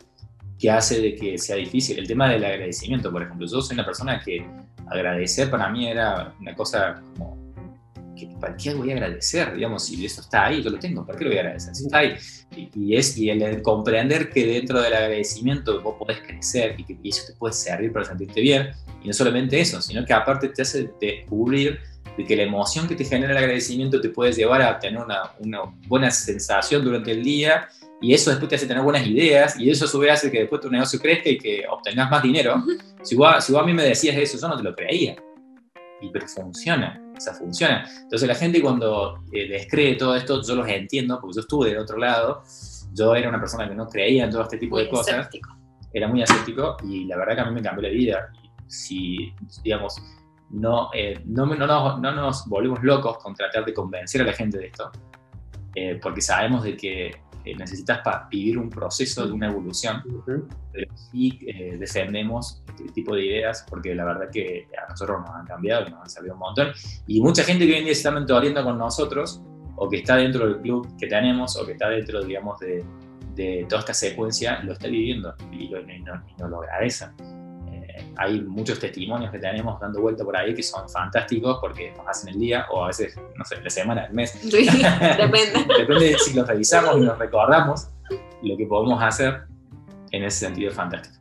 que 0.62 0.70
hace 0.70 1.00
de 1.00 1.16
que 1.16 1.36
sea 1.38 1.56
difícil. 1.56 1.98
El 1.98 2.06
tema 2.06 2.30
del 2.30 2.44
agradecimiento, 2.44 3.10
por 3.10 3.22
ejemplo, 3.22 3.48
yo 3.48 3.60
soy 3.60 3.74
una 3.74 3.84
persona 3.84 4.20
que 4.24 4.46
agradecer 4.86 5.50
para 5.50 5.68
mí 5.68 5.88
era 5.88 6.32
una 6.40 6.54
cosa 6.54 7.02
como 7.18 7.42
¿para 8.40 8.56
qué 8.56 8.72
voy 8.72 8.92
a 8.92 8.94
agradecer? 8.94 9.56
Digamos, 9.56 9.86
si 9.86 10.06
eso 10.06 10.20
está 10.20 10.46
ahí, 10.46 10.62
yo 10.62 10.70
lo 10.70 10.78
tengo, 10.78 11.04
¿para 11.04 11.18
qué 11.18 11.24
lo 11.24 11.30
voy 11.30 11.38
a 11.38 11.40
agradecer? 11.40 11.74
Si 11.74 11.84
está 11.84 11.98
ahí. 11.98 12.14
Y, 12.76 12.94
es, 12.94 13.18
y 13.18 13.28
el, 13.30 13.60
comprender 13.60 14.30
que 14.30 14.46
dentro 14.46 14.80
del 14.80 14.94
agradecimiento 14.94 15.82
vos 15.82 15.96
podés 15.98 16.20
crecer 16.20 16.76
y 16.78 16.84
que 16.84 16.96
eso 17.02 17.24
te 17.26 17.32
puede 17.32 17.54
servir 17.54 17.92
para 17.92 18.04
sentirte 18.04 18.40
bien. 18.40 18.70
Y 19.02 19.08
no 19.08 19.12
solamente 19.12 19.60
eso, 19.60 19.82
sino 19.82 20.04
que 20.04 20.12
aparte 20.12 20.48
te 20.48 20.62
hace 20.62 20.90
descubrir 21.00 21.80
de 22.16 22.24
que 22.24 22.36
la 22.36 22.44
emoción 22.44 22.86
que 22.86 22.94
te 22.94 23.04
genera 23.04 23.32
el 23.32 23.38
agradecimiento 23.38 24.00
te 24.00 24.10
puede 24.10 24.32
llevar 24.32 24.62
a 24.62 24.78
tener 24.78 25.02
una, 25.02 25.32
una 25.40 25.60
buena 25.88 26.12
sensación 26.12 26.84
durante 26.84 27.10
el 27.10 27.24
día 27.24 27.68
y 28.02 28.12
eso 28.12 28.30
después 28.30 28.48
te 28.48 28.56
hace 28.56 28.66
tener 28.66 28.82
buenas 28.82 29.06
ideas 29.06 29.58
y 29.58 29.70
eso 29.70 29.86
a 29.86 29.88
su 29.88 29.98
vez 29.98 30.12
hace 30.12 30.30
que 30.30 30.40
después 30.40 30.60
tu 30.60 30.68
negocio 30.68 30.98
crezca 31.00 31.30
y 31.30 31.38
que 31.38 31.64
obtengas 31.70 32.10
más 32.10 32.22
dinero. 32.22 32.56
Si 33.02 33.14
vos, 33.16 33.42
si 33.42 33.52
vos 33.52 33.62
a 33.62 33.64
mí 33.64 33.72
me 33.72 33.84
decías 33.84 34.16
eso, 34.16 34.38
yo 34.38 34.48
no 34.48 34.56
te 34.56 34.62
lo 34.62 34.74
creía. 34.74 35.16
Y 36.00 36.10
pero 36.10 36.26
funciona 36.28 37.02
esa 37.16 37.34
funciona. 37.34 37.84
Entonces 38.02 38.28
la 38.28 38.34
gente 38.34 38.60
cuando 38.60 39.22
eh, 39.32 39.46
les 39.46 39.68
cree 39.68 39.94
todo 39.94 40.16
esto, 40.16 40.42
yo 40.42 40.54
los 40.54 40.68
entiendo, 40.68 41.20
porque 41.20 41.36
yo 41.36 41.40
estuve 41.40 41.70
del 41.70 41.78
otro 41.78 41.96
lado, 41.96 42.42
yo 42.92 43.14
era 43.14 43.28
una 43.28 43.40
persona 43.40 43.68
que 43.68 43.74
no 43.74 43.86
creía 43.86 44.24
en 44.24 44.30
todo 44.30 44.42
este 44.42 44.58
tipo 44.58 44.78
de 44.78 44.88
cosas. 44.88 45.28
Era 45.92 46.08
muy 46.08 46.22
escéptico 46.22 46.76
y 46.84 47.04
la 47.04 47.16
verdad 47.16 47.34
que 47.34 47.40
a 47.42 47.44
mí 47.46 47.52
me 47.52 47.62
cambió 47.62 47.82
la 47.82 47.94
vida. 47.94 48.32
Si, 48.66 49.32
digamos, 49.62 50.00
no, 50.50 50.90
eh, 50.94 51.20
no, 51.26 51.46
no, 51.46 51.66
nos, 51.66 52.00
no, 52.00 52.12
nos, 52.12 52.46
volvemos 52.46 52.82
locos 52.82 53.18
con 53.18 53.34
tratar 53.34 53.64
de 53.64 53.74
convencer 53.74 54.22
a 54.22 54.24
la 54.24 54.32
gente 54.32 54.58
de 54.58 54.66
esto, 54.66 54.90
eh, 55.74 55.98
porque 56.02 56.20
sabemos 56.20 56.62
de 56.62 56.76
que 56.76 57.10
eh, 57.44 57.56
necesitas 57.56 58.00
para 58.02 58.28
vivir 58.30 58.58
un 58.58 58.70
proceso 58.70 59.26
de 59.26 59.32
una 59.32 59.48
evolución, 59.48 60.02
pero 60.72 60.94
sí 60.94 61.38
eh, 61.46 61.76
defendemos 61.78 62.62
este 62.68 62.92
tipo 62.92 63.14
de 63.14 63.26
ideas 63.26 63.64
porque 63.68 63.94
la 63.94 64.04
verdad 64.04 64.30
que 64.30 64.68
a 64.76 64.90
nosotros 64.90 65.20
nos 65.20 65.30
han 65.30 65.46
cambiado 65.46 65.86
y 65.86 65.90
nos 65.90 66.02
han 66.02 66.10
servido 66.10 66.34
un 66.34 66.40
montón. 66.40 66.68
Y 67.06 67.20
mucha 67.20 67.42
gente 67.44 67.66
que 67.66 67.72
hoy 67.72 67.78
en 67.78 67.84
día 67.84 67.94
se 67.94 68.00
está 68.00 68.10
mentoreando 68.10 68.62
con 68.64 68.78
nosotros 68.78 69.42
o 69.76 69.88
que 69.88 69.98
está 69.98 70.16
dentro 70.16 70.46
del 70.46 70.60
club 70.60 70.96
que 70.98 71.06
tenemos 71.06 71.56
o 71.56 71.66
que 71.66 71.72
está 71.72 71.88
dentro, 71.88 72.22
digamos, 72.22 72.60
de, 72.60 72.84
de 73.34 73.66
toda 73.68 73.80
esta 73.80 73.94
secuencia, 73.94 74.62
lo 74.62 74.72
está 74.72 74.88
viviendo 74.88 75.34
y, 75.50 75.68
lo, 75.68 75.80
y, 75.80 76.00
no, 76.00 76.22
y 76.28 76.40
nos 76.40 76.50
lo 76.50 76.60
agradecen 76.60 77.41
hay 78.16 78.40
muchos 78.40 78.78
testimonios 78.78 79.30
que 79.30 79.38
tenemos 79.38 79.80
dando 79.80 80.00
vuelta 80.00 80.24
por 80.24 80.36
ahí 80.36 80.54
que 80.54 80.62
son 80.62 80.88
fantásticos 80.88 81.58
porque 81.60 81.92
nos 81.96 82.06
hacen 82.08 82.30
el 82.30 82.40
día 82.40 82.66
o 82.70 82.84
a 82.84 82.88
veces, 82.88 83.16
no 83.36 83.44
sé, 83.44 83.60
la 83.62 83.70
semana, 83.70 84.04
el 84.06 84.14
mes. 84.14 84.38
depende. 84.50 85.64
depende 85.78 86.06
de 86.10 86.18
si 86.18 86.34
los 86.34 86.46
revisamos 86.46 86.96
y 86.96 87.00
nos 87.00 87.18
recordamos 87.18 87.88
lo 88.42 88.56
que 88.56 88.66
podemos 88.66 89.02
hacer 89.02 89.42
en 90.10 90.24
ese 90.24 90.46
sentido 90.46 90.70
es 90.70 90.76
fantástico. 90.76 91.16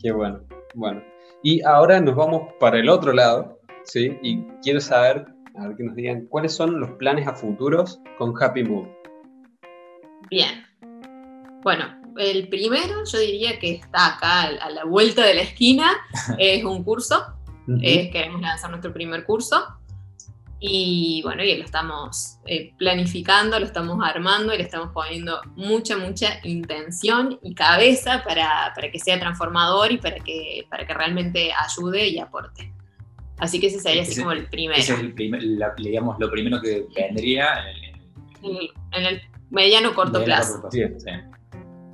Qué 0.00 0.12
bueno. 0.12 0.40
Bueno, 0.74 1.02
y 1.42 1.62
ahora 1.62 2.00
nos 2.00 2.16
vamos 2.16 2.52
para 2.58 2.78
el 2.78 2.88
otro 2.88 3.12
lado, 3.12 3.60
¿sí? 3.84 4.18
Y 4.22 4.42
quiero 4.62 4.80
saber, 4.80 5.26
a 5.56 5.68
ver 5.68 5.76
que 5.76 5.84
nos 5.84 5.94
digan, 5.94 6.26
¿cuáles 6.26 6.52
son 6.52 6.80
los 6.80 6.90
planes 6.92 7.28
a 7.28 7.34
futuros 7.34 8.00
con 8.18 8.34
Happy 8.42 8.64
Move? 8.64 8.88
Bien. 10.30 10.64
Bueno, 11.62 11.84
el 12.16 12.48
primero 12.48 13.04
yo 13.04 13.18
diría 13.18 13.58
que 13.58 13.72
está 13.72 14.14
acá 14.14 14.42
a 14.42 14.70
la 14.70 14.84
vuelta 14.84 15.24
de 15.24 15.34
la 15.34 15.42
esquina, 15.42 15.92
es 16.38 16.64
un 16.64 16.84
curso, 16.84 17.34
queremos 17.80 18.40
lanzar 18.40 18.70
nuestro 18.70 18.92
primer 18.92 19.24
curso 19.24 19.64
y 20.66 21.20
bueno, 21.22 21.44
y 21.44 21.54
lo 21.58 21.64
estamos 21.64 22.38
eh, 22.46 22.72
planificando, 22.78 23.58
lo 23.58 23.66
estamos 23.66 23.98
armando 24.02 24.54
y 24.54 24.56
le 24.56 24.62
estamos 24.62 24.92
poniendo 24.94 25.38
mucha, 25.56 25.98
mucha 25.98 26.40
intención 26.42 27.38
y 27.42 27.54
cabeza 27.54 28.24
para, 28.24 28.72
que 28.90 28.98
sea 28.98 29.20
transformador 29.20 29.92
y 29.92 29.98
para 29.98 30.16
que, 30.20 30.66
para 30.70 30.86
que 30.86 30.94
realmente 30.94 31.50
ayude 31.52 32.08
y 32.08 32.18
aporte. 32.18 32.72
Así 33.36 33.60
que 33.60 33.66
ese 33.66 33.78
sería 33.78 34.02
así 34.02 34.18
como 34.18 34.32
el 34.32 34.46
primero. 34.46 34.80
Ese 34.80 34.94
es 34.94 35.00
el 35.00 35.12
primer, 35.12 35.42
digamos, 35.76 36.18
lo 36.18 36.30
primero 36.30 36.58
que 36.62 36.86
vendría 36.94 37.62
en 38.42 39.04
el, 39.04 39.20
mediano 39.50 39.94
corto 39.94 40.24
plazo. 40.24 40.66
sí. 40.70 40.80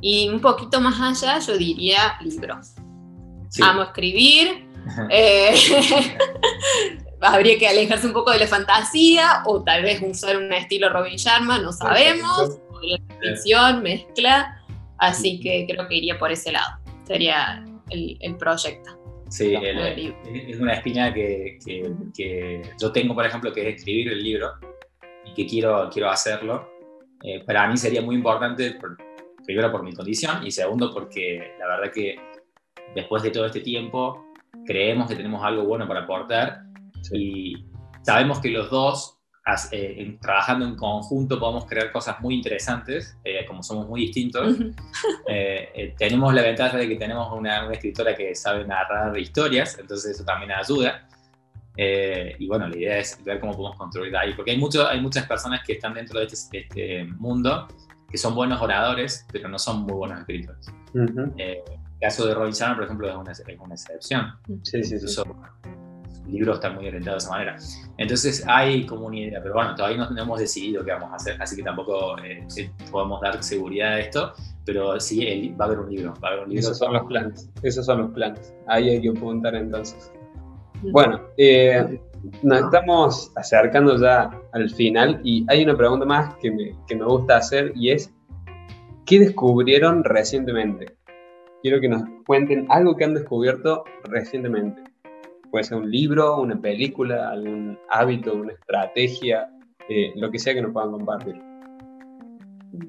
Y 0.00 0.28
un 0.28 0.40
poquito 0.40 0.80
más 0.80 1.00
allá, 1.00 1.38
yo 1.38 1.56
diría 1.56 2.16
libros. 2.22 2.74
Amo 3.62 3.82
escribir. 3.82 4.68
Eh, 5.10 5.54
habría 7.20 7.58
que 7.58 7.68
alejarse 7.68 8.06
un 8.06 8.12
poco 8.12 8.30
de 8.30 8.38
la 8.38 8.46
fantasía 8.46 9.42
o 9.44 9.62
tal 9.62 9.82
vez 9.82 10.00
usar 10.02 10.36
un 10.36 10.52
estilo 10.52 10.88
Robin 10.88 11.16
Sharma, 11.16 11.58
no 11.58 11.72
sabemos. 11.72 12.58
Ficción, 13.20 13.82
mezcla. 13.82 14.56
Así 14.98 15.40
que 15.40 15.66
creo 15.68 15.86
que 15.88 15.96
iría 15.96 16.18
por 16.18 16.30
ese 16.30 16.52
lado. 16.52 16.78
Sería 17.06 17.64
el, 17.90 18.36
proyecto. 18.36 18.90
Sí, 19.28 19.54
es 19.54 20.58
una 20.58 20.74
espina 20.74 21.12
que, 21.12 21.58
que, 22.14 22.62
yo 22.80 22.92
tengo, 22.92 23.14
por 23.14 23.26
ejemplo, 23.26 23.52
que 23.52 23.68
es 23.68 23.76
escribir 23.76 24.12
el 24.12 24.22
libro 24.22 24.52
y 25.24 25.34
que 25.34 25.46
quiero, 25.46 25.88
quiero 25.92 26.10
hacerlo. 26.10 26.68
Eh, 27.22 27.42
para 27.44 27.68
mí 27.68 27.76
sería 27.76 28.00
muy 28.02 28.16
importante, 28.16 28.78
primero 29.44 29.70
por 29.70 29.82
mi 29.82 29.92
condición 29.92 30.46
y 30.46 30.50
segundo 30.50 30.92
porque 30.92 31.54
la 31.58 31.66
verdad 31.66 31.92
que 31.92 32.16
después 32.94 33.22
de 33.22 33.30
todo 33.30 33.46
este 33.46 33.60
tiempo 33.60 34.24
creemos 34.66 35.08
que 35.08 35.16
tenemos 35.16 35.44
algo 35.44 35.64
bueno 35.64 35.86
para 35.86 36.00
aportar 36.00 36.62
y, 37.12 37.66
sabemos 38.02 38.40
que 38.40 38.48
los 38.50 38.70
dos, 38.70 39.18
eh, 39.72 40.16
trabajando 40.20 40.66
en 40.66 40.76
conjunto, 40.76 41.38
podemos 41.38 41.66
crear 41.66 41.90
cosas 41.92 42.20
muy 42.20 42.34
interesantes, 42.34 43.16
eh, 43.24 43.44
como 43.46 43.62
somos 43.62 43.88
muy 43.88 44.02
distintos. 44.02 44.56
tenemos 45.98 46.34
la 46.34 46.42
ventaja 46.42 46.76
de 46.76 46.88
que 46.88 46.96
tenemos 46.96 47.32
una, 47.32 47.64
una, 47.64 47.74
escritora 47.74 48.14
que 48.14 48.34
sabe 48.34 48.64
narrar 48.64 49.16
historias, 49.18 49.78
entonces 49.78 50.12
eso 50.12 50.24
también 50.24 50.52
ayuda. 50.52 51.06
y 51.76 52.46
bueno, 52.46 52.68
la 52.68 52.76
idea 52.76 52.98
es 52.98 53.22
ver 53.24 53.40
cómo 53.40 53.52
podemos 53.52 53.76
construir 53.76 54.16
ahí, 54.16 54.34
porque 54.34 54.52
hay, 54.52 54.58
mucho, 54.58 54.86
hay 54.88 55.00
muchas 55.00 55.26
personas 55.26 55.62
que 55.64 55.74
están 55.74 55.94
dentro 55.94 56.20
de 56.20 56.26
este, 56.26 56.58
este 56.60 57.04
mundo 57.04 57.68
que 58.10 58.18
son 58.18 58.34
buenos 58.34 58.60
oradores, 58.60 59.26
pero 59.32 59.48
no 59.48 59.58
son 59.58 59.82
muy 59.82 59.94
buenos 59.94 60.20
escritores. 60.20 60.66
el 60.94 61.62
caso 62.00 62.26
de 62.26 62.34
Roy 62.34 62.52
Chandler, 62.52 62.76
por 62.76 62.84
ejemplo, 62.84 63.08
es 63.08 63.16
una, 63.16 63.32
es 63.32 63.42
una 63.60 63.74
excepción. 63.74 64.32
Sí, 64.62 64.82
sí, 64.82 64.98
sí 64.98 65.22
libros 66.30 66.56
están 66.56 66.74
muy 66.74 66.86
orientados 66.86 67.24
de 67.24 67.26
esa 67.26 67.30
manera. 67.30 67.56
Entonces 67.98 68.44
hay 68.46 68.86
como 68.86 69.06
una 69.06 69.18
idea, 69.18 69.40
pero 69.42 69.54
bueno, 69.54 69.74
todavía 69.74 70.08
no, 70.08 70.20
hemos 70.20 70.38
decidido 70.38 70.84
qué 70.84 70.92
vamos 70.92 71.12
a 71.12 71.16
hacer, 71.16 71.40
así 71.40 71.56
que 71.56 71.62
tampoco 71.62 72.16
eh, 72.18 72.46
podemos 72.90 73.20
dar 73.20 73.42
seguridad 73.42 73.94
a 73.94 74.00
esto, 74.00 74.32
pero 74.64 74.98
sí 75.00 75.54
va 75.60 75.64
a 75.64 75.68
haber 75.68 75.80
un 75.80 75.90
libro. 75.90 76.14
Va 76.22 76.28
a 76.28 76.32
haber 76.32 76.44
un 76.44 76.50
libro 76.50 76.60
esos 76.60 76.78
son 76.78 76.92
los 76.92 77.04
planes, 77.04 77.50
esos 77.62 77.84
son 77.86 78.02
los 78.02 78.10
planes. 78.12 78.54
Ahí 78.66 78.90
hay 78.90 79.00
que 79.00 79.10
apuntar 79.10 79.54
entonces. 79.54 80.12
Bueno, 80.82 81.20
eh, 81.36 82.00
nos 82.42 82.60
estamos 82.60 83.32
acercando 83.36 83.96
ya 83.96 84.30
al 84.52 84.70
final 84.70 85.20
y 85.24 85.44
hay 85.48 85.64
una 85.64 85.76
pregunta 85.76 86.04
más 86.04 86.34
que 86.36 86.50
me, 86.50 86.76
que 86.86 86.96
me 86.96 87.04
gusta 87.04 87.38
hacer 87.38 87.72
y 87.74 87.90
es, 87.90 88.12
¿qué 89.06 89.18
descubrieron 89.18 90.04
recientemente? 90.04 90.96
Quiero 91.62 91.80
que 91.80 91.88
nos 91.88 92.02
cuenten 92.26 92.66
algo 92.70 92.96
que 92.96 93.04
han 93.04 93.14
descubierto 93.14 93.84
recientemente. 94.04 94.82
Puede 95.50 95.64
ser 95.64 95.78
un 95.78 95.90
libro, 95.90 96.40
una 96.40 96.60
película, 96.60 97.30
algún 97.30 97.78
hábito, 97.90 98.34
una 98.34 98.52
estrategia, 98.52 99.50
eh, 99.88 100.12
lo 100.16 100.30
que 100.30 100.38
sea 100.38 100.54
que 100.54 100.62
nos 100.62 100.72
puedan 100.72 100.92
compartir. 100.92 101.42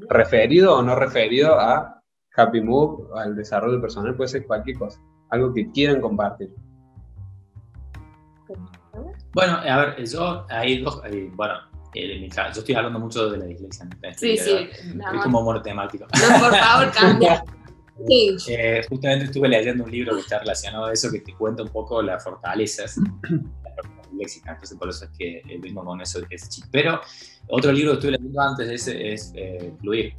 Referido 0.10 0.78
o 0.78 0.82
no 0.84 0.96
referido 0.96 1.60
a 1.60 2.02
Happy 2.36 2.62
Move, 2.62 3.08
al 3.16 3.36
desarrollo 3.36 3.82
personal, 3.82 4.16
puede 4.16 4.30
ser 4.30 4.46
cualquier 4.46 4.78
cosa. 4.78 5.02
Algo 5.30 5.54
que 5.54 5.70
quieran 5.72 6.00
compartir. 6.00 6.54
Bueno, 9.34 9.54
a 9.58 9.78
ver, 9.78 10.06
yo 10.06 10.46
hay 10.50 10.82
dos, 10.82 11.02
bueno, 11.36 11.54
eh, 11.94 12.30
yo 12.30 12.60
estoy 12.60 12.76
hablando 12.76 13.00
mucho 13.00 13.30
de 13.30 13.38
la 13.38 13.50
iglesia. 13.50 13.88
Sí, 14.18 14.38
sí. 14.38 14.70
Es 14.72 15.24
como 15.24 15.40
amor 15.40 15.62
temático. 15.62 16.06
No, 16.06 16.40
por 16.40 16.56
favor, 16.56 16.92
cambia. 17.00 17.44
Eh, 18.10 18.82
justamente 18.90 19.26
estuve 19.26 19.48
leyendo 19.48 19.84
un 19.84 19.92
libro 19.92 20.16
que 20.16 20.22
está 20.22 20.40
relacionado 20.40 20.86
a 20.86 20.94
eso, 20.94 21.12
que 21.12 21.20
te 21.20 21.34
cuenta 21.36 21.64
un 21.64 21.70
poco 21.70 22.02
las 22.02 22.24
fortalezas 22.24 23.00
léxica, 24.18 24.52
entonces 24.52 24.78
por 24.78 24.90
eso 24.90 25.06
es 25.06 25.12
que 25.18 25.42
vengo 25.60 25.84
con 25.84 26.02
eso, 26.02 26.20
ese 26.30 26.50
chip. 26.50 26.66
Pero 26.72 27.02
otro 27.48 27.72
libro 27.72 27.92
que 27.92 27.96
estuve 27.96 28.12
leyendo 28.12 28.42
antes 28.42 28.68
de 28.68 28.76
ese 28.76 29.14
es 29.14 29.32
eh, 29.36 29.74
Fluir, 29.80 30.14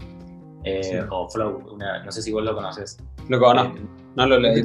eh, 0.64 1.04
o 1.10 1.28
Flow, 1.28 1.76
no 1.78 2.12
sé 2.12 2.22
si 2.22 2.32
vos 2.32 2.44
lo 2.44 2.54
conoces. 2.54 2.98
Lo 3.28 3.38
conozco, 3.38 3.78
no 4.16 4.26
lo 4.26 4.38
leí 4.38 4.62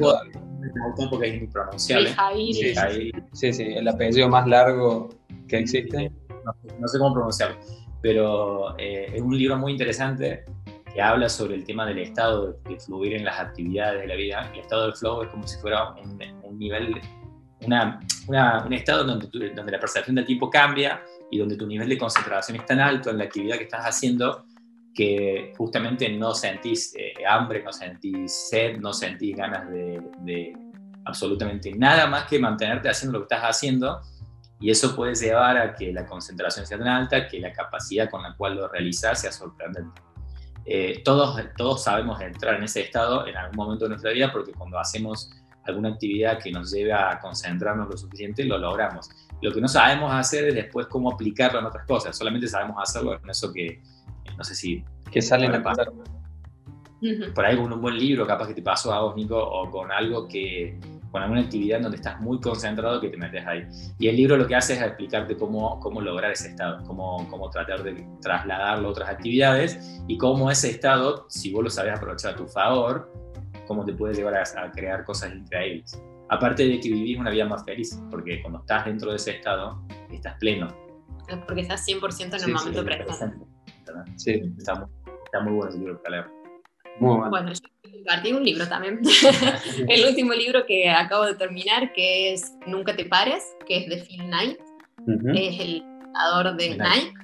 todavía. 0.68 1.10
Porque 1.10 1.28
es 1.28 1.42
impronunciable. 1.42 2.14
Sí, 2.52 3.12
sí, 3.32 3.52
sí, 3.52 3.62
el 3.62 3.88
apellido 3.88 4.28
más 4.28 4.46
largo 4.46 5.08
que 5.46 5.58
existe. 5.58 6.10
No, 6.44 6.54
no 6.78 6.88
sé 6.88 6.98
cómo 6.98 7.14
pronunciarlo, 7.14 7.56
pero 8.00 8.76
es 8.78 9.20
un 9.20 9.36
libro 9.36 9.56
muy 9.58 9.72
interesante 9.72 10.44
que 10.92 11.02
habla 11.02 11.28
sobre 11.28 11.54
el 11.54 11.64
tema 11.64 11.86
del 11.86 11.98
estado 11.98 12.58
de, 12.64 12.80
fluir 12.80 13.14
en 13.14 13.24
las 13.24 13.38
actividades 13.38 14.02
de 14.02 14.06
la 14.06 14.14
vida. 14.14 14.50
El 14.52 14.60
estado 14.60 14.84
del 14.84 14.94
flow 14.94 15.22
es 15.22 15.28
como 15.28 15.46
si 15.46 15.58
fuera 15.58 15.90
un, 15.92 16.58
nivel, 16.58 17.00
una, 17.66 18.00
un 18.26 18.72
estado 18.72 19.04
donde, 19.04 19.50
donde 19.50 19.72
la 19.72 19.80
percepción 19.80 20.16
del 20.16 20.24
tiempo 20.24 20.48
cambia 20.50 21.02
y 21.30 21.38
donde 21.38 21.56
tu 21.56 21.66
nivel 21.66 21.88
de 21.88 21.98
concentración 21.98 22.58
es 22.58 22.66
tan 22.66 22.80
alto 22.80 23.10
en 23.10 23.18
la 23.18 23.24
actividad 23.24 23.58
que 23.58 23.64
estás 23.64 23.84
haciendo 23.84 24.44
que 24.98 25.52
justamente 25.56 26.08
no 26.08 26.34
sentís 26.34 26.92
eh, 26.96 27.12
hambre, 27.24 27.62
no 27.62 27.72
sentís 27.72 28.48
sed, 28.50 28.78
no 28.78 28.92
sentís 28.92 29.36
ganas 29.36 29.70
de, 29.70 30.52
absolutamente 31.04 31.72
nada 31.72 32.08
más 32.08 32.24
que 32.24 32.40
mantenerte 32.40 32.88
haciendo 32.88 33.16
lo 33.16 33.24
que 33.24 33.32
estás 33.32 33.48
haciendo 33.48 34.00
y 34.58 34.72
eso 34.72 34.96
puede 34.96 35.14
llevar 35.14 35.56
a 35.56 35.72
que 35.76 35.92
la 35.92 36.04
concentración 36.04 36.66
sea 36.66 36.78
tan 36.78 36.88
alta 36.88 37.28
que 37.28 37.38
la 37.38 37.52
capacidad 37.52 38.10
con 38.10 38.24
la 38.24 38.34
cual 38.34 38.56
lo 38.56 38.66
realizas 38.66 39.20
sea 39.20 39.30
sorprendente. 39.30 40.02
Eh, 40.64 41.00
todos, 41.04 41.40
todos 41.56 41.84
sabemos 41.84 42.20
entrar 42.20 42.56
en 42.56 42.64
ese 42.64 42.80
estado 42.80 43.24
en 43.24 43.36
algún 43.36 43.54
momento 43.54 43.84
de 43.84 43.90
nuestra 43.90 44.10
vida 44.10 44.32
porque 44.32 44.50
cuando 44.50 44.80
hacemos 44.80 45.30
alguna 45.62 45.90
actividad 45.90 46.40
que 46.42 46.50
nos 46.50 46.72
lleve 46.72 46.92
a 46.92 47.20
concentrarnos 47.20 47.88
lo 47.88 47.96
suficiente, 47.96 48.42
lo 48.42 48.58
logramos. 48.58 49.08
Lo 49.40 49.52
que 49.52 49.60
no 49.60 49.68
sabemos 49.68 50.12
hacer 50.12 50.48
es 50.48 50.56
después 50.56 50.88
cómo 50.88 51.12
aplicarlo 51.12 51.60
en 51.60 51.66
otras 51.66 51.86
cosas, 51.86 52.18
solamente 52.18 52.48
sabemos 52.48 52.78
hacerlo 52.82 53.14
en 53.14 53.30
eso 53.30 53.52
que, 53.52 53.80
no 54.36 54.44
sé 54.44 54.54
si... 54.54 54.84
Que 55.10 55.22
salen 55.22 55.54
a 55.54 55.62
pasar. 55.62 55.88
Por 57.34 57.44
ahí 57.44 57.56
con 57.56 57.72
un 57.72 57.80
buen 57.80 57.96
libro, 57.96 58.26
capaz 58.26 58.48
que 58.48 58.54
te 58.54 58.62
pasó 58.62 58.92
a 58.92 59.02
vos, 59.02 59.16
Nico, 59.16 59.38
o 59.38 59.70
con 59.70 59.90
algo 59.92 60.26
que, 60.26 60.78
con 61.10 61.22
alguna 61.22 61.42
actividad 61.42 61.80
donde 61.80 61.96
estás 61.96 62.20
muy 62.20 62.40
concentrado 62.40 63.00
que 63.00 63.08
te 63.08 63.16
metes 63.16 63.46
ahí. 63.46 63.66
Y 63.98 64.08
el 64.08 64.16
libro 64.16 64.36
lo 64.36 64.46
que 64.46 64.54
hace 64.54 64.74
es 64.74 64.82
explicarte 64.82 65.36
cómo, 65.36 65.78
cómo 65.80 66.00
lograr 66.00 66.32
ese 66.32 66.48
estado, 66.48 66.84
cómo, 66.86 67.26
cómo 67.30 67.50
tratar 67.50 67.82
de 67.82 68.06
trasladarlo 68.20 68.88
a 68.88 68.90
otras 68.90 69.08
actividades 69.08 70.02
y 70.06 70.18
cómo 70.18 70.50
ese 70.50 70.70
estado, 70.70 71.26
si 71.28 71.52
vos 71.52 71.64
lo 71.64 71.70
sabes 71.70 71.96
aprovechar 71.96 72.34
a 72.34 72.36
tu 72.36 72.46
favor, 72.46 73.12
cómo 73.66 73.84
te 73.84 73.92
puede 73.92 74.14
llevar 74.14 74.34
a, 74.34 74.70
crear 74.72 75.04
cosas 75.04 75.32
increíbles. 75.34 76.00
Aparte 76.30 76.66
de 76.66 76.78
que 76.80 76.90
vivís 76.90 77.18
una 77.18 77.30
vida 77.30 77.46
más 77.46 77.64
feliz, 77.64 77.98
porque 78.10 78.42
cuando 78.42 78.60
estás 78.60 78.84
dentro 78.84 79.10
de 79.10 79.16
ese 79.16 79.36
estado, 79.36 79.82
estás 80.10 80.36
pleno. 80.38 80.68
Porque 81.46 81.62
estás 81.62 81.86
100% 81.86 82.38
en 82.38 82.44
el 82.44 82.54
momento 82.54 82.84
presente. 82.84 83.46
Sí, 84.16 84.42
está 84.58 84.74
muy, 84.74 84.88
está 85.24 85.40
muy 85.40 85.52
bueno 85.52 85.70
ese 85.70 85.78
libro 85.78 86.02
para 86.02 86.16
leer. 86.16 86.30
bueno. 87.00 87.52
yo 87.52 87.92
compartí 87.92 88.32
un 88.32 88.44
libro 88.44 88.68
también. 88.68 89.00
el 89.88 90.04
último 90.06 90.32
libro 90.32 90.64
que 90.66 90.90
acabo 90.90 91.24
de 91.24 91.34
terminar, 91.34 91.92
que 91.92 92.32
es 92.32 92.52
Nunca 92.66 92.96
te 92.96 93.04
pares, 93.04 93.44
que 93.66 93.78
es 93.78 93.88
de 93.88 94.04
Phil 94.04 94.24
Knight. 94.24 94.58
Es 95.34 95.60
el 95.60 95.82
creador 96.12 96.56
de 96.56 96.70
Nike. 96.70 97.14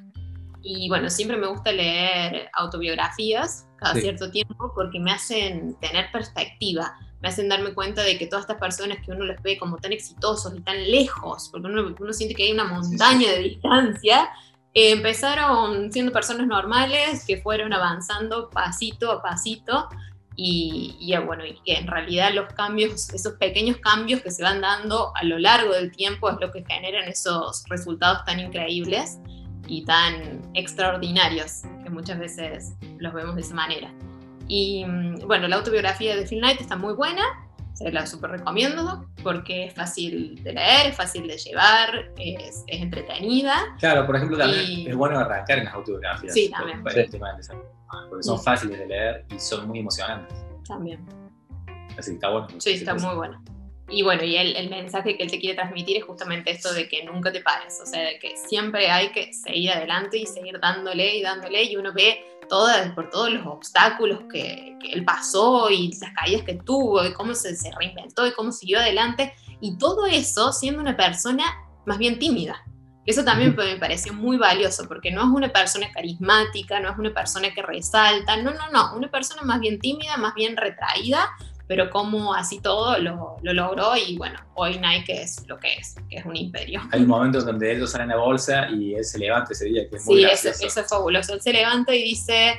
Y 0.63 0.89
bueno, 0.89 1.11
siempre 1.11 1.37
me 1.37 1.47
gusta 1.47 1.71
leer 1.73 2.49
autobiografías 2.55 3.69
cada 3.77 3.95
cierto 3.95 4.31
tiempo 4.31 4.73
porque 4.75 4.99
me 4.99 5.13
hacen 5.13 5.79
tener 5.79 6.11
perspectiva, 6.11 6.95
me 7.21 7.29
hacen 7.29 7.51
darme 7.51 7.75
cuenta 7.75 8.03
de 8.03 8.17
que 8.17 8.27
todas 8.27 8.45
estas 8.45 8.59
personas 8.59 8.99
que 9.05 9.13
uno 9.13 9.27
les 9.27 9.43
ve 9.43 9.59
como 9.59 9.77
tan 9.77 9.93
exitosos 9.93 10.55
y 10.57 10.63
tan 10.63 10.91
lejos, 10.91 11.51
porque 11.53 11.67
uno, 11.67 11.95
uno 12.01 12.13
siente 12.15 12.35
que 12.35 12.45
hay 12.45 12.53
una 12.53 12.65
montaña 12.65 13.31
de 13.33 13.41
distancia, 13.41 14.31
empezaron 14.75 15.93
siendo 15.93 16.13
personas 16.13 16.49
normales 16.49 17.25
que 17.25 17.41
fueron 17.41 17.73
avanzando 17.73 18.51
pasito 18.51 19.11
a 19.13 19.23
pasito 19.23 19.89
y, 20.37 21.15
bueno, 21.25 21.45
y 21.47 21.61
en 21.71 21.87
realidad 21.87 22.33
los 22.35 22.53
cambios, 22.55 23.09
esos 23.11 23.35
pequeños 23.35 23.77
cambios 23.77 24.21
que 24.21 24.33
se 24.33 24.43
van 24.43 24.61
dando 24.61 25.13
a 25.15 25.23
lo 25.23 25.39
largo 25.39 25.73
del 25.75 25.93
tiempo 25.93 26.29
es 26.29 26.37
lo 26.41 26.51
que 26.51 26.65
generan 26.65 27.05
esos 27.09 27.63
resultados 27.69 28.25
tan 28.25 28.41
increíbles 28.41 29.21
y 29.69 29.85
tan 29.85 30.43
extraordinarios 30.55 31.63
que 31.85 31.91
muchas 31.91 32.19
veces 32.19 32.75
los 32.99 33.15
vemos 33.15 33.37
de 33.37 33.43
esa 33.43 33.55
manera. 33.55 33.95
Y 34.49 34.85
mm, 34.85 35.27
bueno, 35.27 35.47
la 35.47 35.57
autobiografía 35.57 36.17
de 36.17 36.27
Phil 36.27 36.41
Knight 36.41 36.61
está 36.61 36.77
muy 36.77 36.95
buena, 36.95 37.23
se 37.75 37.91
la 37.91 38.07
súper 38.07 38.31
recomiendo 38.31 39.07
porque 39.23 39.65
es 39.65 39.75
fácil 39.75 40.43
de 40.43 40.53
leer, 40.53 40.87
es 40.87 40.97
fácil 40.97 41.27
de 41.27 41.37
llevar, 41.37 42.13
es, 42.17 42.65
es 42.69 42.81
entretenida. 42.81 43.77
Claro, 43.81 44.07
por 44.07 44.17
ejemplo, 44.17 44.39
también 44.39 44.89
es 44.89 44.97
bueno 44.97 45.19
arrancar 45.19 45.59
en 45.59 45.65
las 45.65 45.75
autobiografías. 45.75 46.33
Sí, 46.33 46.51
también. 46.51 46.83
porque 46.83 47.09
son 48.23 48.43
fáciles 48.43 48.79
de 48.79 48.87
leer 48.87 49.25
y 49.35 49.39
son 49.39 49.67
muy 49.69 49.81
emocionantes. 49.81 50.39
También. 50.67 51.05
Así 51.99 52.13
que 52.13 52.15
está 52.15 52.31
bueno. 52.31 52.49
Sí, 52.59 52.71
está 52.71 52.95
muy 52.95 53.15
bueno. 53.17 53.43
Y 53.89 54.03
bueno, 54.03 54.25
y 54.25 54.37
el, 54.37 54.57
el, 54.57 54.71
mensaje 54.71 55.17
que 55.17 55.25
él 55.25 55.31
te 55.31 55.39
quiere 55.39 55.57
transmitir 55.57 55.99
es 55.99 56.05
justamente 56.05 56.51
esto 56.51 56.73
de 56.73 56.89
que 56.89 57.05
nunca 57.05 57.31
te 57.31 57.43
pares, 57.43 57.79
o 57.83 57.87
sea, 57.87 58.01
de 58.01 58.19
que 58.19 58.35
siempre 58.35 58.91
hay 58.91 59.11
que 59.11 59.35
seguir 59.35 59.73
adelante 59.73 60.17
y 60.17 60.25
seguir 60.25 60.59
dándole 60.59 61.17
y 61.17 61.23
dándole 61.23 61.65
y 61.65 61.77
uno 61.77 61.93
ve 61.93 62.25
todas, 62.49 62.93
por 62.93 63.11
todos 63.11 63.31
los 63.31 63.47
obstáculos 63.47 64.21
que, 64.31 64.77
que, 64.81 64.93
él 64.93 65.05
pasó 65.05 65.71
y 65.71 65.93
las 66.01 66.13
caídas 66.13 66.43
que 66.43 66.55
tuvo 66.55 67.05
y 67.05 67.13
cómo 67.13 67.35
se, 67.35 67.57
se 67.57 67.71
reinventó 67.73 68.27
y 68.27 68.33
cómo 68.33 68.53
siguió 68.53 68.79
adelante 68.79 69.35
y 69.61 69.77
todo 69.79 70.07
eso 70.07 70.53
siendo 70.53 70.81
una 70.81 70.97
persona 70.97 71.45
más 71.87 71.99
bien 71.99 72.19
tímida. 72.19 72.63
Eso 73.07 73.23
también 73.23 73.55
me 73.55 73.77
pareció 73.77 74.15
muy 74.15 74.39
valioso 74.39 74.89
porque 74.89 75.11
no 75.11 75.21
es 75.21 75.29
una 75.29 75.53
persona 75.53 75.93
carismática, 75.93 76.81
no 76.81 76.91
es 76.91 76.99
una 76.99 77.13
persona 77.13 77.53
que 77.53 77.61
resalta, 77.61 78.37
no, 78.39 78.53
no, 78.53 78.71
no, 78.71 78.97
una 78.97 79.11
persona 79.11 79.43
más 79.43 79.61
bien 79.61 79.79
tímida, 79.79 80.17
más 80.17 80.35
bien 80.35 80.57
retraída, 80.57 81.31
pero 81.67 81.89
como 81.91 82.35
así 82.35 82.61
todo 82.61 82.99
lo, 82.99 83.37
lo, 83.43 83.53
logró 83.53 83.97
y 83.97 84.17
bueno, 84.19 84.39
hoy 84.55 84.79
Nike 84.79 85.23
es 85.23 85.47
lo 85.47 85.59
que 85.59 85.75
es, 85.75 85.95
que 86.11 86.19
es 86.19 86.25
un 86.25 86.37
imperio. 86.37 86.83
Hay 86.93 87.03
un 87.03 87.09
momento 87.09 87.41
donde 87.41 87.73
ellos 87.73 87.91
salen 87.91 88.13
a 88.13 88.17
bolsa 88.17 88.69
y 88.71 88.95
él 88.95 89.05
se 89.05 89.19
levanta 89.19 89.53
ese 89.53 89.67
día, 89.67 89.89
que 89.89 89.97
es 89.97 90.07
muy 90.07 90.19
Sí, 90.19 90.25
eso, 90.25 90.49
eso, 90.51 90.81
es 90.81 90.89
fabuloso. 90.89 91.35
Él 91.35 91.41
se 91.41 91.53
levanta 91.53 91.95
y 91.95 92.03
dice 92.03 92.59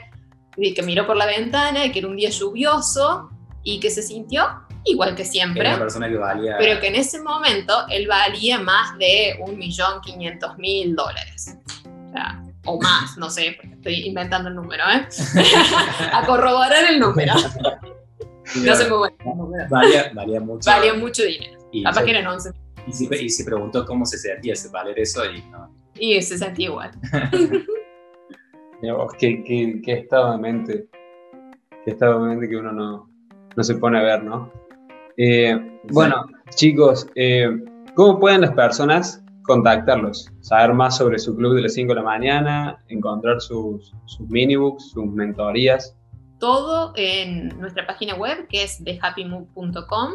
que 0.55 0.81
miró 0.83 1.05
por 1.05 1.17
la 1.17 1.25
ventana 1.25 1.91
que 1.91 1.99
era 1.99 2.07
un 2.07 2.15
día 2.15 2.29
lluvioso 2.29 3.29
y 3.63 3.79
que 3.79 3.89
se 3.89 4.01
sintió 4.01 4.47
igual 4.85 5.15
que 5.15 5.25
siempre. 5.25 5.61
Era 5.61 5.71
una 5.71 5.79
persona 5.79 6.07
que 6.07 6.17
valía. 6.17 6.55
Pero 6.57 6.79
que 6.79 6.87
en 6.87 6.95
ese 6.95 7.21
momento 7.21 7.85
él 7.89 8.07
valía 8.07 8.59
más 8.59 8.97
de 8.97 9.37
1.500.000 9.39 10.95
dólares. 10.95 11.57
O 11.83 12.11
sea, 12.11 12.43
o 12.65 12.81
más, 12.81 13.17
no 13.17 13.29
sé, 13.29 13.57
estoy 13.71 14.07
inventando 14.07 14.49
el 14.49 14.55
número, 14.55 14.83
¿eh? 14.89 15.07
a 16.13 16.25
corroborar 16.25 16.85
el 16.89 16.99
número. 16.99 17.33
no 18.63 18.75
sé 18.75 18.89
muy 18.89 18.97
bueno. 18.97 19.67
Valía, 19.69 20.11
valía 20.13 20.39
mucho. 20.39 20.69
Valía 20.69 20.93
mucho 20.93 21.23
dinero. 21.23 21.59
Y 21.71 21.83
Capaz 21.83 22.03
que 22.03 22.11
eran 22.11 22.27
11. 22.27 22.51
Y 22.87 22.93
se, 22.93 23.23
y 23.23 23.29
se 23.29 23.43
preguntó 23.43 23.85
cómo 23.85 24.05
se 24.05 24.17
sentía 24.17 24.53
ese 24.53 24.69
valer 24.69 24.99
eso 24.99 25.25
y 25.25 25.41
no. 25.49 25.73
Y 25.95 26.21
se 26.21 26.37
sentía 26.37 26.67
igual. 26.67 26.91
qué, 29.19 29.43
qué, 29.43 29.81
qué, 29.83 29.93
estado 29.93 30.33
de 30.33 30.37
mente, 30.37 30.87
qué 31.83 31.91
estado 31.91 32.21
de 32.21 32.29
mente 32.29 32.49
que 32.49 32.57
uno 32.57 32.71
no, 32.71 33.09
no 33.55 33.63
se 33.63 33.75
pone 33.75 33.99
a 33.99 34.03
ver, 34.03 34.23
¿no? 34.23 34.51
Eh, 35.17 35.79
bueno, 35.91 36.25
chicos, 36.55 37.07
eh, 37.15 37.49
¿cómo 37.95 38.19
pueden 38.19 38.41
las 38.41 38.51
personas 38.51 39.23
contactarlos? 39.43 40.31
Saber 40.41 40.73
más 40.73 40.97
sobre 40.97 41.19
su 41.19 41.35
club 41.35 41.55
de 41.55 41.61
las 41.61 41.73
5 41.73 41.93
de 41.93 41.95
la 41.95 42.03
mañana, 42.03 42.83
encontrar 42.89 43.39
sus, 43.39 43.93
sus 44.05 44.27
minibooks, 44.29 44.91
sus 44.91 45.05
mentorías. 45.05 45.95
Todo 46.39 46.93
en 46.95 47.49
nuestra 47.59 47.87
página 47.87 48.15
web 48.15 48.47
que 48.47 48.63
es 48.63 48.83
thehappymove.com 48.83 50.11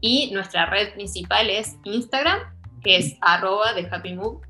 y 0.00 0.30
nuestra 0.32 0.66
red 0.66 0.92
principal 0.94 1.48
es 1.48 1.76
Instagram, 1.84 2.40
que 2.82 2.96
es 2.96 3.16
arroba 3.20 3.74
thehappymove. 3.74 4.46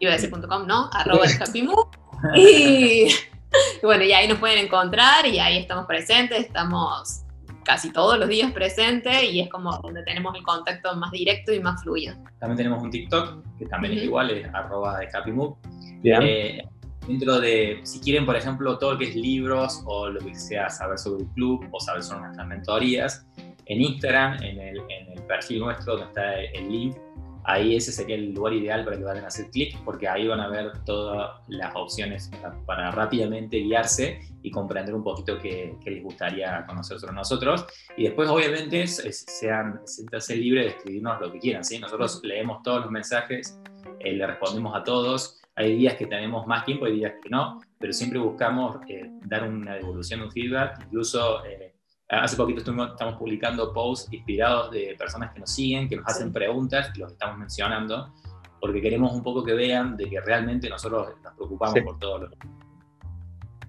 Iba 0.00 0.12
a 0.12 0.14
decir 0.16 0.30
.com, 0.30 0.66
no, 0.66 0.90
arroba 0.92 1.26
thehappymove. 1.26 1.90
Y, 2.34 3.06
y 3.06 3.86
bueno, 3.86 4.02
y 4.04 4.12
ahí 4.12 4.26
nos 4.26 4.38
pueden 4.38 4.64
encontrar 4.64 5.26
y 5.26 5.38
ahí 5.38 5.58
estamos 5.58 5.84
presentes, 5.84 6.46
estamos 6.46 7.24
casi 7.64 7.92
todos 7.92 8.18
los 8.18 8.28
días 8.28 8.52
presente 8.52 9.24
y 9.26 9.40
es 9.40 9.48
como 9.48 9.76
donde 9.78 10.02
tenemos 10.04 10.34
el 10.36 10.42
contacto 10.42 10.94
más 10.96 11.10
directo 11.10 11.52
y 11.52 11.60
más 11.60 11.82
fluido. 11.82 12.14
También 12.38 12.56
tenemos 12.56 12.82
un 12.82 12.90
TikTok, 12.90 13.42
que 13.58 13.66
también 13.66 13.94
es 13.94 14.04
igual, 14.04 14.30
es 14.30 14.46
arroba 14.54 14.98
de 14.98 15.08
CapiMove. 15.08 15.56
Eh, 16.04 16.62
dentro 17.06 17.40
de, 17.40 17.80
si 17.84 18.00
quieren, 18.00 18.26
por 18.26 18.36
ejemplo, 18.36 18.78
todo 18.78 18.92
lo 18.92 18.98
que 18.98 19.10
es 19.10 19.16
libros 19.16 19.82
o 19.86 20.08
lo 20.08 20.20
que 20.20 20.34
sea 20.34 20.70
saber 20.70 20.98
sobre 20.98 21.24
el 21.24 21.30
club 21.30 21.66
o 21.70 21.80
saber 21.80 22.02
sobre 22.02 22.20
nuestras 22.22 22.46
mentorías, 22.46 23.26
en 23.66 23.80
Instagram, 23.80 24.42
en 24.42 24.60
el, 24.60 24.78
en 24.78 25.12
el 25.12 25.22
perfil 25.22 25.60
nuestro 25.60 25.96
donde 25.96 26.06
está 26.08 26.40
el 26.40 26.68
link, 26.70 26.96
ahí 27.44 27.76
ese 27.76 27.92
sería 27.92 28.16
el 28.16 28.32
lugar 28.32 28.54
ideal 28.54 28.84
para 28.84 28.96
que 28.96 29.04
vayan 29.04 29.24
a 29.24 29.28
hacer 29.28 29.50
clic, 29.50 29.78
porque 29.84 30.08
ahí 30.08 30.26
van 30.26 30.40
a 30.40 30.48
ver 30.48 30.72
todas 30.84 31.40
las 31.48 31.74
opciones 31.74 32.30
para, 32.66 32.90
rápidamente 32.90 33.58
guiarse 33.58 34.20
y 34.42 34.50
comprender 34.50 34.94
un 34.94 35.04
poquito 35.04 35.38
qué, 35.38 35.76
les 35.84 36.02
gustaría 36.02 36.64
conocer 36.66 36.98
sobre 36.98 37.14
nosotros. 37.14 37.66
Y 37.96 38.04
después, 38.04 38.28
obviamente, 38.28 38.86
sean, 38.86 39.80
siéntanse 39.84 40.36
libres 40.36 40.64
de 40.64 40.70
escribirnos 40.70 41.20
lo 41.20 41.32
que 41.32 41.38
quieran. 41.38 41.64
¿sí? 41.64 41.78
Nosotros 41.78 42.20
leemos 42.24 42.62
todos 42.62 42.82
los 42.82 42.90
mensajes, 42.90 43.58
eh, 44.00 44.12
le 44.12 44.26
respondemos 44.26 44.74
a 44.74 44.82
todos. 44.82 45.40
Hay 45.56 45.76
días 45.76 45.94
que 45.94 46.06
tenemos 46.06 46.46
más 46.46 46.64
tiempo, 46.64 46.86
hay 46.86 46.94
días 46.94 47.14
que 47.22 47.30
no, 47.30 47.60
pero 47.78 47.92
siempre 47.92 48.18
buscamos 48.18 48.76
eh, 48.88 49.10
dar 49.24 49.48
una 49.48 49.74
devolución, 49.74 50.22
un 50.22 50.30
feedback, 50.30 50.82
incluso... 50.86 51.44
Eh, 51.44 51.74
Hace 52.08 52.36
poquito 52.36 52.60
estamos 52.60 53.16
publicando 53.16 53.72
posts 53.72 54.12
inspirados 54.12 54.70
de 54.70 54.94
personas 54.98 55.32
que 55.32 55.40
nos 55.40 55.50
siguen, 55.50 55.88
que 55.88 55.96
nos 55.96 56.06
hacen 56.06 56.32
preguntas 56.32 56.90
y 56.94 56.98
los 56.98 57.12
estamos 57.12 57.38
mencionando, 57.38 58.12
porque 58.60 58.82
queremos 58.82 59.12
un 59.12 59.22
poco 59.22 59.42
que 59.42 59.54
vean 59.54 59.96
de 59.96 60.10
que 60.10 60.20
realmente 60.20 60.68
nosotros 60.68 61.14
nos 61.22 61.34
preocupamos 61.34 61.80
por 61.80 61.98
todo 61.98 62.18
lo 62.18 62.28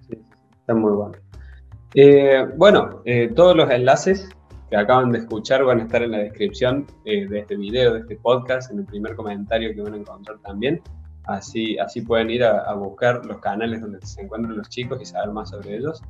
sí, 0.06 0.18
Está 0.60 0.74
muy 0.74 0.92
bueno. 0.92 1.14
Eh, 1.94 2.46
bueno, 2.56 3.00
eh, 3.06 3.32
todos 3.34 3.56
los 3.56 3.70
enlaces 3.70 4.28
que 4.68 4.76
acaban 4.76 5.12
de 5.12 5.20
escuchar 5.20 5.64
van 5.64 5.80
a 5.80 5.82
estar 5.84 6.02
en 6.02 6.10
la 6.10 6.18
descripción 6.18 6.86
eh, 7.06 7.26
de 7.26 7.38
este 7.38 7.56
video, 7.56 7.94
de 7.94 8.00
este 8.00 8.16
podcast, 8.16 8.70
en 8.70 8.80
el 8.80 8.84
primer 8.84 9.16
comentario 9.16 9.74
que 9.74 9.80
van 9.80 9.94
a 9.94 9.96
encontrar 9.96 10.38
también. 10.40 10.82
Así, 11.26 11.78
así 11.78 12.02
pueden 12.02 12.30
ir 12.30 12.44
a, 12.44 12.60
a 12.60 12.74
buscar 12.74 13.24
los 13.26 13.38
canales 13.38 13.80
donde 13.80 14.04
se 14.06 14.22
encuentran 14.22 14.56
los 14.56 14.68
chicos 14.68 15.00
y 15.02 15.06
saber 15.06 15.30
más 15.30 15.50
sobre 15.50 15.76
ellos. 15.76 16.02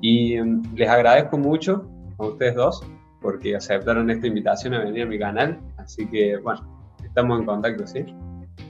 Y 0.00 0.40
mm, 0.40 0.74
les 0.76 0.88
agradezco 0.88 1.38
mucho 1.38 1.88
a 2.18 2.26
ustedes 2.26 2.54
dos 2.54 2.82
porque 3.20 3.56
aceptaron 3.56 4.10
esta 4.10 4.26
invitación 4.26 4.74
a 4.74 4.80
venir 4.80 5.02
a 5.02 5.06
mi 5.06 5.18
canal. 5.18 5.58
Así 5.76 6.06
que, 6.06 6.36
bueno, 6.38 6.60
estamos 7.04 7.40
en 7.40 7.46
contacto, 7.46 7.86
¿sí? 7.86 8.04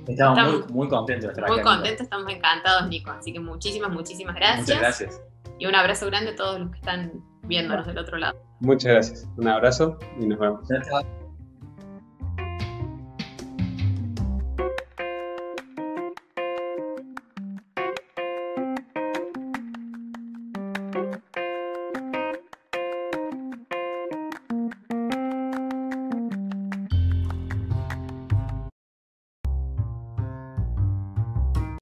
Estamos, 0.06 0.66
muy, 0.66 0.72
muy, 0.72 0.88
contentos 0.88 1.24
de 1.24 1.40
estar 1.40 1.48
Muy 1.50 1.62
contentos, 1.62 2.02
estamos 2.02 2.32
encantados, 2.32 2.88
Nico. 2.88 3.10
Así 3.10 3.32
que 3.32 3.40
muchísimas, 3.40 3.90
muchísimas 3.90 4.34
gracias. 4.36 4.60
Muchas 4.60 4.80
gracias. 4.80 5.22
Y 5.58 5.66
un 5.66 5.74
abrazo 5.74 6.06
grande 6.06 6.30
a 6.30 6.36
todos 6.36 6.60
los 6.60 6.70
que 6.70 6.78
están 6.78 7.12
viéndonos 7.42 7.86
del 7.86 7.98
otro 7.98 8.16
lado. 8.16 8.38
Muchas 8.60 8.92
gracias. 8.92 9.28
Un 9.36 9.48
abrazo 9.48 9.98
y 10.18 10.26
nos 10.26 10.38
vemos. 10.38 10.66
Chao. 10.68 11.17